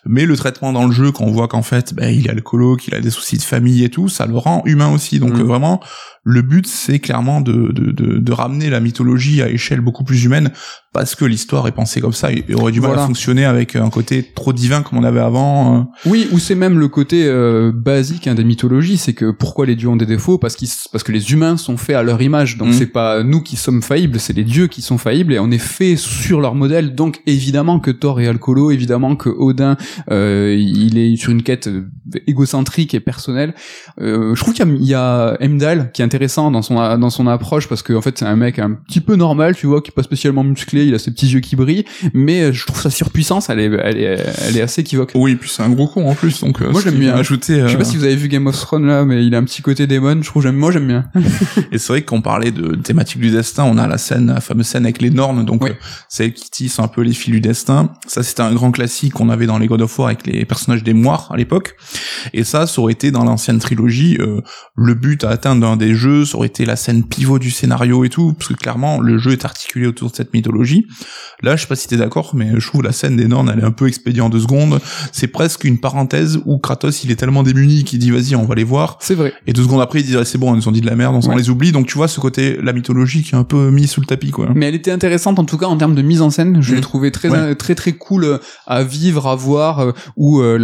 [0.06, 2.76] Mais le traitement dans le jeu, quand on voit qu'en fait, ben, il est alcoolo,
[2.76, 5.18] qu'il a des soucis de famille et tout, ça le rend humain aussi.
[5.20, 5.42] Donc mm.
[5.42, 5.80] vraiment,
[6.26, 10.50] le but c'est clairement de, de, ramener la mythologie à échelle beaucoup plus humaine
[10.96, 13.90] parce que l'histoire est pensée comme ça et aurait du mal à fonctionner avec un
[13.90, 15.76] côté trop divin comme on avait avant.
[15.76, 15.82] Euh.
[16.06, 19.76] Oui, ou c'est même le côté euh, basique hein, des mythologies, c'est que pourquoi les
[19.76, 20.38] dieux ont des défauts?
[20.38, 22.72] Parce qu'ils, parce que les humains sont faits à leur image, donc mm.
[22.72, 25.58] c'est pas nous qui sommes faillibles, c'est les dieux qui sont faillibles et on est
[25.58, 26.94] fait sur leur modèle.
[26.94, 29.76] Donc évidemment que Thor est alcoolo, évidemment que Odin,
[30.10, 31.68] euh, il est sur une quête
[32.26, 33.54] égocentrique et personnelle.
[33.98, 37.68] je trouve qu'il y y a Heimdall qui est intéressant dans son dans son approche
[37.68, 39.94] parce que en fait c'est un mec un petit peu normal, tu vois, qui est
[39.94, 42.90] pas spécialement musclé il a ses petits yeux qui brillent, mais euh, je trouve sa
[42.90, 45.12] surpuissance, elle est, elle est, elle est assez équivoque.
[45.14, 47.14] Oui, et puis c'est un gros con en plus, donc euh, moi j'aime bien.
[47.14, 49.34] Ajouter, Je sais pas euh, si vous avez vu Game of Thrones là, mais il
[49.34, 50.22] a un petit côté démon.
[50.22, 51.04] Je trouve j'aime, moi j'aime bien.
[51.72, 54.66] et c'est vrai qu'on parlait de thématique du destin, on a la scène, la fameuse
[54.66, 55.62] scène avec les normes, donc
[56.08, 57.92] c'est celle qui tisse un peu les fils du destin.
[58.06, 60.82] Ça c'était un grand classique qu'on avait dans les God of War avec les personnages
[60.82, 61.76] des moires à l'époque.
[62.32, 64.18] Et ça, ça aurait été dans l'ancienne trilogie
[64.76, 68.04] le but à atteindre dans des jeux, ça aurait été la scène pivot du scénario
[68.04, 70.65] et tout, parce que clairement le jeu est articulé autour de cette mythologie
[71.42, 73.60] Là, je sais pas si t'es d'accord, mais je trouve la scène des Nornes, elle
[73.60, 74.80] est un peu expédiée en deux secondes.
[75.12, 78.54] C'est presque une parenthèse où Kratos, il est tellement démuni qu'il dit vas-y, on va
[78.54, 78.98] les voir.
[79.00, 79.32] C'est vrai.
[79.46, 80.96] Et deux secondes après, il dit ah, c'est bon, ils nous ont dit de la
[80.96, 81.36] merde, on s'en Ouais.
[81.36, 81.72] les oublie.
[81.72, 84.30] Donc tu vois ce côté, la mythologie qui est un peu mis sous le tapis,
[84.30, 84.48] quoi.
[84.54, 86.62] Mais elle était intéressante en tout cas en termes de mise en scène.
[86.62, 86.82] Je l'ai Mhm.
[86.82, 87.54] trouvé très Ouais.
[87.54, 89.80] très très cool euh, à vivre, à voir.
[89.80, 90.58] euh, Où euh,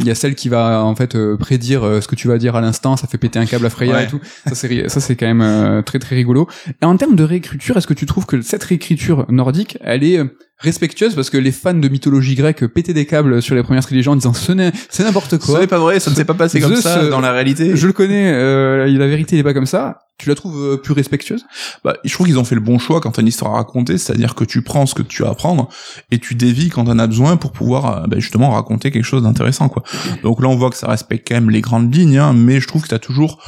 [0.00, 2.60] il y a celle qui va en fait prédire ce que tu vas dire à
[2.60, 2.96] l'instant.
[2.96, 4.04] Ça fait péter un câble à Freya Ouais.
[4.04, 4.20] et tout.
[4.46, 6.46] Ça c'est ri- ça c'est quand même très très rigolo.
[6.82, 10.18] Et en termes de réécriture, est-ce que tu trouves que cette réécriture nordique, elle est
[10.18, 10.24] euh,
[10.58, 14.12] respectueuse parce que les fans de mythologie grecque pétaient des câbles sur les premières religions
[14.12, 15.60] en disant ce n'est c'est n'importe Ce quoi.
[15.60, 17.76] n'est pas vrai, ça ne s'est pas passé comme Zeus, ça dans la réalité.
[17.76, 20.00] Je le connais, euh, la vérité il est pas comme ça.
[20.18, 21.44] Tu la trouves euh, plus respectueuse?
[21.84, 23.98] Bah, je trouve qu'ils ont fait le bon choix quand t'as une histoire à raconter,
[23.98, 25.68] c'est-à-dire que tu prends ce que tu as à prendre
[26.10, 29.68] et tu dévis quand t'en as besoin pour pouvoir bah, justement raconter quelque chose d'intéressant,
[29.68, 29.82] quoi.
[30.22, 32.66] Donc là, on voit que ça respecte quand même les grandes lignes, hein, mais je
[32.66, 33.42] trouve que t'as toujours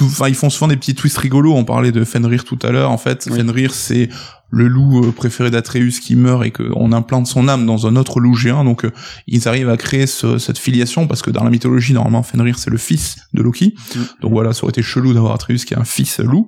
[0.00, 1.52] Enfin, ils font souvent des petits twists rigolos.
[1.52, 2.90] On parlait de Fenrir tout à l'heure.
[2.90, 3.36] En fait, Oui.
[3.36, 4.08] Fenrir, c'est
[4.54, 8.20] le loup euh, préféré d'Atreus qui meurt et qu'on implante son âme dans un autre
[8.20, 8.64] loup géant.
[8.64, 8.92] Donc, euh,
[9.26, 12.70] ils arrivent à créer ce- cette filiation parce que dans la mythologie, normalement, Fenrir, c'est
[12.70, 13.74] le fils de Loki.
[13.94, 13.98] Mm.
[14.22, 16.46] Donc voilà, ça aurait été chelou d'avoir Atreus qui est un fils loup.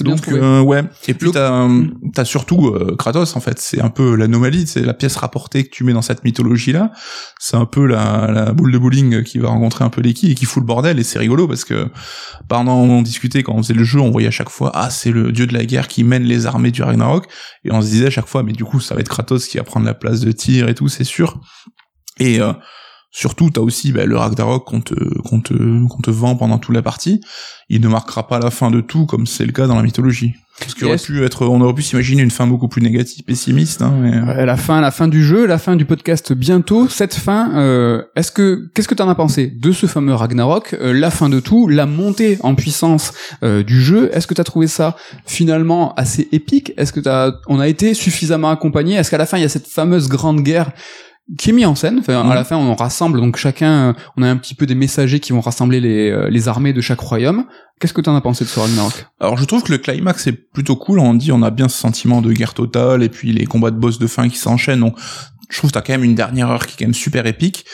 [0.00, 0.82] Bien Donc euh, ouais.
[1.08, 3.58] Et puis t'as euh, t'as surtout euh, Kratos en fait.
[3.60, 4.66] C'est un peu l'anomalie.
[4.66, 6.90] C'est la pièce rapportée que tu mets dans cette mythologie là.
[7.38, 10.34] C'est un peu la, la boule de bowling qui va rencontrer un peu l'équipe et
[10.34, 10.98] qui fout le bordel.
[10.98, 11.88] Et c'est rigolo parce que
[12.48, 15.10] pendant on discutait quand on faisait le jeu, on voyait à chaque fois ah c'est
[15.12, 17.26] le dieu de la guerre qui mène les armées du Ragnarok.
[17.64, 19.64] Et on se disait chaque fois mais du coup ça va être Kratos qui va
[19.64, 21.40] prendre la place de Tyr et tout c'est sûr.
[22.18, 22.52] Et euh,
[23.16, 26.74] Surtout, t'as aussi bah, le Ragnarok qu'on te, qu'on te, qu'on te vend pendant toute
[26.74, 27.20] la partie.
[27.68, 30.34] Il ne marquera pas la fin de tout, comme c'est le cas dans la mythologie.
[30.58, 33.82] Parce qu'il aurait pu être, on aurait pu s'imaginer une fin beaucoup plus négative, pessimiste.
[33.82, 34.20] Hein, mais...
[34.20, 36.88] Ouais, la fin, la fin du jeu, la fin du podcast bientôt.
[36.88, 40.92] Cette fin, euh, est-ce que qu'est-ce que t'en as pensé de ce fameux Ragnarok, euh,
[40.92, 43.12] la fin de tout, la montée en puissance
[43.44, 44.10] euh, du jeu?
[44.12, 46.72] Est-ce que t'as trouvé ça finalement assez épique?
[46.76, 48.94] Est-ce que t'as, on a été suffisamment accompagné?
[48.94, 50.72] Est-ce qu'à la fin il y a cette fameuse grande guerre
[51.38, 51.98] qui est mise en scène.
[52.00, 52.30] Enfin, Mhm.
[52.30, 55.32] À la fin, on rassemble donc chacun, on a un petit peu des messagers qui
[55.32, 57.46] vont rassembler les, euh, les armées de chaque royaume.
[57.80, 60.32] Qu'est-ce que t'en as pensé de ce Ragnarok Alors je trouve que le climax est
[60.32, 60.98] plutôt cool.
[60.98, 63.76] On dit, on a bien ce sentiment de guerre totale et puis les combats de
[63.78, 64.80] boss de fin qui s'enchaînent.
[64.80, 64.96] Donc
[65.50, 67.64] je trouve que t'as quand même une dernière heure qui est quand même super épique.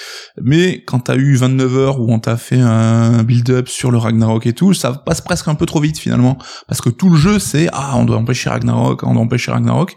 [0.40, 4.46] Mais quand t'as eu 29 heures où on t'a fait un build-up sur le Ragnarok
[4.46, 6.38] et tout, ça passe presque un peu trop vite finalement.
[6.66, 9.96] Parce que tout le jeu c'est, ah, on doit empêcher Ragnarok, on doit empêcher Ragnarok.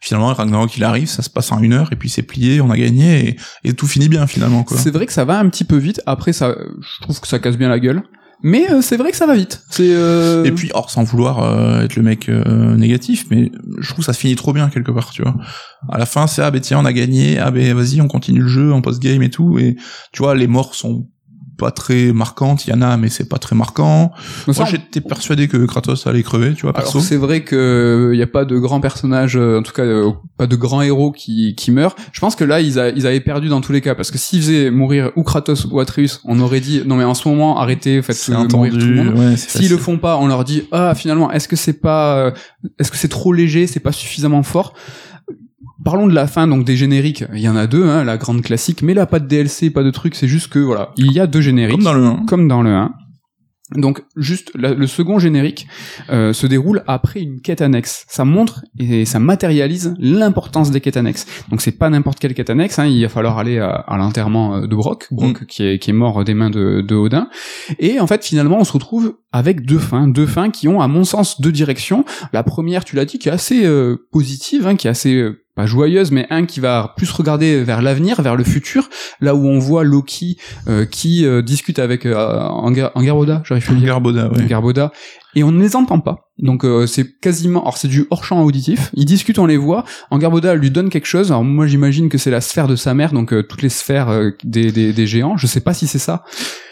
[0.00, 2.70] Finalement, Ragnarok il arrive, ça se passe en une heure et puis c'est plié, on
[2.70, 4.76] a gagné et, et tout finit bien finalement quoi.
[4.76, 6.00] C'est vrai que ça va un petit peu vite.
[6.06, 8.02] Après, ça, je trouve que ça casse bien la gueule.
[8.42, 9.62] Mais euh, c'est vrai que ça va vite.
[9.68, 10.44] C'est euh...
[10.44, 13.50] Et puis, or, sans vouloir euh, être le mec euh, négatif, mais
[13.80, 15.34] je trouve que ça se finit trop bien quelque part, tu vois.
[15.90, 18.42] À la fin, c'est ah ben tiens, on a gagné, ah ben vas-y, on continue
[18.42, 19.76] le jeu en post-game et tout, et
[20.12, 21.08] tu vois, les morts sont
[21.58, 24.12] pas très marquantes, il y en a, mais c'est pas très marquant.
[24.46, 27.00] Moi, j'étais persuadé que Kratos allait crever, tu vois, Alors perso.
[27.00, 30.10] c'est vrai que il y a pas de grands personnages, euh, en tout cas euh,
[30.36, 31.96] pas de grands héros qui, qui meurent.
[32.12, 34.18] Je pense que là ils, a- ils avaient perdu dans tous les cas parce que
[34.18, 37.58] s'ils faisaient mourir ou Kratos ou Atreus, on aurait dit non mais en ce moment
[37.60, 39.18] arrêtez, faites euh, mourir tout le entendu, monde.
[39.18, 42.30] ouais, S'ils le font pas, on leur dit ah finalement est-ce que c'est pas euh,
[42.78, 44.74] est-ce que c'est trop léger, c'est pas suffisamment fort?
[45.84, 47.24] Parlons de la fin donc des génériques.
[47.34, 49.82] Il y en a deux, hein, la grande classique, mais là pas de DLC, pas
[49.84, 50.14] de truc.
[50.14, 52.24] C'est juste que voilà, il y a deux génériques Comme dans le 1.
[52.26, 52.92] comme dans le 1.
[53.76, 55.66] Donc juste la- le second générique
[56.08, 58.06] euh, se déroule après une quête annexe.
[58.08, 61.26] Ça montre et ça matérialise l'importance des quêtes annexes.
[61.50, 62.78] Donc c'est pas n'importe quelle quête annexe.
[62.78, 65.90] Hein, il va falloir aller à, à l'enterrement euh, de Brock, Brock qui, est, qui
[65.90, 67.28] est mort des mains de, de Odin.
[67.78, 70.88] Et en fait finalement on se retrouve avec deux fins, deux fins qui ont à
[70.88, 72.06] mon sens deux directions.
[72.32, 75.42] La première, tu l'as dit, qui est assez euh, positive, hein, qui est assez euh,
[75.58, 78.88] pas joyeuse, mais un qui va plus regarder vers l'avenir, vers le futur,
[79.20, 80.36] là où on voit Loki
[80.68, 83.88] euh, qui euh, discute avec euh, Angar- Angaroda, j'arrive plus le dire.
[85.34, 86.28] Et on ne les entend pas.
[86.38, 88.90] Donc euh, c'est quasiment, alors c'est du hors champ auditif.
[88.94, 89.84] Ils discutent, on les voit.
[90.10, 91.30] Angarboda lui donne quelque chose.
[91.30, 94.08] Alors moi j'imagine que c'est la sphère de sa mère, donc euh, toutes les sphères
[94.08, 95.36] euh, des, des, des géants.
[95.36, 96.22] Je sais pas si c'est ça.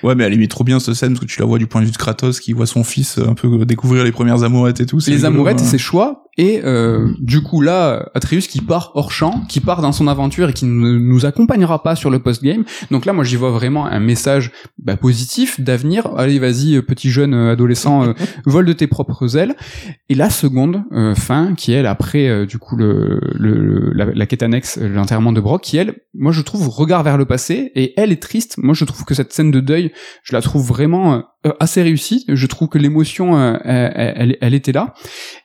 [0.03, 1.81] Ouais, mais elle aimait trop bien cette scène parce que tu la vois du point
[1.81, 4.81] de vue de Kratos qui voit son fils euh, un peu découvrir les premières amourettes
[4.81, 4.99] et tout.
[5.07, 5.65] les rigolo, amourettes, hein.
[5.65, 6.23] ses choix.
[6.39, 10.51] Et euh, du coup là, Atreus qui part hors champ, qui part dans son aventure
[10.51, 12.65] et qui ne nous accompagnera pas sur le post-game.
[12.91, 16.09] Donc là, moi j'y vois vraiment un message bah, positif d'avenir.
[16.16, 18.12] Allez, vas-y, euh, petit jeune euh, adolescent, euh,
[18.47, 19.55] vole de tes propres ailes.
[20.09, 24.27] Et la seconde euh, fin, qui elle après euh, du coup le, le la, la
[24.27, 27.73] quête annexe, euh, l'enterrement de Brock, qui elle moi je trouve regard vers le passé
[27.74, 28.56] et elle est triste.
[28.59, 29.93] Moi je trouve que cette scène de deuil,
[30.23, 32.24] je la trouve vraiment euh, assez réussie.
[32.28, 34.94] Je trouve que l'émotion, euh, elle, elle, était là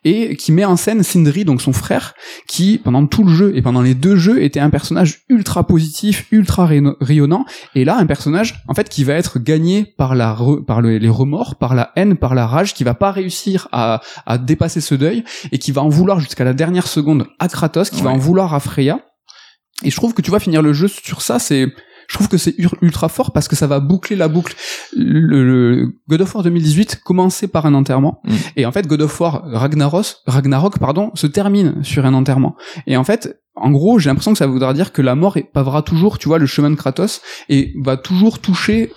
[0.04, 2.14] et qui met en scène Sindri, donc son frère,
[2.48, 6.28] qui pendant tout le jeu et pendant les deux jeux était un personnage ultra positif,
[6.32, 6.68] ultra
[7.02, 7.46] rayonnant
[7.76, 11.56] et là un personnage en fait qui va être gagné par la par les remords,
[11.58, 15.24] par la haine, par la rage, qui va pas réussir à, à dépasser ce deuil
[15.52, 18.54] et qui va en vouloir jusqu'à la dernière seconde à Kratos, qui va en vouloir
[18.54, 19.00] à Freya.
[19.84, 21.68] Et je trouve que tu vois finir le jeu sur ça, c'est
[22.08, 24.54] je trouve que c'est ultra fort parce que ça va boucler la boucle.
[24.94, 28.36] Le, God of War 2018 commençait par un enterrement mm.
[28.58, 32.58] et en fait God of War Ragnaros, Ragnarok pardon se termine sur un enterrement.
[32.86, 35.82] Et en fait en gros, j'ai l'impression que ça voudra dire que la mort pavera
[35.82, 38.92] toujours, tu vois, le chemin de Kratos et va toujours toucher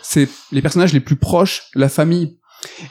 [0.52, 2.38] les personnages les plus proches, la famille,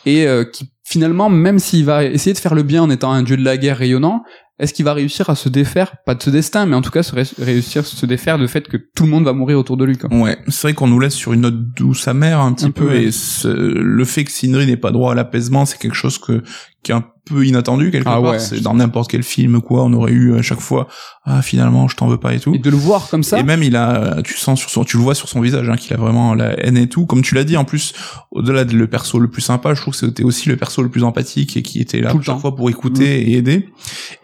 [0.05, 3.23] et euh, qui finalement, même s'il va essayer de faire le bien en étant un
[3.23, 4.23] dieu de la guerre rayonnant,
[4.59, 7.01] est-ce qu'il va réussir à se défaire, pas de ce destin, mais en tout cas
[7.01, 9.83] se réussir à se défaire du fait que tout le monde va mourir autour de
[9.83, 9.97] lui.
[9.97, 10.13] Quoi.
[10.13, 13.09] Ouais, c'est vrai qu'on nous laisse sur une note douce amère un petit peu, et
[13.45, 16.43] le fait que Sindri n'ait pas droit à l'apaisement, c'est quelque chose que
[16.83, 18.39] qui est un peu inattendu quelque ah part.
[18.39, 20.87] C'est dans n'importe quel film quoi, on aurait eu à chaque fois
[21.25, 22.53] ah finalement je t'en veux pas et tout.
[22.53, 23.39] Et de le voir comme ça.
[23.39, 25.77] Et même il a, tu sens sur son, tu le vois sur son visage hein,
[25.77, 27.05] qu'il a vraiment la haine et tout.
[27.05, 27.93] Comme tu l'as dit en plus,
[28.31, 30.89] au-delà de le perso le plus sympa, je trouve que c'était aussi le perso le
[30.89, 33.29] plus empathique et qui était là chaque fois pour écouter mm.
[33.29, 33.69] et aider.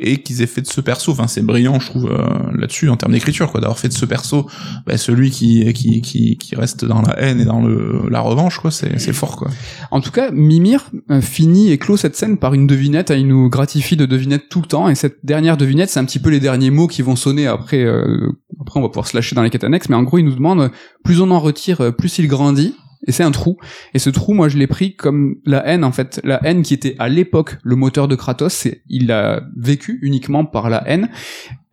[0.01, 2.97] Et qu'ils aient fait de ce perso, enfin c'est brillant je trouve euh, là-dessus en
[2.97, 4.49] termes d'écriture quoi, d'avoir fait de ce perso
[4.85, 8.59] bah, celui qui, qui qui qui reste dans la haine et dans le la revanche
[8.59, 9.49] quoi, c'est c'est fort quoi.
[9.91, 13.49] En tout cas, Mimir euh, finit et clôt cette scène par une devinette, il nous
[13.49, 16.39] gratifie de devinettes tout le temps, et cette dernière devinette, c'est un petit peu les
[16.39, 18.31] derniers mots qui vont sonner après, euh,
[18.61, 20.35] après on va pouvoir se lâcher dans les quêtes annexes, mais en gros il nous
[20.35, 20.71] demande,
[21.03, 22.75] plus on en retire, plus il grandit,
[23.07, 23.57] et c'est un trou.
[23.93, 26.19] Et ce trou, moi, je l'ai pris comme la haine, en fait.
[26.23, 30.69] La haine qui était à l'époque le moteur de Kratos, il a vécu uniquement par
[30.69, 31.09] la haine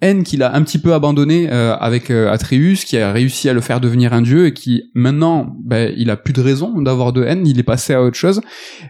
[0.00, 3.52] haine qu'il a un petit peu abandonné euh, avec euh, Atreus, qui a réussi à
[3.52, 7.12] le faire devenir un dieu et qui maintenant, ben, il a plus de raison d'avoir
[7.12, 8.40] de haine, il est passé à autre chose.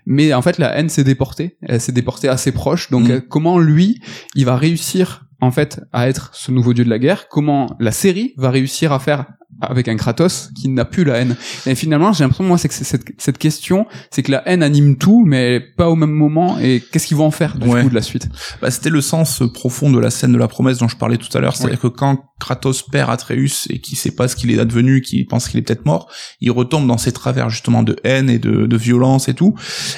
[0.05, 2.91] Mais en fait, la haine s'est déportée, elle s'est déportée assez proche.
[2.91, 3.13] Donc, mm.
[3.13, 4.01] euh, comment lui,
[4.35, 7.29] il va réussir en fait à être ce nouveau dieu de la guerre?
[7.29, 9.27] Comment la série va réussir à faire
[9.61, 11.37] avec un Kratos qui n'a plus la haine.
[11.67, 14.97] Et finalement, j'ai l'impression, moi, c'est que cette, cette question, c'est que la haine anime
[14.97, 16.59] tout, mais pas au même moment.
[16.59, 18.29] Et qu'est-ce qu'ils vont en faire du coup de la suite?
[18.61, 21.37] Bah, C'était le sens profond de la scène de la promesse dont je parlais tout
[21.37, 21.57] à l'heure.
[21.57, 25.25] C'est-à-dire que quand Kratos perd Atreus et qui sait pas ce qu'il est advenu, qui
[25.25, 26.11] pense qu'il est peut-être mort,
[26.41, 29.55] il retombe dans ses travers justement de haine et de, de violence et tout.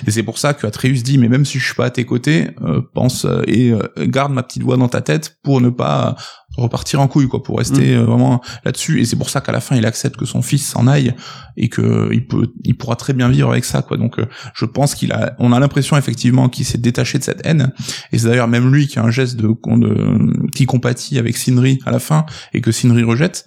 [0.06, 2.04] Et c'est pour ça que Atreus dit, mais même si je suis pas à tes
[2.04, 5.70] côtés, euh, pense euh, et euh, garde ma petite voix dans ta tête pour ne
[5.70, 6.16] pas
[6.60, 8.00] repartir en couille quoi pour rester mm.
[8.00, 9.00] euh, vraiment là-dessus.
[9.00, 11.14] Et c'est pour ça qu'à la fin il accepte que son fils s'en aille
[11.56, 13.96] et que il peut il pourra très bien vivre avec ça quoi.
[13.96, 17.44] Donc euh, je pense qu'il a on a l'impression effectivement qu'il s'est détaché de cette
[17.44, 17.72] haine.
[18.12, 21.78] Et c'est d'ailleurs même lui qui a un geste de, de qui compatit avec Sindri
[21.86, 23.46] à la fin et que Sindri rejette.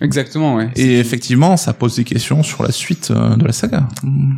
[0.00, 0.70] Exactement ouais.
[0.76, 3.88] Et effectivement ça pose des questions sur la suite euh, de la saga.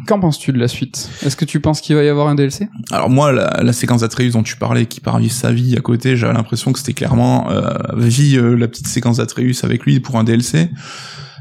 [0.06, 1.08] Qu'en penses-tu de la suite?
[1.24, 4.00] Est-ce que tu penses qu'il va y avoir un DLC alors moi la, la séquence
[4.00, 6.92] d'Atreus dont tu parlais qui part vivre sa vie à côté j'avais l'impression que c'était
[6.92, 10.70] clairement euh, vit euh, la petite séquence d'Atreus avec lui pour un DLC.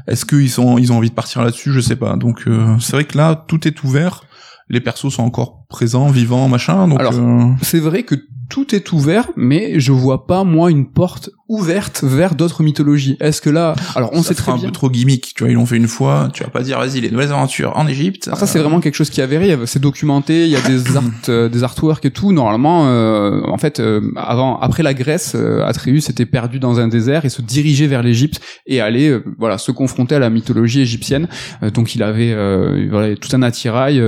[0.06, 1.72] Est-ce qu'ils sont ils ont envie de partir là-dessus?
[1.72, 2.16] Je sais pas.
[2.16, 4.24] Donc euh, c'est vrai que là tout est ouvert.
[4.68, 6.86] Les persos sont encore présents, vivants, machin.
[6.86, 8.14] Donc Alors, euh, c'est vrai que
[8.50, 13.16] tout est ouvert, mais je vois pas moi une porte ouverte vers d'autres mythologies.
[13.20, 15.66] Est-ce que là, alors on sait très un peu trop gimmick, tu vois, ils l'ont
[15.66, 18.30] fait une fois, tu vas pas dire vas-y les nouvelles aventures en Égypte.
[18.32, 21.02] ça c'est vraiment quelque chose qui est avéré, c'est documenté, il y a des art,
[21.28, 22.32] euh, des artworks et tout.
[22.32, 27.24] Normalement, euh, en fait, euh, avant, après la Grèce, Atreus était perdu dans un désert
[27.24, 31.28] et se dirigeait vers l'Égypte et allait, voilà, se confronter à la mythologie égyptienne.
[31.74, 32.32] donc il avait,
[32.88, 34.00] voilà, tout un attirail,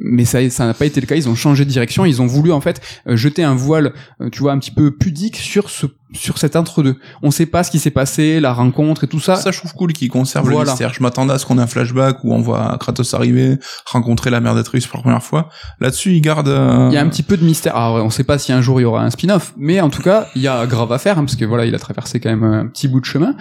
[0.00, 1.16] mais ça, ça n'a pas été le cas.
[1.16, 3.85] Ils ont changé de direction, ils ont voulu en fait jeter un voile
[4.20, 6.96] euh, tu vois, un petit peu pudique sur ce sur cet entre-deux.
[7.22, 9.36] On sait pas ce qui s'est passé, la rencontre et tout ça.
[9.36, 10.94] Ça, je trouve cool qu'ils conservent le mystère.
[10.94, 14.40] Je m'attendais à ce qu'on ait un flashback où on voit Kratos arriver, rencontrer la
[14.40, 15.48] mère d'Atreus pour la première fois.
[15.80, 16.48] Là-dessus, ils gardent...
[16.48, 17.76] Euh, il y a un petit peu de mystère.
[17.76, 20.02] Alors, on sait pas si un jour il y aura un spin-off, mais en tout
[20.02, 22.30] cas, il y a grave à faire, hein, parce que voilà, il a traversé quand
[22.30, 23.34] même un petit bout de chemin.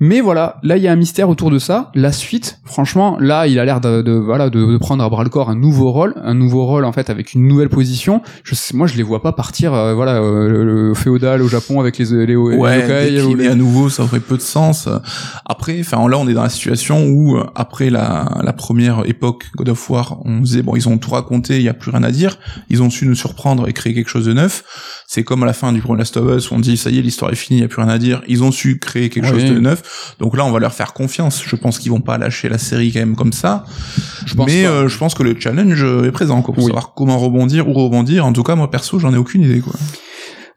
[0.00, 1.90] Mais voilà, là, il y a un mystère autour de ça.
[1.94, 5.50] La suite, franchement, là, il a l'air de, voilà, de, prendre à bras le corps
[5.50, 8.20] un nouveau rôle, un nouveau rôle, en fait, avec une nouvelle position.
[8.42, 11.80] Je sais, moi, je les vois pas partir, euh, voilà, euh, le, féodal au Japon
[11.80, 14.88] avec les, les, ouais, à nouveau, ça aurait peu de sens.
[15.44, 19.44] Après, enfin là, on est dans la situation où euh, après la, la première époque
[19.56, 22.02] God of War, on disait bon, ils ont tout raconté, il y a plus rien
[22.02, 22.38] à dire.
[22.68, 24.64] Ils ont su nous surprendre et créer quelque chose de neuf.
[25.06, 26.98] C'est comme à la fin du premier Last of Us, où on dit ça y
[26.98, 28.22] est, l'histoire est finie, il y a plus rien à dire.
[28.26, 29.82] Ils ont su créer quelque chose de neuf.
[30.18, 31.42] Donc là, on va leur faire confiance.
[31.46, 33.64] Je pense qu'ils vont pas lâcher la série quand même comme ça.
[34.26, 37.18] Je pense Mais euh, je pense que le challenge est présent quoi, pour savoir comment
[37.18, 38.26] rebondir ou rebondir.
[38.26, 39.74] En tout cas, moi perso, j'en ai aucune idée quoi.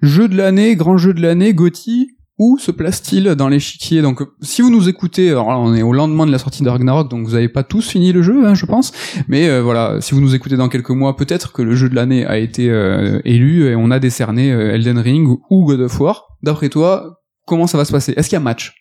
[0.02, 2.10] Jeu de l'année, grand jeu de l'année, Gotti.
[2.40, 4.02] où se place-t-il dans l'échiquier?
[4.02, 6.70] Donc, si vous nous écoutez, alors là, on est au lendemain de la sortie de
[6.70, 8.92] Ragnarok, donc vous n'avez pas tous fini le jeu, hein, je pense.
[9.28, 11.96] Mais euh, voilà, si vous nous écoutez dans quelques mois, peut-être que le jeu de
[11.96, 16.00] l'année a été euh, élu et on a décerné euh, Elden Ring ou God of
[16.00, 16.26] War.
[16.44, 18.14] D'après toi, comment ça va se passer?
[18.16, 18.74] Est-ce qu'il y a match?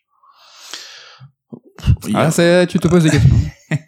[2.15, 3.37] Ah, c'est- tu te poses des questions.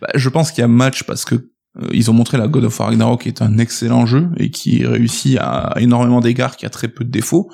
[0.00, 2.64] Bah, je pense qu'il y a match parce que euh, ils ont montré la God
[2.64, 6.70] of War Ragnarok est un excellent jeu et qui réussit à énormément d'égards, qui a
[6.70, 7.50] très peu de défauts.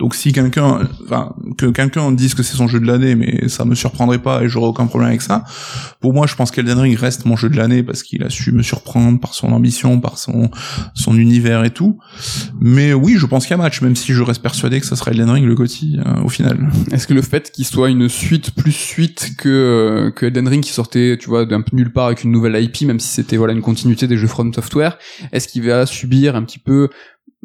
[0.00, 3.64] Donc si quelqu'un, enfin que quelqu'un dise que c'est son jeu de l'année, mais ça
[3.64, 5.44] me surprendrait pas et j'aurais aucun problème avec ça.
[6.00, 8.50] Pour moi, je pense qu'Elden Ring reste mon jeu de l'année parce qu'il a su
[8.50, 10.50] me surprendre par son ambition, par son
[10.94, 11.98] son univers et tout.
[12.60, 14.96] Mais oui, je pense qu'il y a match, même si je reste persuadé que ça
[14.96, 16.70] sera Elden Ring le GOTY euh, au final.
[16.90, 20.64] Est-ce que le fait qu'il soit une suite plus suite que euh, que Elden Ring
[20.64, 23.36] qui sortait, tu vois, d'un peu nulle part avec une nouvelle IP, même si c'était
[23.36, 24.98] voilà une continuité des jeux From Software,
[25.30, 26.88] est-ce qu'il va subir un petit peu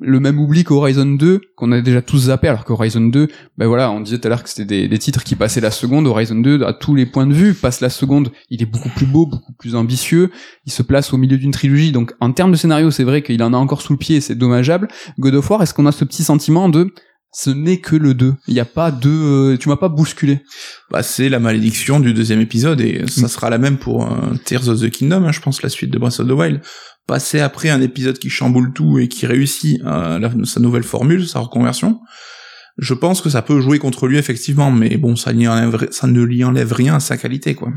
[0.01, 3.27] le même oubli qu'Horizon 2 qu'on a déjà tous zappé alors qu'Horizon 2
[3.57, 5.71] ben voilà on disait tout à l'heure que c'était des, des titres qui passaient la
[5.71, 6.07] seconde.
[6.07, 8.31] Horizon 2 à tous les points de vue passe la seconde.
[8.49, 10.31] Il est beaucoup plus beau beaucoup plus ambitieux.
[10.65, 11.91] Il se place au milieu d'une trilogie.
[11.91, 14.35] Donc en termes de scénario c'est vrai qu'il en a encore sous le pied c'est
[14.35, 14.87] dommageable.
[15.17, 16.93] God of War est-ce qu'on a ce petit sentiment de
[17.31, 20.41] ce n'est que le 2 il n'y a pas de euh, tu m'as pas bousculé.
[20.89, 24.67] Bah, c'est la malédiction du deuxième épisode et ça sera la même pour euh, Tears
[24.69, 26.61] of the Kingdom, hein, je pense, la suite de Breath of the Wild.
[27.09, 31.27] Passer après un épisode qui chamboule tout et qui réussit euh, la- sa nouvelle formule,
[31.27, 31.99] sa reconversion,
[32.77, 36.21] je pense que ça peut jouer contre lui effectivement, mais bon, ça, enlève- ça ne
[36.21, 37.69] lui enlève rien à sa qualité, quoi.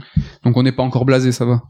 [0.44, 1.62] donc on n'est pas encore blasé ça va?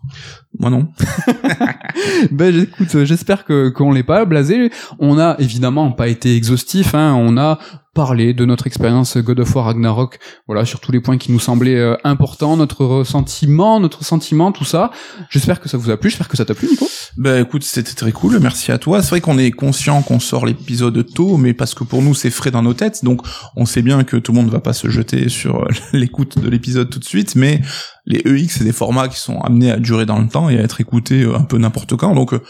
[0.59, 0.89] Moi non.
[2.31, 4.71] ben écoute, j'espère que qu'on l'est pas blasé.
[4.99, 7.59] On a évidemment pas été exhaustif, hein, on a
[7.95, 11.39] parlé de notre expérience God of War Ragnarok, voilà sur tous les points qui nous
[11.39, 14.91] semblaient euh, importants, notre ressentiment, notre sentiment, tout ça.
[15.29, 16.89] J'espère que ça vous a plu, j'espère que ça t'a plu, Nico.
[17.19, 19.03] Bah écoute, c'était très cool, merci à toi.
[19.03, 22.31] C'est vrai qu'on est conscient qu'on sort l'épisode tôt, mais parce que pour nous c'est
[22.31, 23.21] frais dans nos têtes, donc
[23.57, 26.89] on sait bien que tout le monde va pas se jeter sur l'écoute de l'épisode
[26.89, 27.61] tout de suite, mais
[28.05, 30.63] les EX c'est des formats qui sont amenés à durer dans le temps et à
[30.63, 32.41] être écoutés euh, un peu n'importe quand, donc euh,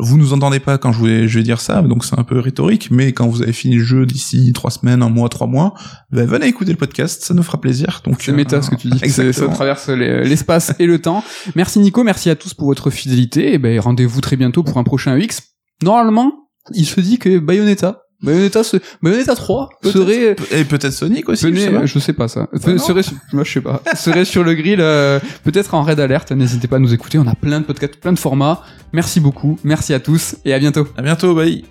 [0.00, 2.38] vous nous entendez pas quand je vais, je vais dire ça, donc c'est un peu
[2.38, 5.72] rhétorique, mais quand vous avez fini le jeu d'ici trois semaines, un mois, trois mois,
[6.10, 8.02] ben venez écouter le podcast, ça nous fera plaisir.
[8.04, 8.98] Donc C'est méta ce que tu dis,
[9.32, 11.24] ça traverse les- l'espace et le temps.
[11.56, 14.84] Merci Nico, merci à tous pour votre fidélité, et ben rendez-vous très bientôt pour un
[14.84, 15.40] prochain EX.
[15.82, 16.32] Normalement,
[16.74, 21.60] il se dit que Bayonetta, Bayonetta, se- Bayonetta 3 serait Et peut-être Sonic aussi, je
[21.60, 21.86] sais pas.
[21.86, 22.48] je sais pas ça.
[22.52, 23.80] Ah serait, sur- moi je sais pas.
[23.96, 26.32] serait sur le grill, euh, peut-être en raid alerte.
[26.32, 27.18] N'hésitez pas à nous écouter.
[27.18, 28.62] On a plein de podcasts, plein de formats.
[28.92, 29.58] Merci beaucoup.
[29.62, 30.88] Merci à tous et à bientôt.
[30.96, 31.64] À bientôt, bye